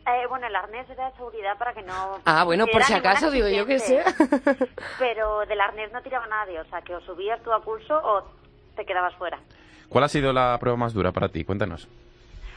Eh, 0.04 0.26
bueno, 0.28 0.46
el 0.48 0.56
arnés 0.56 0.88
era 0.90 1.10
de 1.10 1.16
seguridad 1.16 1.56
para 1.58 1.72
que 1.74 1.82
no... 1.82 2.18
Ah, 2.24 2.42
bueno, 2.44 2.66
por 2.66 2.82
si 2.82 2.92
acaso, 2.92 3.30
digo 3.30 3.46
yo 3.48 3.64
que 3.66 3.78
sé. 3.78 4.02
Pero 4.98 5.40
del 5.46 5.60
arnés 5.60 5.92
no 5.92 6.02
tiraba 6.02 6.26
nadie, 6.26 6.60
o 6.60 6.64
sea, 6.64 6.82
que 6.82 6.94
o 6.94 7.00
subías 7.02 7.40
tú 7.42 7.52
a 7.52 7.60
pulso 7.60 7.96
o 8.02 8.24
te 8.74 8.84
quedabas 8.84 9.14
fuera. 9.14 9.38
¿Cuál 9.88 10.04
ha 10.04 10.08
sido 10.08 10.32
la 10.32 10.56
prueba 10.58 10.76
más 10.76 10.92
dura 10.92 11.12
para 11.12 11.28
ti? 11.28 11.44
Cuéntanos. 11.44 11.86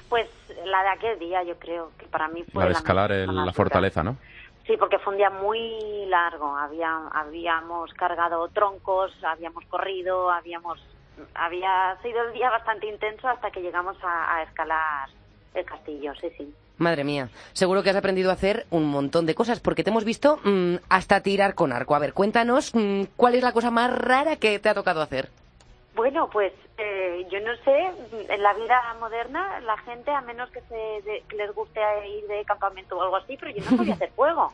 Pues 0.10 0.28
la 0.66 0.82
de 0.84 0.90
aquel 0.90 1.20
día, 1.20 1.44
yo 1.44 1.58
creo, 1.60 1.92
que 2.00 2.06
para 2.08 2.28
mí 2.30 2.44
fue 2.52 2.64
La 2.64 2.70
de 2.70 2.74
escalar 2.76 3.12
el- 3.12 3.28
la 3.28 3.42
dura. 3.42 3.54
fortaleza, 3.54 4.02
¿no? 4.04 4.18
Sí, 4.66 4.76
porque 4.78 4.98
fue 4.98 5.14
un 5.14 5.18
día 5.18 5.30
muy 5.30 6.06
largo. 6.08 6.58
Había, 6.58 7.08
habíamos 7.12 7.94
cargado 7.94 8.48
troncos, 8.50 9.12
habíamos 9.24 9.64
corrido, 9.66 10.32
habíamos... 10.32 10.84
Había 11.36 11.96
sido 12.02 12.24
el 12.24 12.34
día 12.34 12.50
bastante 12.50 12.88
intenso 12.88 13.28
hasta 13.28 13.52
que 13.52 13.62
llegamos 13.62 13.96
a, 14.04 14.36
a 14.36 14.44
escalar 14.44 15.10
el 15.54 15.64
castillo, 15.66 16.14
sí, 16.16 16.30
sí. 16.38 16.54
Madre 16.78 17.04
mía, 17.06 17.30
seguro 17.54 17.84
que 17.84 17.90
has 17.90 17.96
aprendido 17.96 18.30
a 18.30 18.34
hacer 18.34 18.66
un 18.70 18.86
montón 18.86 19.26
de 19.26 19.34
cosas 19.36 19.60
porque 19.62 19.84
te 19.84 19.92
hemos 19.92 20.04
visto 20.04 20.40
mm, 20.44 20.76
hasta 20.90 21.22
tirar 21.22 21.56
con 21.56 21.72
arco. 21.72 21.96
A 21.96 22.00
ver, 22.00 22.14
cuéntanos 22.14 22.76
mm, 22.76 23.04
cuál 23.16 23.36
es 23.36 23.44
la 23.44 23.54
cosa 23.54 23.72
más 23.72 23.92
rara 23.98 24.36
que 24.36 24.60
te 24.60 24.68
ha 24.70 24.74
tocado 24.74 25.02
hacer. 25.02 25.30
Bueno, 25.96 26.30
pues 26.30 26.52
eh, 26.78 27.26
yo 27.32 27.40
no 27.40 27.56
sé, 27.64 27.92
en 28.34 28.44
la 28.44 28.54
vida 28.54 28.82
moderna 29.00 29.62
la 29.62 29.78
gente, 29.78 30.12
a 30.12 30.20
menos 30.20 30.50
que, 30.52 30.60
se 30.68 30.76
de- 30.76 31.24
que 31.30 31.38
les 31.38 31.54
guste 31.56 31.80
ir 32.10 32.28
de 32.28 32.44
campamento 32.44 32.98
o 32.98 33.02
algo 33.04 33.16
así, 33.16 33.38
pero 33.38 33.52
yo 33.56 33.64
no 33.72 33.78
sabía 33.78 33.94
hacer 33.96 34.12
fuego. 34.12 34.52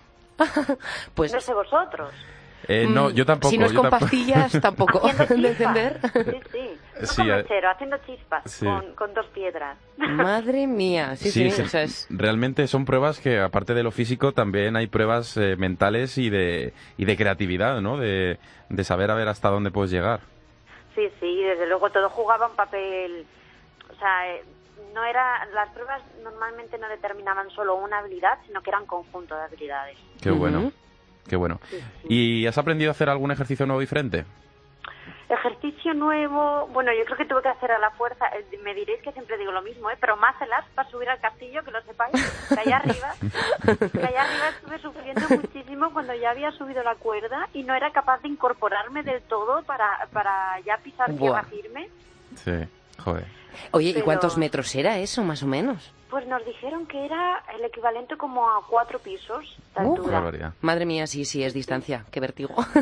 Pues 1.15 1.33
No 1.33 1.41
sé 1.41 1.53
vosotros. 1.55 2.13
Eh, 2.67 2.85
no, 2.87 3.09
mm, 3.09 3.13
yo 3.13 3.25
tampoco. 3.25 3.49
Si 3.49 3.57
no 3.57 3.65
es 3.65 3.73
con 3.73 3.83
tampoco. 3.83 4.01
pastillas, 4.01 4.51
tampoco. 4.61 5.01
Haciendo 5.07 5.35
de 5.41 5.49
encender. 5.49 5.99
Sí, 6.13 6.41
sí. 6.51 6.79
No 7.01 7.07
Sí, 7.07 7.15
como 7.21 7.31
eh, 7.33 7.35
mechero, 7.37 7.69
haciendo 7.71 7.97
chispas 8.05 8.43
sí. 8.51 8.65
con, 8.65 8.93
con 8.95 9.13
dos 9.13 9.25
piedras. 9.27 9.77
Madre 9.97 10.67
mía, 10.67 11.15
sí, 11.15 11.31
sí, 11.31 11.49
sí, 11.49 11.61
o 11.61 11.67
sea, 11.67 11.83
es- 11.83 12.05
realmente 12.11 12.67
son 12.67 12.85
pruebas 12.85 13.19
que, 13.19 13.39
aparte 13.39 13.73
de 13.73 13.81
lo 13.83 13.91
físico, 13.91 14.33
también 14.33 14.75
hay 14.75 14.87
pruebas 14.87 15.35
eh, 15.37 15.55
mentales 15.57 16.17
y 16.19 16.29
de, 16.29 16.73
y 16.97 17.05
de 17.05 17.17
creatividad, 17.17 17.81
¿no? 17.81 17.97
De, 17.97 18.37
de 18.69 18.83
saber 18.83 19.09
a 19.09 19.15
ver 19.15 19.27
hasta 19.29 19.49
dónde 19.49 19.71
puedes 19.71 19.89
llegar. 19.91 20.19
Sí, 20.93 21.09
sí, 21.19 21.41
desde 21.43 21.65
luego 21.67 21.89
todo 21.89 22.09
jugaba 22.09 22.47
un 22.47 22.55
papel, 22.55 23.25
o 23.89 23.95
sea, 23.97 24.29
eh, 24.35 24.43
no 24.93 25.03
era, 25.05 25.45
las 25.55 25.69
pruebas 25.69 26.01
normalmente 26.21 26.77
no 26.77 26.87
determinaban 26.89 27.49
solo 27.51 27.75
una 27.75 27.99
habilidad, 27.99 28.37
sino 28.45 28.61
que 28.61 28.69
eran 28.69 28.85
conjunto 28.85 29.33
de 29.35 29.41
habilidades. 29.43 29.97
Qué 30.21 30.29
bueno, 30.31 30.71
qué 31.31 31.37
bueno. 31.37 31.61
¿Y 32.09 32.45
has 32.45 32.57
aprendido 32.57 32.91
a 32.91 32.91
hacer 32.91 33.09
algún 33.09 33.31
ejercicio 33.31 33.65
nuevo 33.65 33.79
diferente? 33.79 34.25
Ejercicio 35.29 35.93
nuevo, 35.93 36.67
bueno, 36.73 36.91
yo 36.91 37.05
creo 37.05 37.17
que 37.19 37.25
tuve 37.25 37.41
que 37.41 37.47
hacer 37.47 37.71
a 37.71 37.79
la 37.79 37.89
fuerza, 37.91 38.25
eh, 38.35 38.57
me 38.61 38.73
diréis 38.73 39.01
que 39.01 39.13
siempre 39.13 39.37
digo 39.37 39.53
lo 39.53 39.61
mismo, 39.61 39.89
¿eh? 39.89 39.95
pero 39.97 40.17
más 40.17 40.35
el 40.41 40.51
as 40.51 40.65
para 40.75 40.89
subir 40.89 41.07
al 41.07 41.21
castillo, 41.21 41.63
que 41.63 41.71
lo 41.71 41.81
sepáis, 41.83 42.11
que 42.49 42.59
allá 42.59 42.77
arriba, 42.77 43.15
que 43.93 44.05
allá 44.05 44.23
arriba 44.23 44.49
estuve 44.49 44.79
sufriendo 44.79 45.21
muchísimo 45.29 45.93
cuando 45.93 46.13
ya 46.15 46.31
había 46.31 46.51
subido 46.51 46.83
la 46.83 46.95
cuerda 46.95 47.47
y 47.53 47.63
no 47.63 47.73
era 47.73 47.91
capaz 47.91 48.21
de 48.23 48.27
incorporarme 48.27 49.03
del 49.03 49.21
todo 49.21 49.63
para, 49.63 50.05
para 50.11 50.59
ya 50.65 50.77
pisar 50.79 51.13
tierra 51.13 51.43
firme. 51.43 51.87
Sí, 52.35 52.67
joder. 52.97 53.40
Oye, 53.71 53.89
¿y 53.97 54.01
cuántos 54.01 54.37
metros 54.37 54.73
era 54.75 54.97
eso, 54.99 55.23
más 55.23 55.43
o 55.43 55.47
menos? 55.47 55.91
Pues 56.09 56.27
nos 56.27 56.45
dijeron 56.45 56.85
que 56.87 57.05
era 57.05 57.43
el 57.55 57.63
equivalente 57.63 58.17
como 58.17 58.45
a 58.49 58.65
cuatro 58.69 58.99
pisos 58.99 59.57
de 59.75 59.85
Uh, 59.85 59.95
altura. 59.95 60.53
Madre 60.61 60.85
mía, 60.85 61.07
sí, 61.07 61.23
sí, 61.25 61.43
es 61.43 61.53
distancia. 61.53 62.05
Qué 62.11 62.19
vértigo. 62.19 62.53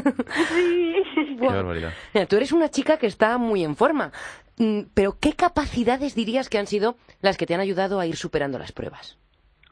Qué 1.40 1.46
barbaridad. 1.48 1.94
Mira, 2.14 2.26
Tú 2.26 2.36
eres 2.38 2.52
una 2.52 2.70
chica 2.70 2.98
que 2.98 3.08
está 3.08 3.38
muy 3.38 3.64
en 3.64 3.76
forma. 3.76 4.12
Mm, 4.58 4.82
Pero, 4.94 5.18
¿qué 5.20 5.34
capacidades 5.34 6.16
dirías 6.16 6.50
que 6.50 6.58
han 6.58 6.68
sido 6.68 6.96
las 7.22 7.38
que 7.38 7.46
te 7.46 7.54
han 7.54 7.62
ayudado 7.62 8.00
a 8.00 8.06
ir 8.06 8.18
superando 8.18 8.60
las 8.60 8.72
pruebas? 8.72 9.18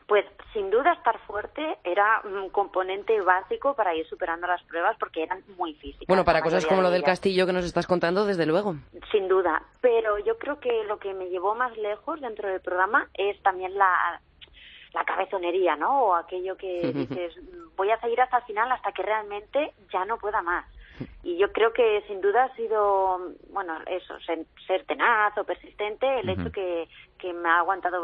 Pues 0.07 0.25
sin 0.57 0.71
duda 0.71 0.93
estar 0.93 1.19
fuerte 1.27 1.77
era 1.83 2.21
un 2.23 2.49
componente 2.49 3.21
básico 3.21 3.75
para 3.75 3.93
ir 3.93 4.07
superando 4.07 4.47
las 4.47 4.63
pruebas 4.63 4.97
porque 4.99 5.21
eran 5.21 5.43
muy 5.55 5.75
físicas. 5.75 6.07
Bueno, 6.07 6.25
para 6.25 6.41
cosas 6.41 6.65
como 6.65 6.81
de 6.81 6.87
lo 6.87 6.89
del 6.89 7.03
castillo 7.03 7.45
que 7.45 7.53
nos 7.53 7.63
estás 7.63 7.85
contando, 7.85 8.25
desde 8.25 8.47
luego. 8.47 8.75
Sin 9.11 9.27
duda, 9.27 9.61
pero 9.81 10.17
yo 10.17 10.39
creo 10.39 10.59
que 10.59 10.83
lo 10.85 10.97
que 10.97 11.13
me 11.13 11.29
llevó 11.29 11.53
más 11.53 11.77
lejos 11.77 12.19
dentro 12.21 12.49
del 12.49 12.59
programa 12.59 13.07
es 13.13 13.39
también 13.43 13.77
la, 13.77 14.19
la 14.93 15.05
cabezonería, 15.05 15.75
¿no? 15.75 16.05
O 16.05 16.15
aquello 16.15 16.57
que 16.57 16.91
dices, 16.95 17.35
voy 17.75 17.91
a 17.91 17.99
seguir 17.99 18.19
hasta 18.19 18.37
el 18.37 18.43
final 18.45 18.71
hasta 18.71 18.91
que 18.93 19.03
realmente 19.03 19.73
ya 19.93 20.05
no 20.05 20.17
pueda 20.17 20.41
más. 20.41 20.65
Y 21.23 21.37
yo 21.37 21.51
creo 21.51 21.73
que 21.73 22.03
sin 22.07 22.21
duda 22.21 22.45
ha 22.45 22.55
sido, 22.55 23.33
bueno, 23.51 23.73
eso, 23.85 24.19
ser, 24.21 24.45
ser 24.65 24.85
tenaz 24.85 25.37
o 25.37 25.43
persistente, 25.43 26.19
el 26.19 26.29
hecho 26.29 26.51
que, 26.51 26.87
que 27.17 27.33
me 27.33 27.49
ha 27.49 27.59
aguantado, 27.59 28.01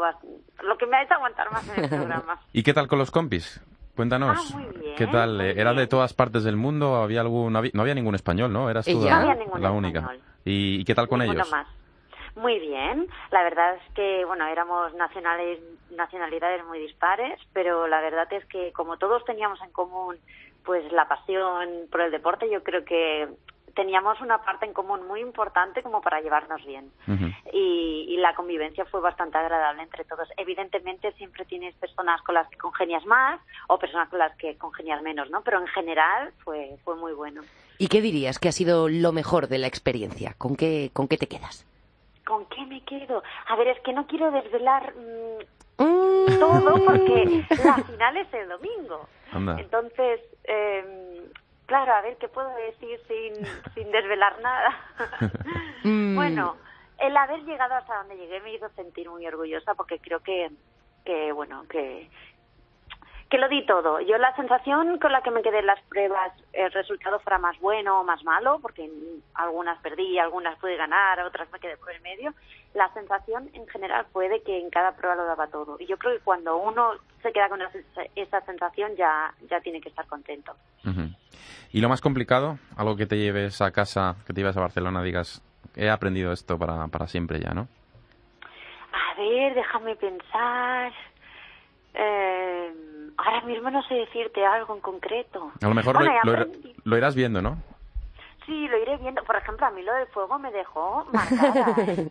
lo 0.62 0.78
que 0.78 0.86
me 0.86 0.96
ha 0.96 1.02
hecho 1.02 1.14
aguantar 1.14 1.50
más 1.50 1.68
en 1.76 1.84
el 1.84 1.90
programa. 1.98 2.40
¿Y 2.52 2.62
qué 2.62 2.74
tal 2.74 2.88
con 2.88 2.98
los 2.98 3.10
compis? 3.10 3.60
Cuéntanos. 3.96 4.54
Ah, 4.54 4.58
bien, 4.58 4.96
¿Qué 4.96 5.06
tal? 5.06 5.40
¿Eran 5.40 5.76
de 5.76 5.86
todas 5.86 6.12
partes 6.14 6.42
del 6.44 6.56
mundo? 6.56 6.96
¿Había 6.96 7.20
algún, 7.20 7.52
no 7.52 7.82
había 7.82 7.94
ningún 7.94 8.14
español, 8.16 8.52
¿no? 8.52 8.68
Eras 8.68 8.84
tú 8.86 9.04
la, 9.04 9.34
No 9.34 9.58
la 9.58 9.70
única. 9.70 10.10
¿Y, 10.44 10.80
y 10.80 10.84
qué 10.84 10.94
tal 10.94 11.08
con 11.08 11.20
Ninguno 11.20 11.40
ellos? 11.40 11.50
más. 11.52 11.66
Muy 12.36 12.58
bien, 12.58 13.06
la 13.30 13.44
verdad 13.44 13.76
es 13.76 13.94
que 13.94 14.24
bueno 14.24 14.44
éramos 14.48 14.92
nacionales 14.94 15.60
nacionalidades 15.90 16.64
muy 16.64 16.80
dispares, 16.80 17.38
pero 17.52 17.86
la 17.86 18.00
verdad 18.00 18.26
es 18.32 18.44
que 18.46 18.72
como 18.72 18.96
todos 18.96 19.24
teníamos 19.24 19.60
en 19.62 19.70
común 19.70 20.16
pues 20.64 20.90
la 20.92 21.06
pasión 21.06 21.88
por 21.90 22.00
el 22.00 22.10
deporte, 22.10 22.50
yo 22.50 22.62
creo 22.62 22.84
que 22.84 23.28
teníamos 23.74 24.20
una 24.20 24.38
parte 24.38 24.66
en 24.66 24.72
común 24.72 25.06
muy 25.06 25.20
importante 25.20 25.82
como 25.82 26.00
para 26.00 26.20
llevarnos 26.20 26.64
bien. 26.64 26.90
Y, 27.52 28.06
y 28.08 28.16
la 28.18 28.34
convivencia 28.34 28.84
fue 28.84 29.00
bastante 29.00 29.36
agradable 29.36 29.82
entre 29.82 30.04
todos. 30.04 30.28
Evidentemente 30.36 31.12
siempre 31.12 31.44
tienes 31.44 31.74
personas 31.74 32.22
con 32.22 32.34
las 32.34 32.48
que 32.48 32.56
congenias 32.56 33.04
más 33.04 33.40
o 33.68 33.78
personas 33.78 34.08
con 34.08 34.18
las 34.18 34.36
que 34.36 34.56
congenias 34.56 35.02
menos, 35.02 35.28
¿no? 35.30 35.42
Pero 35.42 35.60
en 35.60 35.66
general 35.66 36.32
fue 36.44 36.76
fue 36.84 36.96
muy 36.96 37.12
bueno. 37.12 37.42
¿Y 37.78 37.88
qué 37.88 38.00
dirías 38.00 38.38
que 38.38 38.48
ha 38.48 38.52
sido 38.52 38.88
lo 38.88 39.12
mejor 39.12 39.48
de 39.48 39.58
la 39.58 39.66
experiencia? 39.66 40.34
¿Con 40.38 40.56
qué, 40.56 40.90
con 40.92 41.08
qué 41.08 41.16
te 41.16 41.26
quedas? 41.26 41.66
¿Con 42.26 42.46
qué 42.46 42.64
me 42.66 42.82
quedo? 42.84 43.22
A 43.46 43.56
ver, 43.56 43.68
es 43.68 43.80
que 43.80 43.92
no 43.92 44.06
quiero 44.06 44.30
desvelar 44.30 44.94
mm, 44.94 45.44
Mm. 45.76 46.38
todo 46.38 46.84
porque 46.84 47.44
la 47.64 47.78
final 47.84 48.16
es 48.16 48.32
el 48.32 48.48
domingo. 48.48 49.08
Anda. 49.32 49.58
Entonces, 49.58 50.20
eh, 50.44 51.28
claro, 51.66 51.92
a 51.94 52.00
ver, 52.02 52.16
¿qué 52.18 52.28
puedo 52.28 52.48
decir 52.54 53.00
sin, 53.08 53.44
sin 53.74 53.90
desvelar 53.90 54.40
nada? 54.40 54.70
Mm. 55.84 56.14
bueno, 56.16 56.56
el 56.98 57.14
haber 57.14 57.40
llegado 57.44 57.74
hasta 57.74 57.98
donde 57.98 58.16
llegué 58.16 58.40
me 58.40 58.54
hizo 58.54 58.68
sentir 58.70 59.10
muy 59.10 59.26
orgullosa 59.26 59.74
porque 59.74 59.98
creo 59.98 60.20
que, 60.20 60.50
que 61.04 61.30
bueno, 61.32 61.66
que, 61.68 62.08
que 63.30 63.38
lo 63.38 63.48
di 63.48 63.64
todo. 63.66 64.00
Yo 64.00 64.18
la 64.18 64.34
sensación 64.36 64.98
con 64.98 65.12
la 65.12 65.22
que 65.22 65.30
me 65.30 65.42
quedé 65.42 65.60
en 65.60 65.66
las 65.66 65.80
pruebas, 65.84 66.32
el 66.52 66.70
resultado 66.72 67.18
fuera 67.20 67.38
más 67.38 67.58
bueno 67.60 68.00
o 68.00 68.04
más 68.04 68.22
malo, 68.22 68.58
porque 68.60 68.90
algunas 69.34 69.78
perdí, 69.80 70.18
algunas 70.18 70.58
pude 70.58 70.76
ganar, 70.76 71.20
otras 71.20 71.50
me 71.52 71.58
quedé 71.58 71.76
por 71.76 71.90
el 71.90 72.00
medio. 72.02 72.34
La 72.74 72.92
sensación 72.92 73.50
en 73.54 73.66
general 73.68 74.06
fue 74.12 74.28
de 74.28 74.42
que 74.42 74.58
en 74.60 74.70
cada 74.70 74.92
prueba 74.92 75.16
lo 75.16 75.24
daba 75.24 75.46
todo. 75.46 75.76
Y 75.78 75.86
yo 75.86 75.96
creo 75.96 76.12
que 76.14 76.24
cuando 76.24 76.56
uno 76.56 76.92
se 77.22 77.32
queda 77.32 77.48
con 77.48 77.60
esa, 78.14 78.40
sensación 78.42 78.94
ya, 78.96 79.32
ya 79.48 79.60
tiene 79.60 79.80
que 79.80 79.88
estar 79.88 80.06
contento. 80.06 80.54
Y 81.72 81.80
lo 81.80 81.88
más 81.88 82.00
complicado, 82.00 82.58
algo 82.76 82.96
que 82.96 83.06
te 83.06 83.16
lleves 83.16 83.60
a 83.62 83.70
casa, 83.70 84.16
que 84.26 84.32
te 84.32 84.40
lleves 84.40 84.56
a 84.56 84.60
Barcelona, 84.60 85.02
digas, 85.02 85.42
he 85.74 85.88
aprendido 85.88 86.32
esto 86.32 86.58
para, 86.58 86.86
para 86.88 87.06
siempre 87.08 87.40
ya, 87.40 87.52
¿no? 87.52 87.68
A 88.92 89.18
ver, 89.18 89.54
déjame 89.54 89.96
pensar. 89.96 90.92
Eh, 91.94 92.72
ahora 93.16 93.40
mismo 93.42 93.70
no 93.70 93.82
sé 93.84 93.94
decirte 93.94 94.44
algo 94.44 94.74
en 94.74 94.80
concreto. 94.80 95.52
A 95.62 95.68
lo 95.68 95.74
mejor 95.74 95.96
Bueno, 95.96 96.12
lo, 96.24 96.32
he 96.32 96.36
lo- 96.36 96.42
aprendido- 96.42 96.74
lo 96.84 96.96
irás 96.98 97.14
viendo, 97.14 97.42
¿no? 97.42 97.56
Sí, 98.46 98.68
lo 98.68 98.76
iré 98.76 98.96
viendo. 98.98 99.22
Por 99.24 99.36
ejemplo, 99.36 99.66
a 99.66 99.70
mí 99.70 99.82
lo 99.82 99.92
del 99.94 100.06
fuego 100.08 100.38
me 100.38 100.50
dejó 100.52 101.06
marcada. 101.12 101.74
¿eh? 101.86 102.10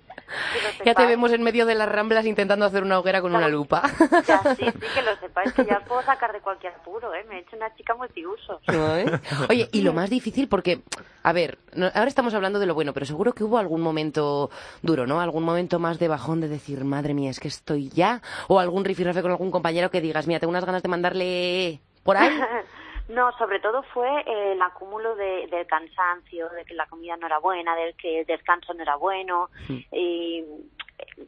Ya 0.84 0.96
te 0.96 1.06
vemos 1.06 1.32
en 1.32 1.44
medio 1.44 1.66
de 1.66 1.76
las 1.76 1.88
ramblas 1.88 2.26
intentando 2.26 2.66
hacer 2.66 2.82
una 2.84 2.98
hoguera 3.00 3.22
con 3.22 3.36
una 3.36 3.48
lupa. 3.48 3.84
Ya, 4.28 4.42
sí, 4.56 4.66
sí, 4.66 4.72
que 4.96 5.02
lo 5.04 5.16
sepáis, 5.18 5.54
que 5.54 5.64
ya 5.66 5.78
os 5.78 5.84
puedo 5.84 6.02
sacar 6.04 6.34
de 6.34 6.40
cualquier 6.42 6.74
apuro, 6.74 7.14
¿eh? 7.14 7.24
Me 7.30 7.36
he 7.36 7.40
hecho 7.42 7.56
una 7.56 7.74
chica 7.76 7.94
multiuso. 7.94 8.60
¿No, 8.68 8.98
eh? 8.98 9.06
Oye, 9.50 9.70
y 9.72 9.82
lo 9.82 9.94
más 9.94 10.10
difícil, 10.10 10.48
porque, 10.48 10.82
a 11.22 11.34
ver, 11.34 11.60
no- 11.76 11.92
ahora 11.94 12.08
estamos 12.08 12.34
hablando 12.34 12.58
de 12.60 12.66
lo 12.66 12.74
bueno, 12.74 12.94
pero 12.94 13.06
seguro 13.06 13.34
que 13.34 13.44
hubo 13.44 13.58
algún 13.60 13.82
momento 13.82 14.50
duro, 14.82 15.06
¿no? 15.06 15.22
Algún 15.22 15.44
momento 15.44 15.78
más 15.78 16.00
de 16.00 16.08
bajón 16.08 16.42
de 16.42 16.48
decir, 16.48 16.84
madre 16.84 17.14
mía, 17.14 17.30
es 17.30 17.40
que 17.40 17.48
estoy 17.48 17.90
ya. 17.90 18.22
O 18.48 18.60
algún 18.60 18.86
rifirrafe 18.86 19.22
con 19.22 19.32
algún 19.32 19.52
compañero 19.52 19.92
que 19.92 20.02
digas, 20.02 20.26
mira, 20.26 20.40
tengo 20.40 20.50
unas 20.52 20.66
ganas 20.66 20.82
de 20.82 20.90
mandarle 20.90 21.80
por 22.04 22.18
ahí. 22.18 22.30
No, 23.10 23.32
sobre 23.38 23.60
todo 23.60 23.84
fue 23.94 24.10
eh, 24.22 24.54
el 24.54 24.62
acúmulo 24.62 25.16
de, 25.16 25.48
del 25.48 25.68
cansancio, 25.68 26.50
de 26.50 26.64
que 26.66 26.74
la 26.74 26.88
comida 26.88 27.18
no 27.18 27.28
era 27.28 27.40
buena, 27.40 27.76
del 27.76 27.96
que 27.96 28.22
el 28.22 28.26
descanso 28.26 28.74
no 28.74 28.82
era 28.82 28.96
bueno. 28.96 29.50
Y 29.92 30.44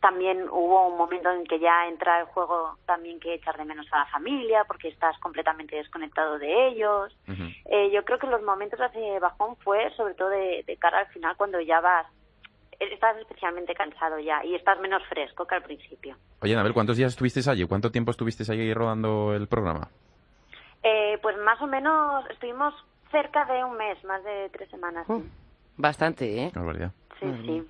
también 0.01 0.47
hubo 0.49 0.87
un 0.87 0.97
momento 0.97 1.31
en 1.31 1.43
que 1.45 1.59
ya 1.59 1.87
entra 1.87 2.21
el 2.21 2.25
juego 2.27 2.77
también 2.85 3.19
que 3.19 3.33
echar 3.33 3.57
de 3.57 3.65
menos 3.65 3.87
a 3.91 3.99
la 3.99 4.05
familia 4.05 4.63
porque 4.65 4.87
estás 4.87 5.17
completamente 5.19 5.75
desconectado 5.75 6.39
de 6.39 6.67
ellos. 6.67 7.15
Eh, 7.65 7.91
yo 7.91 8.03
creo 8.05 8.19
que 8.19 8.27
los 8.27 8.41
momentos 8.41 8.79
de 8.93 9.19
bajón 9.19 9.55
fue 9.57 9.91
sobre 9.95 10.13
todo 10.13 10.29
de, 10.29 10.63
de 10.65 10.77
cara 10.77 10.99
al 10.99 11.07
final 11.07 11.35
cuando 11.35 11.59
ya 11.59 11.81
vas, 11.81 12.07
estás 12.79 13.17
especialmente 13.17 13.73
cansado 13.73 14.19
ya 14.19 14.43
y 14.43 14.55
estás 14.55 14.79
menos 14.79 15.03
fresco 15.07 15.45
que 15.45 15.55
al 15.55 15.63
principio. 15.63 16.15
Oye, 16.41 16.53
Anabel, 16.53 16.73
¿cuántos 16.73 16.97
días 16.97 17.11
estuvisteis 17.13 17.47
allí? 17.47 17.65
¿Cuánto 17.65 17.91
tiempo 17.91 18.11
estuvisteis 18.11 18.49
allí 18.49 18.73
rodando 18.73 19.33
el 19.33 19.47
programa? 19.47 19.89
Eh, 20.87 21.17
pues 21.21 21.35
más 21.43 21.59
o 21.61 21.67
menos 21.67 22.23
estuvimos 22.29 22.73
cerca 23.11 23.43
de 23.45 23.63
un 23.63 23.75
mes, 23.75 24.01
más 24.03 24.23
de 24.23 24.49
tres 24.53 24.69
semanas. 24.69 25.05
Oh, 25.09 25.21
Bastante, 25.77 26.43
¿eh? 26.43 26.51
Sí, 27.19 27.25
sí. 27.45 27.63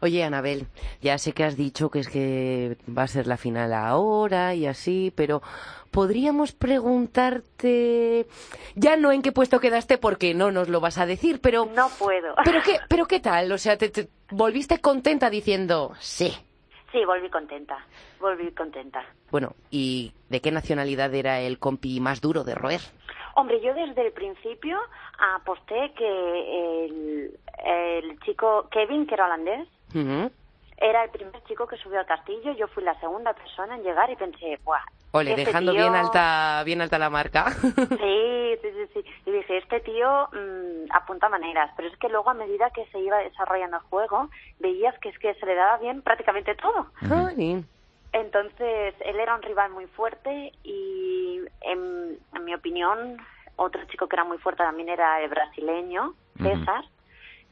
Oye, 0.00 0.22
Anabel, 0.24 0.66
ya 1.00 1.18
sé 1.18 1.32
que 1.32 1.44
has 1.44 1.56
dicho 1.56 1.90
que 1.90 2.00
es 2.00 2.08
que 2.08 2.76
va 2.96 3.02
a 3.04 3.08
ser 3.08 3.26
la 3.26 3.36
final 3.36 3.72
ahora 3.72 4.54
y 4.54 4.66
así, 4.66 5.12
pero 5.16 5.42
podríamos 5.90 6.52
preguntarte, 6.52 8.26
ya 8.76 8.96
no 8.96 9.10
en 9.12 9.22
qué 9.22 9.32
puesto 9.32 9.60
quedaste 9.60 9.98
porque 9.98 10.34
no 10.34 10.50
nos 10.52 10.68
lo 10.68 10.80
vas 10.80 10.98
a 10.98 11.06
decir, 11.06 11.40
pero, 11.40 11.66
No 11.74 11.88
puedo. 11.98 12.34
pero 12.44 12.60
qué, 12.62 12.78
pero 12.88 13.06
qué 13.06 13.20
tal, 13.20 13.50
o 13.52 13.58
sea, 13.58 13.76
te, 13.76 13.88
te- 13.88 14.08
volviste 14.30 14.78
contenta 14.80 15.30
diciendo 15.30 15.92
sí. 15.98 16.32
Sí, 16.92 17.04
volví 17.04 17.28
contenta. 17.28 17.78
Volví 18.18 18.50
contenta. 18.52 19.04
Bueno, 19.30 19.54
¿y 19.70 20.12
de 20.30 20.40
qué 20.40 20.50
nacionalidad 20.50 21.14
era 21.14 21.40
el 21.40 21.58
compi 21.58 22.00
más 22.00 22.20
duro 22.20 22.44
de 22.44 22.54
roer? 22.54 22.80
Hombre, 23.34 23.60
yo 23.60 23.74
desde 23.74 24.06
el 24.06 24.12
principio 24.12 24.78
aposté 25.36 25.92
que 25.94 26.86
el, 26.86 27.38
el 27.64 28.20
chico 28.20 28.68
Kevin, 28.70 29.06
que 29.06 29.14
era 29.14 29.26
holandés, 29.26 29.68
era 30.78 31.04
el 31.04 31.10
primer 31.10 31.42
chico 31.44 31.66
que 31.66 31.76
subió 31.76 32.00
al 32.00 32.06
castillo. 32.06 32.52
Yo 32.52 32.66
fui 32.68 32.82
la 32.82 32.98
segunda 33.00 33.34
persona 33.34 33.76
en 33.76 33.82
llegar 33.82 34.10
y 34.10 34.16
pensé, 34.16 34.58
¡buah! 34.64 34.82
Ole, 35.12 35.30
este 35.30 35.44
dejando 35.46 35.72
tío- 35.72 35.80
bien 35.82 35.94
alta, 35.94 36.62
bien 36.64 36.80
alta 36.80 36.98
la 36.98 37.08
marca. 37.10 37.50
Sí, 37.50 38.54
sí, 38.62 38.68
sí, 38.72 38.90
sí. 38.94 39.04
Y 39.26 39.30
dije, 39.32 39.58
este 39.58 39.80
tío 39.80 40.28
mm, 40.32 40.92
apunta 40.92 41.28
maneras. 41.28 41.70
Pero 41.76 41.88
es 41.88 41.96
que 41.98 42.08
luego, 42.08 42.30
a 42.30 42.34
medida 42.34 42.70
que 42.70 42.84
se 42.86 42.98
iba 42.98 43.18
desarrollando 43.18 43.78
el 43.78 43.82
juego, 43.84 44.28
veías 44.58 44.98
que 45.00 45.08
es 45.08 45.18
que 45.18 45.34
se 45.34 45.46
le 45.46 45.54
daba 45.54 45.78
bien 45.78 46.02
prácticamente 46.02 46.54
todo. 46.56 46.86
Ay. 47.10 47.64
Entonces, 48.12 48.94
él 49.00 49.20
era 49.20 49.34
un 49.34 49.42
rival 49.42 49.70
muy 49.70 49.86
fuerte 49.86 50.52
y, 50.64 51.40
en, 51.60 52.18
en 52.34 52.44
mi 52.44 52.54
opinión, 52.54 53.18
otro 53.56 53.84
chico 53.86 54.08
que 54.08 54.16
era 54.16 54.24
muy 54.24 54.38
fuerte 54.38 54.62
también 54.62 54.88
era 54.88 55.20
el 55.22 55.28
brasileño, 55.28 56.14
César, 56.42 56.84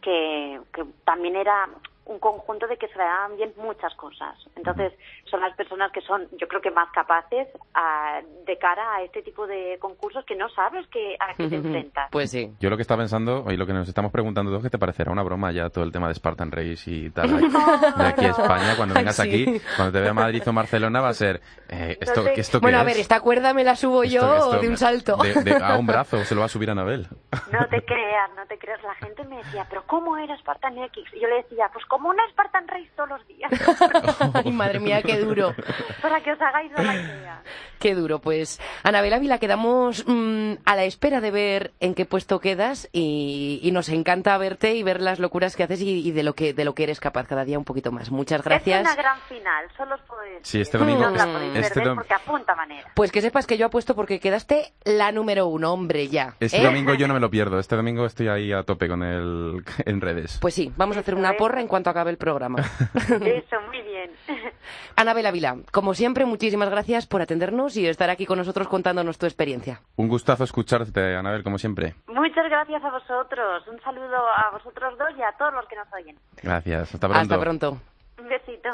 que, 0.00 0.60
que 0.72 0.84
también 1.04 1.36
era 1.36 1.68
un 2.06 2.18
conjunto 2.18 2.66
de 2.66 2.76
que 2.76 2.88
se 2.88 2.96
le 2.98 3.04
daban 3.04 3.36
bien 3.36 3.52
muchas 3.56 3.94
cosas. 3.96 4.36
Entonces, 4.56 4.92
son 5.30 5.40
las 5.40 5.54
personas 5.56 5.90
que 5.92 6.00
son, 6.02 6.26
yo 6.38 6.46
creo 6.48 6.60
que 6.60 6.70
más 6.70 6.88
capaces 6.92 7.48
a- 7.74 8.20
de 8.46 8.58
cara 8.58 8.94
a 8.96 9.02
este 9.02 9.22
tipo 9.22 9.46
de 9.46 9.76
concursos 9.80 10.24
que 10.24 10.36
no 10.36 10.48
sabes 10.50 10.86
que, 10.88 11.16
a 11.18 11.34
qué 11.34 11.48
te 11.48 11.56
enfrentas. 11.56 12.08
Pues 12.12 12.30
sí. 12.30 12.52
Yo 12.60 12.70
lo 12.70 12.76
que 12.76 12.82
estaba 12.82 13.00
pensando, 13.00 13.44
y 13.50 13.56
lo 13.56 13.66
que 13.66 13.72
nos 13.72 13.88
estamos 13.88 14.12
preguntando 14.12 14.50
todos, 14.50 14.62
¿qué 14.62 14.70
te 14.70 14.78
parecerá 14.78 15.10
una 15.12 15.22
broma 15.22 15.50
ya 15.52 15.68
todo 15.68 15.84
el 15.84 15.92
tema 15.92 16.08
de 16.08 16.14
Spartan 16.14 16.50
Race 16.52 16.82
y 16.90 17.10
tal? 17.10 17.28
De 17.96 18.04
aquí 18.06 18.24
a 18.24 18.30
España, 18.30 18.76
cuando 18.76 18.94
vengas 18.98 19.16
sí. 19.16 19.22
aquí, 19.22 19.60
cuando 19.76 19.92
te 19.92 20.00
vea 20.00 20.14
Madrid 20.14 20.42
o 20.46 20.52
Barcelona, 20.52 21.00
va 21.00 21.08
a 21.08 21.14
ser, 21.14 21.40
eh, 21.68 21.98
¿esto, 22.00 22.22
No 22.22 22.30
te- 22.30 22.40
¿esto 22.40 22.58
qué 22.60 22.62
Bueno, 22.62 22.78
a 22.78 22.84
ver, 22.84 22.96
esta 22.98 23.20
cuerda 23.20 23.52
me 23.52 23.64
la 23.64 23.74
subo 23.76 24.04
Esto- 24.04 24.14
yo 24.20 24.36
esto- 24.36 24.58
de 24.60 24.68
un 24.68 24.76
salto. 24.76 25.16
de- 25.16 25.34
de- 25.42 25.56
a 25.62 25.76
un 25.76 25.86
brazo 25.86 26.24
se 26.24 26.34
lo 26.34 26.40
va 26.40 26.46
a 26.46 26.48
subir 26.48 26.68
a 26.68 26.72
Anabel. 26.72 27.08
No 27.52 27.66
te 27.68 27.84
creas, 27.84 28.30
no 28.36 28.46
te 28.46 28.58
creas. 28.58 28.80
La 28.82 28.94
gente 28.94 29.24
me 29.24 29.38
decía, 29.38 29.66
¿pero 29.68 29.84
cómo 29.86 30.16
era 30.16 30.36
Spartan 30.38 30.78
X? 30.78 31.04
Y 31.14 31.20
yo 31.20 31.28
le 31.28 31.36
decía, 31.36 31.68
pues 31.72 31.84
como 31.96 32.10
una 32.10 32.22
Spartan 32.30 32.68
Race 32.68 32.90
todos 32.96 33.08
los 33.08 33.26
días. 33.26 33.50
Ay, 34.44 34.52
madre 34.52 34.80
mía, 34.80 35.02
qué 35.02 35.18
duro. 35.18 35.54
para 36.02 36.20
que 36.20 36.32
os 36.32 36.40
hagáis 36.40 36.70
una 36.76 36.94
idea. 36.94 37.42
Qué 37.78 37.94
duro. 37.94 38.20
Pues, 38.20 38.60
Anabel 38.82 39.12
Ávila, 39.12 39.38
quedamos 39.38 40.04
mm, 40.06 40.52
a 40.64 40.76
la 40.76 40.84
espera 40.84 41.20
de 41.20 41.30
ver 41.30 41.72
en 41.80 41.94
qué 41.94 42.06
puesto 42.06 42.40
quedas 42.40 42.88
y, 42.92 43.60
y 43.62 43.70
nos 43.72 43.88
encanta 43.88 44.36
verte 44.38 44.74
y 44.74 44.82
ver 44.82 45.00
las 45.00 45.18
locuras 45.18 45.56
que 45.56 45.62
haces 45.62 45.80
y, 45.82 46.06
y 46.06 46.10
de 46.12 46.22
lo 46.22 46.34
que 46.34 46.52
de 46.54 46.64
lo 46.64 46.74
que 46.74 46.84
eres 46.84 47.00
capaz 47.00 47.26
cada 47.26 47.44
día 47.44 47.58
un 47.58 47.64
poquito 47.64 47.92
más. 47.92 48.10
Muchas 48.10 48.40
Es 48.40 48.44
gracias. 48.44 48.80
una 48.80 48.94
gran 48.94 49.18
final, 49.28 49.66
solo 49.76 49.94
os 49.94 50.00
puedo 50.02 50.20
decir. 50.22 50.38
Sí, 50.42 50.60
este 50.60 50.78
domingo- 50.78 51.02
No 51.10 51.10
la 51.10 51.26
podéis 51.26 51.56
este 51.56 51.74
perder 51.74 51.92
dom- 51.92 51.94
porque 51.96 52.14
apunta 52.14 52.54
manera. 52.54 52.90
Pues 52.94 53.12
que 53.12 53.20
sepas 53.20 53.46
que 53.46 53.58
yo 53.58 53.66
apuesto 53.66 53.94
porque 53.94 54.20
quedaste 54.20 54.72
la 54.84 55.12
número 55.12 55.46
uno, 55.46 55.72
hombre, 55.72 56.08
ya. 56.08 56.34
Este 56.40 56.58
¿eh? 56.60 56.64
domingo 56.64 56.94
yo 56.94 57.06
no 57.08 57.14
me 57.14 57.20
lo 57.20 57.30
pierdo. 57.30 57.58
Este 57.58 57.76
domingo 57.76 58.06
estoy 58.06 58.28
ahí 58.28 58.52
a 58.52 58.62
tope 58.62 58.88
con 58.88 59.02
el 59.02 59.62
en 59.84 60.00
redes. 60.00 60.38
Pues 60.40 60.54
sí, 60.54 60.72
vamos 60.76 60.96
a 60.96 61.00
hacer 61.00 61.14
una 61.14 61.32
es. 61.32 61.36
porra 61.36 61.60
en 61.60 61.68
cuanto 61.68 61.85
acabe 61.90 62.10
el 62.10 62.18
programa. 62.18 62.58
Eso, 62.94 63.60
muy 63.66 63.82
bien. 63.82 64.10
Anabel 64.96 65.26
Ávila, 65.26 65.56
como 65.72 65.94
siempre, 65.94 66.24
muchísimas 66.24 66.70
gracias 66.70 67.06
por 67.06 67.20
atendernos 67.20 67.76
y 67.76 67.86
estar 67.86 68.10
aquí 68.10 68.26
con 68.26 68.38
nosotros 68.38 68.68
contándonos 68.68 69.18
tu 69.18 69.26
experiencia. 69.26 69.80
Un 69.96 70.08
gustazo 70.08 70.44
escucharte, 70.44 71.16
Anabel, 71.16 71.42
como 71.42 71.58
siempre. 71.58 71.94
Muchas 72.06 72.44
gracias 72.48 72.82
a 72.82 72.90
vosotros. 72.90 73.66
Un 73.68 73.80
saludo 73.80 74.16
a 74.16 74.50
vosotros 74.52 74.98
dos 74.98 75.08
y 75.18 75.22
a 75.22 75.32
todos 75.38 75.54
los 75.54 75.66
que 75.66 75.76
nos 75.76 75.88
oyen. 75.92 76.16
Gracias. 76.42 76.94
Hasta 76.94 77.08
pronto. 77.08 77.20
Hasta 77.20 77.40
pronto. 77.40 77.78
Un 78.18 78.28
besito. 78.28 78.70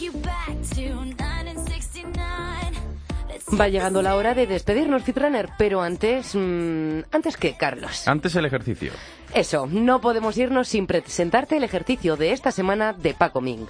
You 0.00 0.12
back 0.12 0.56
to 0.76 0.94
1969. 0.94 1.20
Let's 1.20 1.29
Va 3.58 3.68
llegando 3.68 4.00
la 4.02 4.14
hora 4.16 4.34
de 4.34 4.46
despedirnos, 4.46 5.02
Fitrunner, 5.02 5.48
pero 5.58 5.82
antes... 5.82 6.34
mm, 6.34 7.00
¿Antes 7.10 7.36
qué, 7.36 7.56
Carlos? 7.56 8.06
Antes 8.06 8.34
el 8.36 8.44
ejercicio. 8.44 8.92
Eso, 9.34 9.66
no 9.66 10.00
podemos 10.00 10.36
irnos 10.36 10.68
sin 10.68 10.86
presentarte 10.86 11.56
el 11.56 11.64
ejercicio 11.64 12.16
de 12.16 12.32
esta 12.32 12.52
semana 12.52 12.92
de 12.92 13.14
Paco 13.14 13.40
Ming. 13.40 13.66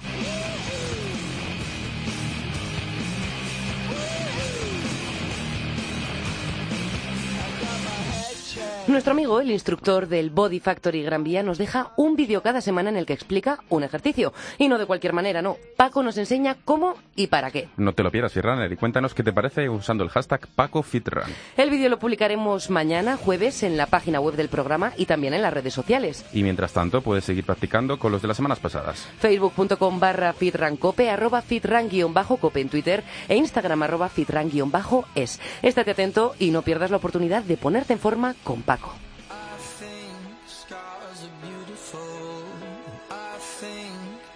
Nuestro 8.91 9.13
amigo, 9.13 9.39
el 9.39 9.51
instructor 9.51 10.09
del 10.09 10.31
Body 10.31 10.59
Factory 10.59 11.01
Gran 11.01 11.23
Vía, 11.23 11.43
nos 11.43 11.57
deja 11.57 11.91
un 11.95 12.17
vídeo 12.17 12.43
cada 12.43 12.59
semana 12.59 12.89
en 12.89 12.97
el 12.97 13.05
que 13.05 13.13
explica 13.13 13.59
un 13.69 13.83
ejercicio. 13.83 14.33
Y 14.57 14.67
no 14.67 14.77
de 14.77 14.85
cualquier 14.85 15.13
manera, 15.13 15.41
no. 15.41 15.55
Paco 15.77 16.03
nos 16.03 16.17
enseña 16.17 16.57
cómo 16.65 16.95
y 17.15 17.27
para 17.27 17.51
qué. 17.51 17.69
No 17.77 17.93
te 17.93 18.03
lo 18.03 18.11
pierdas, 18.11 18.33
Firrunner, 18.33 18.69
y 18.69 18.75
cuéntanos 18.75 19.13
qué 19.13 19.23
te 19.23 19.31
parece 19.31 19.69
usando 19.69 20.03
el 20.03 20.09
hashtag 20.09 20.45
PacoFitRun. 20.55 21.23
El 21.55 21.69
vídeo 21.69 21.87
lo 21.87 21.99
publicaremos 21.99 22.69
mañana, 22.69 23.15
jueves, 23.15 23.63
en 23.63 23.77
la 23.77 23.85
página 23.85 24.19
web 24.19 24.35
del 24.35 24.49
programa 24.49 24.91
y 24.97 25.05
también 25.05 25.33
en 25.33 25.41
las 25.41 25.53
redes 25.53 25.73
sociales. 25.73 26.25
Y 26.33 26.43
mientras 26.43 26.73
tanto, 26.73 27.01
puedes 27.01 27.23
seguir 27.23 27.45
practicando 27.45 27.97
con 27.97 28.11
los 28.11 28.21
de 28.21 28.27
las 28.27 28.35
semanas 28.35 28.59
pasadas. 28.59 29.07
facebook.com 29.19 30.01
barra 30.01 30.33
fitrancope, 30.33 31.09
arroba 31.09 31.41
fitran-cope 31.41 32.59
en 32.59 32.67
Twitter 32.67 33.03
e 33.29 33.37
Instagram 33.37 33.83
arroba 33.83 34.09
fitran-es. 34.09 35.39
Estate 35.61 35.91
atento 35.91 36.35
y 36.39 36.51
no 36.51 36.61
pierdas 36.61 36.91
la 36.91 36.97
oportunidad 36.97 37.43
de 37.43 37.55
ponerte 37.55 37.93
en 37.93 37.99
forma 37.99 38.35
con 38.43 38.61
Paco. 38.63 38.80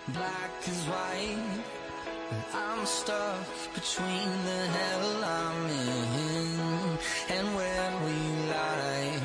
Black 0.07 0.53
is 0.67 0.85
white. 0.87 1.37
I'm 2.53 2.85
stuck 2.85 3.47
between 3.73 4.29
the 4.49 4.61
hell 4.75 5.23
I'm 5.23 5.59
in 5.69 7.37
and 7.37 7.55
where 7.55 7.91
we 8.05 8.15
lie. 8.49 9.19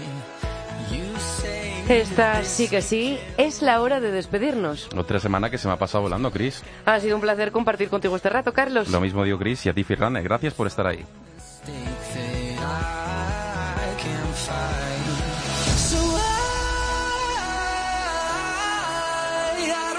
You 0.91 1.19
say 1.19 1.85
Esta 1.89 2.45
sí 2.45 2.69
que 2.69 2.83
sí 2.83 3.19
es 3.37 3.63
la 3.63 3.81
hora 3.81 4.01
de 4.01 4.11
despedirnos. 4.11 4.89
Otra 4.97 5.19
semana 5.19 5.51
que 5.51 5.59
se 5.59 5.67
me 5.69 5.75
ha 5.75 5.79
pasado 5.79 6.03
volando, 6.03 6.31
Chris. 6.31 6.63
Ha 6.85 7.01
sido 7.01 7.17
un 7.17 7.23
placer 7.23 7.53
compartir 7.53 7.89
contigo 7.89 8.17
este 8.17 8.29
rato, 8.29 8.53
Carlos. 8.53 8.89
Lo 8.89 9.01
mismo 9.01 9.25
digo, 9.25 9.39
Chris, 9.39 9.65
y 9.67 9.69
a 9.71 9.75
ti, 9.75 9.85
Firrane. 9.85 10.23
Gracias 10.23 10.55
por 10.55 10.67
estar 10.67 10.87
ahí. 10.87 11.05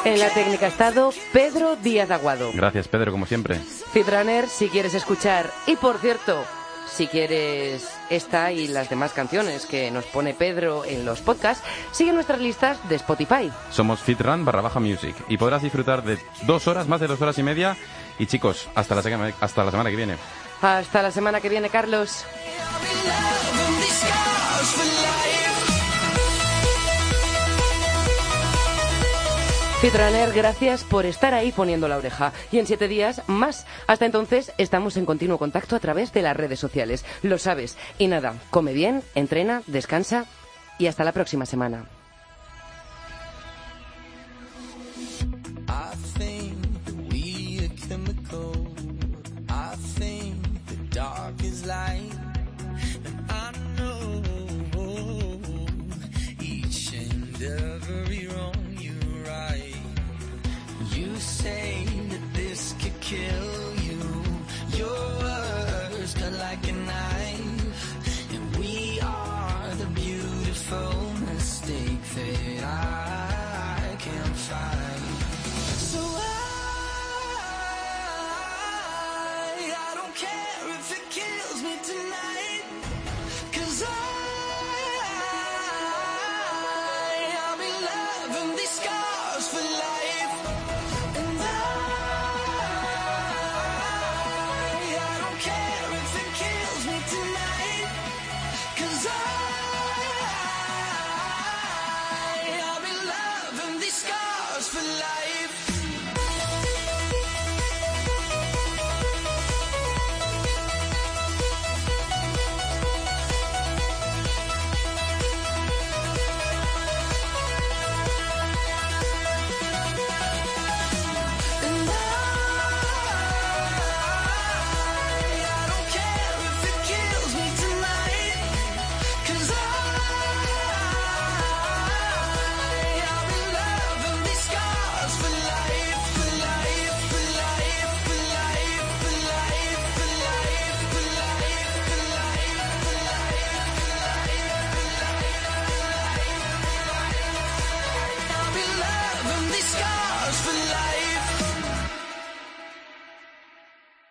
En 0.03 0.19
la 0.19 0.29
técnica 0.29 0.65
ha 0.65 0.69
estado 0.69 1.11
Pedro 1.31 1.75
Díaz 1.75 2.09
Aguado. 2.09 2.51
Gracias, 2.53 2.87
Pedro, 2.87 3.11
como 3.11 3.27
siempre. 3.27 3.59
Fitrunner, 3.93 4.47
si 4.47 4.67
quieres 4.67 4.95
escuchar. 4.95 5.51
Y 5.67 5.75
por 5.75 5.99
cierto, 5.99 6.43
si 6.91 7.05
quieres 7.05 7.87
esta 8.09 8.51
y 8.51 8.67
las 8.67 8.89
demás 8.89 9.13
canciones 9.13 9.67
que 9.67 9.91
nos 9.91 10.05
pone 10.05 10.33
Pedro 10.33 10.85
en 10.85 11.05
los 11.05 11.21
podcasts, 11.21 11.63
sigue 11.91 12.13
nuestras 12.13 12.39
listas 12.39 12.77
de 12.89 12.95
Spotify. 12.95 13.51
Somos 13.69 14.01
Fitrun 14.01 14.43
barra 14.43 14.61
baja 14.61 14.79
music 14.79 15.15
y 15.27 15.37
podrás 15.37 15.61
disfrutar 15.61 16.03
de 16.03 16.17
dos 16.47 16.67
horas, 16.67 16.87
más 16.87 16.99
de 16.99 17.05
dos 17.05 17.21
horas 17.21 17.37
y 17.37 17.43
media. 17.43 17.77
Y 18.17 18.25
chicos, 18.25 18.69
hasta 18.73 18.95
la, 18.95 19.33
hasta 19.39 19.63
la 19.63 19.71
semana 19.71 19.91
que 19.91 19.95
viene. 19.95 20.17
Hasta 20.63 21.03
la 21.03 21.11
semana 21.11 21.41
que 21.41 21.49
viene, 21.49 21.69
Carlos. 21.69 22.25
Fitrunner, 29.81 30.31
gracias 30.31 30.83
por 30.83 31.07
estar 31.07 31.33
ahí 31.33 31.51
poniendo 31.51 31.87
la 31.87 31.97
oreja. 31.97 32.33
Y 32.51 32.59
en 32.59 32.67
siete 32.67 32.87
días 32.87 33.23
más. 33.25 33.65
Hasta 33.87 34.05
entonces 34.05 34.53
estamos 34.59 34.95
en 34.95 35.07
continuo 35.07 35.39
contacto 35.39 35.75
a 35.75 35.79
través 35.79 36.13
de 36.13 36.21
las 36.21 36.37
redes 36.37 36.59
sociales. 36.59 37.03
Lo 37.23 37.39
sabes. 37.39 37.77
Y 37.97 38.05
nada, 38.05 38.35
come 38.51 38.73
bien, 38.73 39.01
entrena, 39.15 39.63
descansa 39.65 40.27
y 40.77 40.85
hasta 40.85 41.03
la 41.03 41.13
próxima 41.13 41.47
semana. 41.47 41.85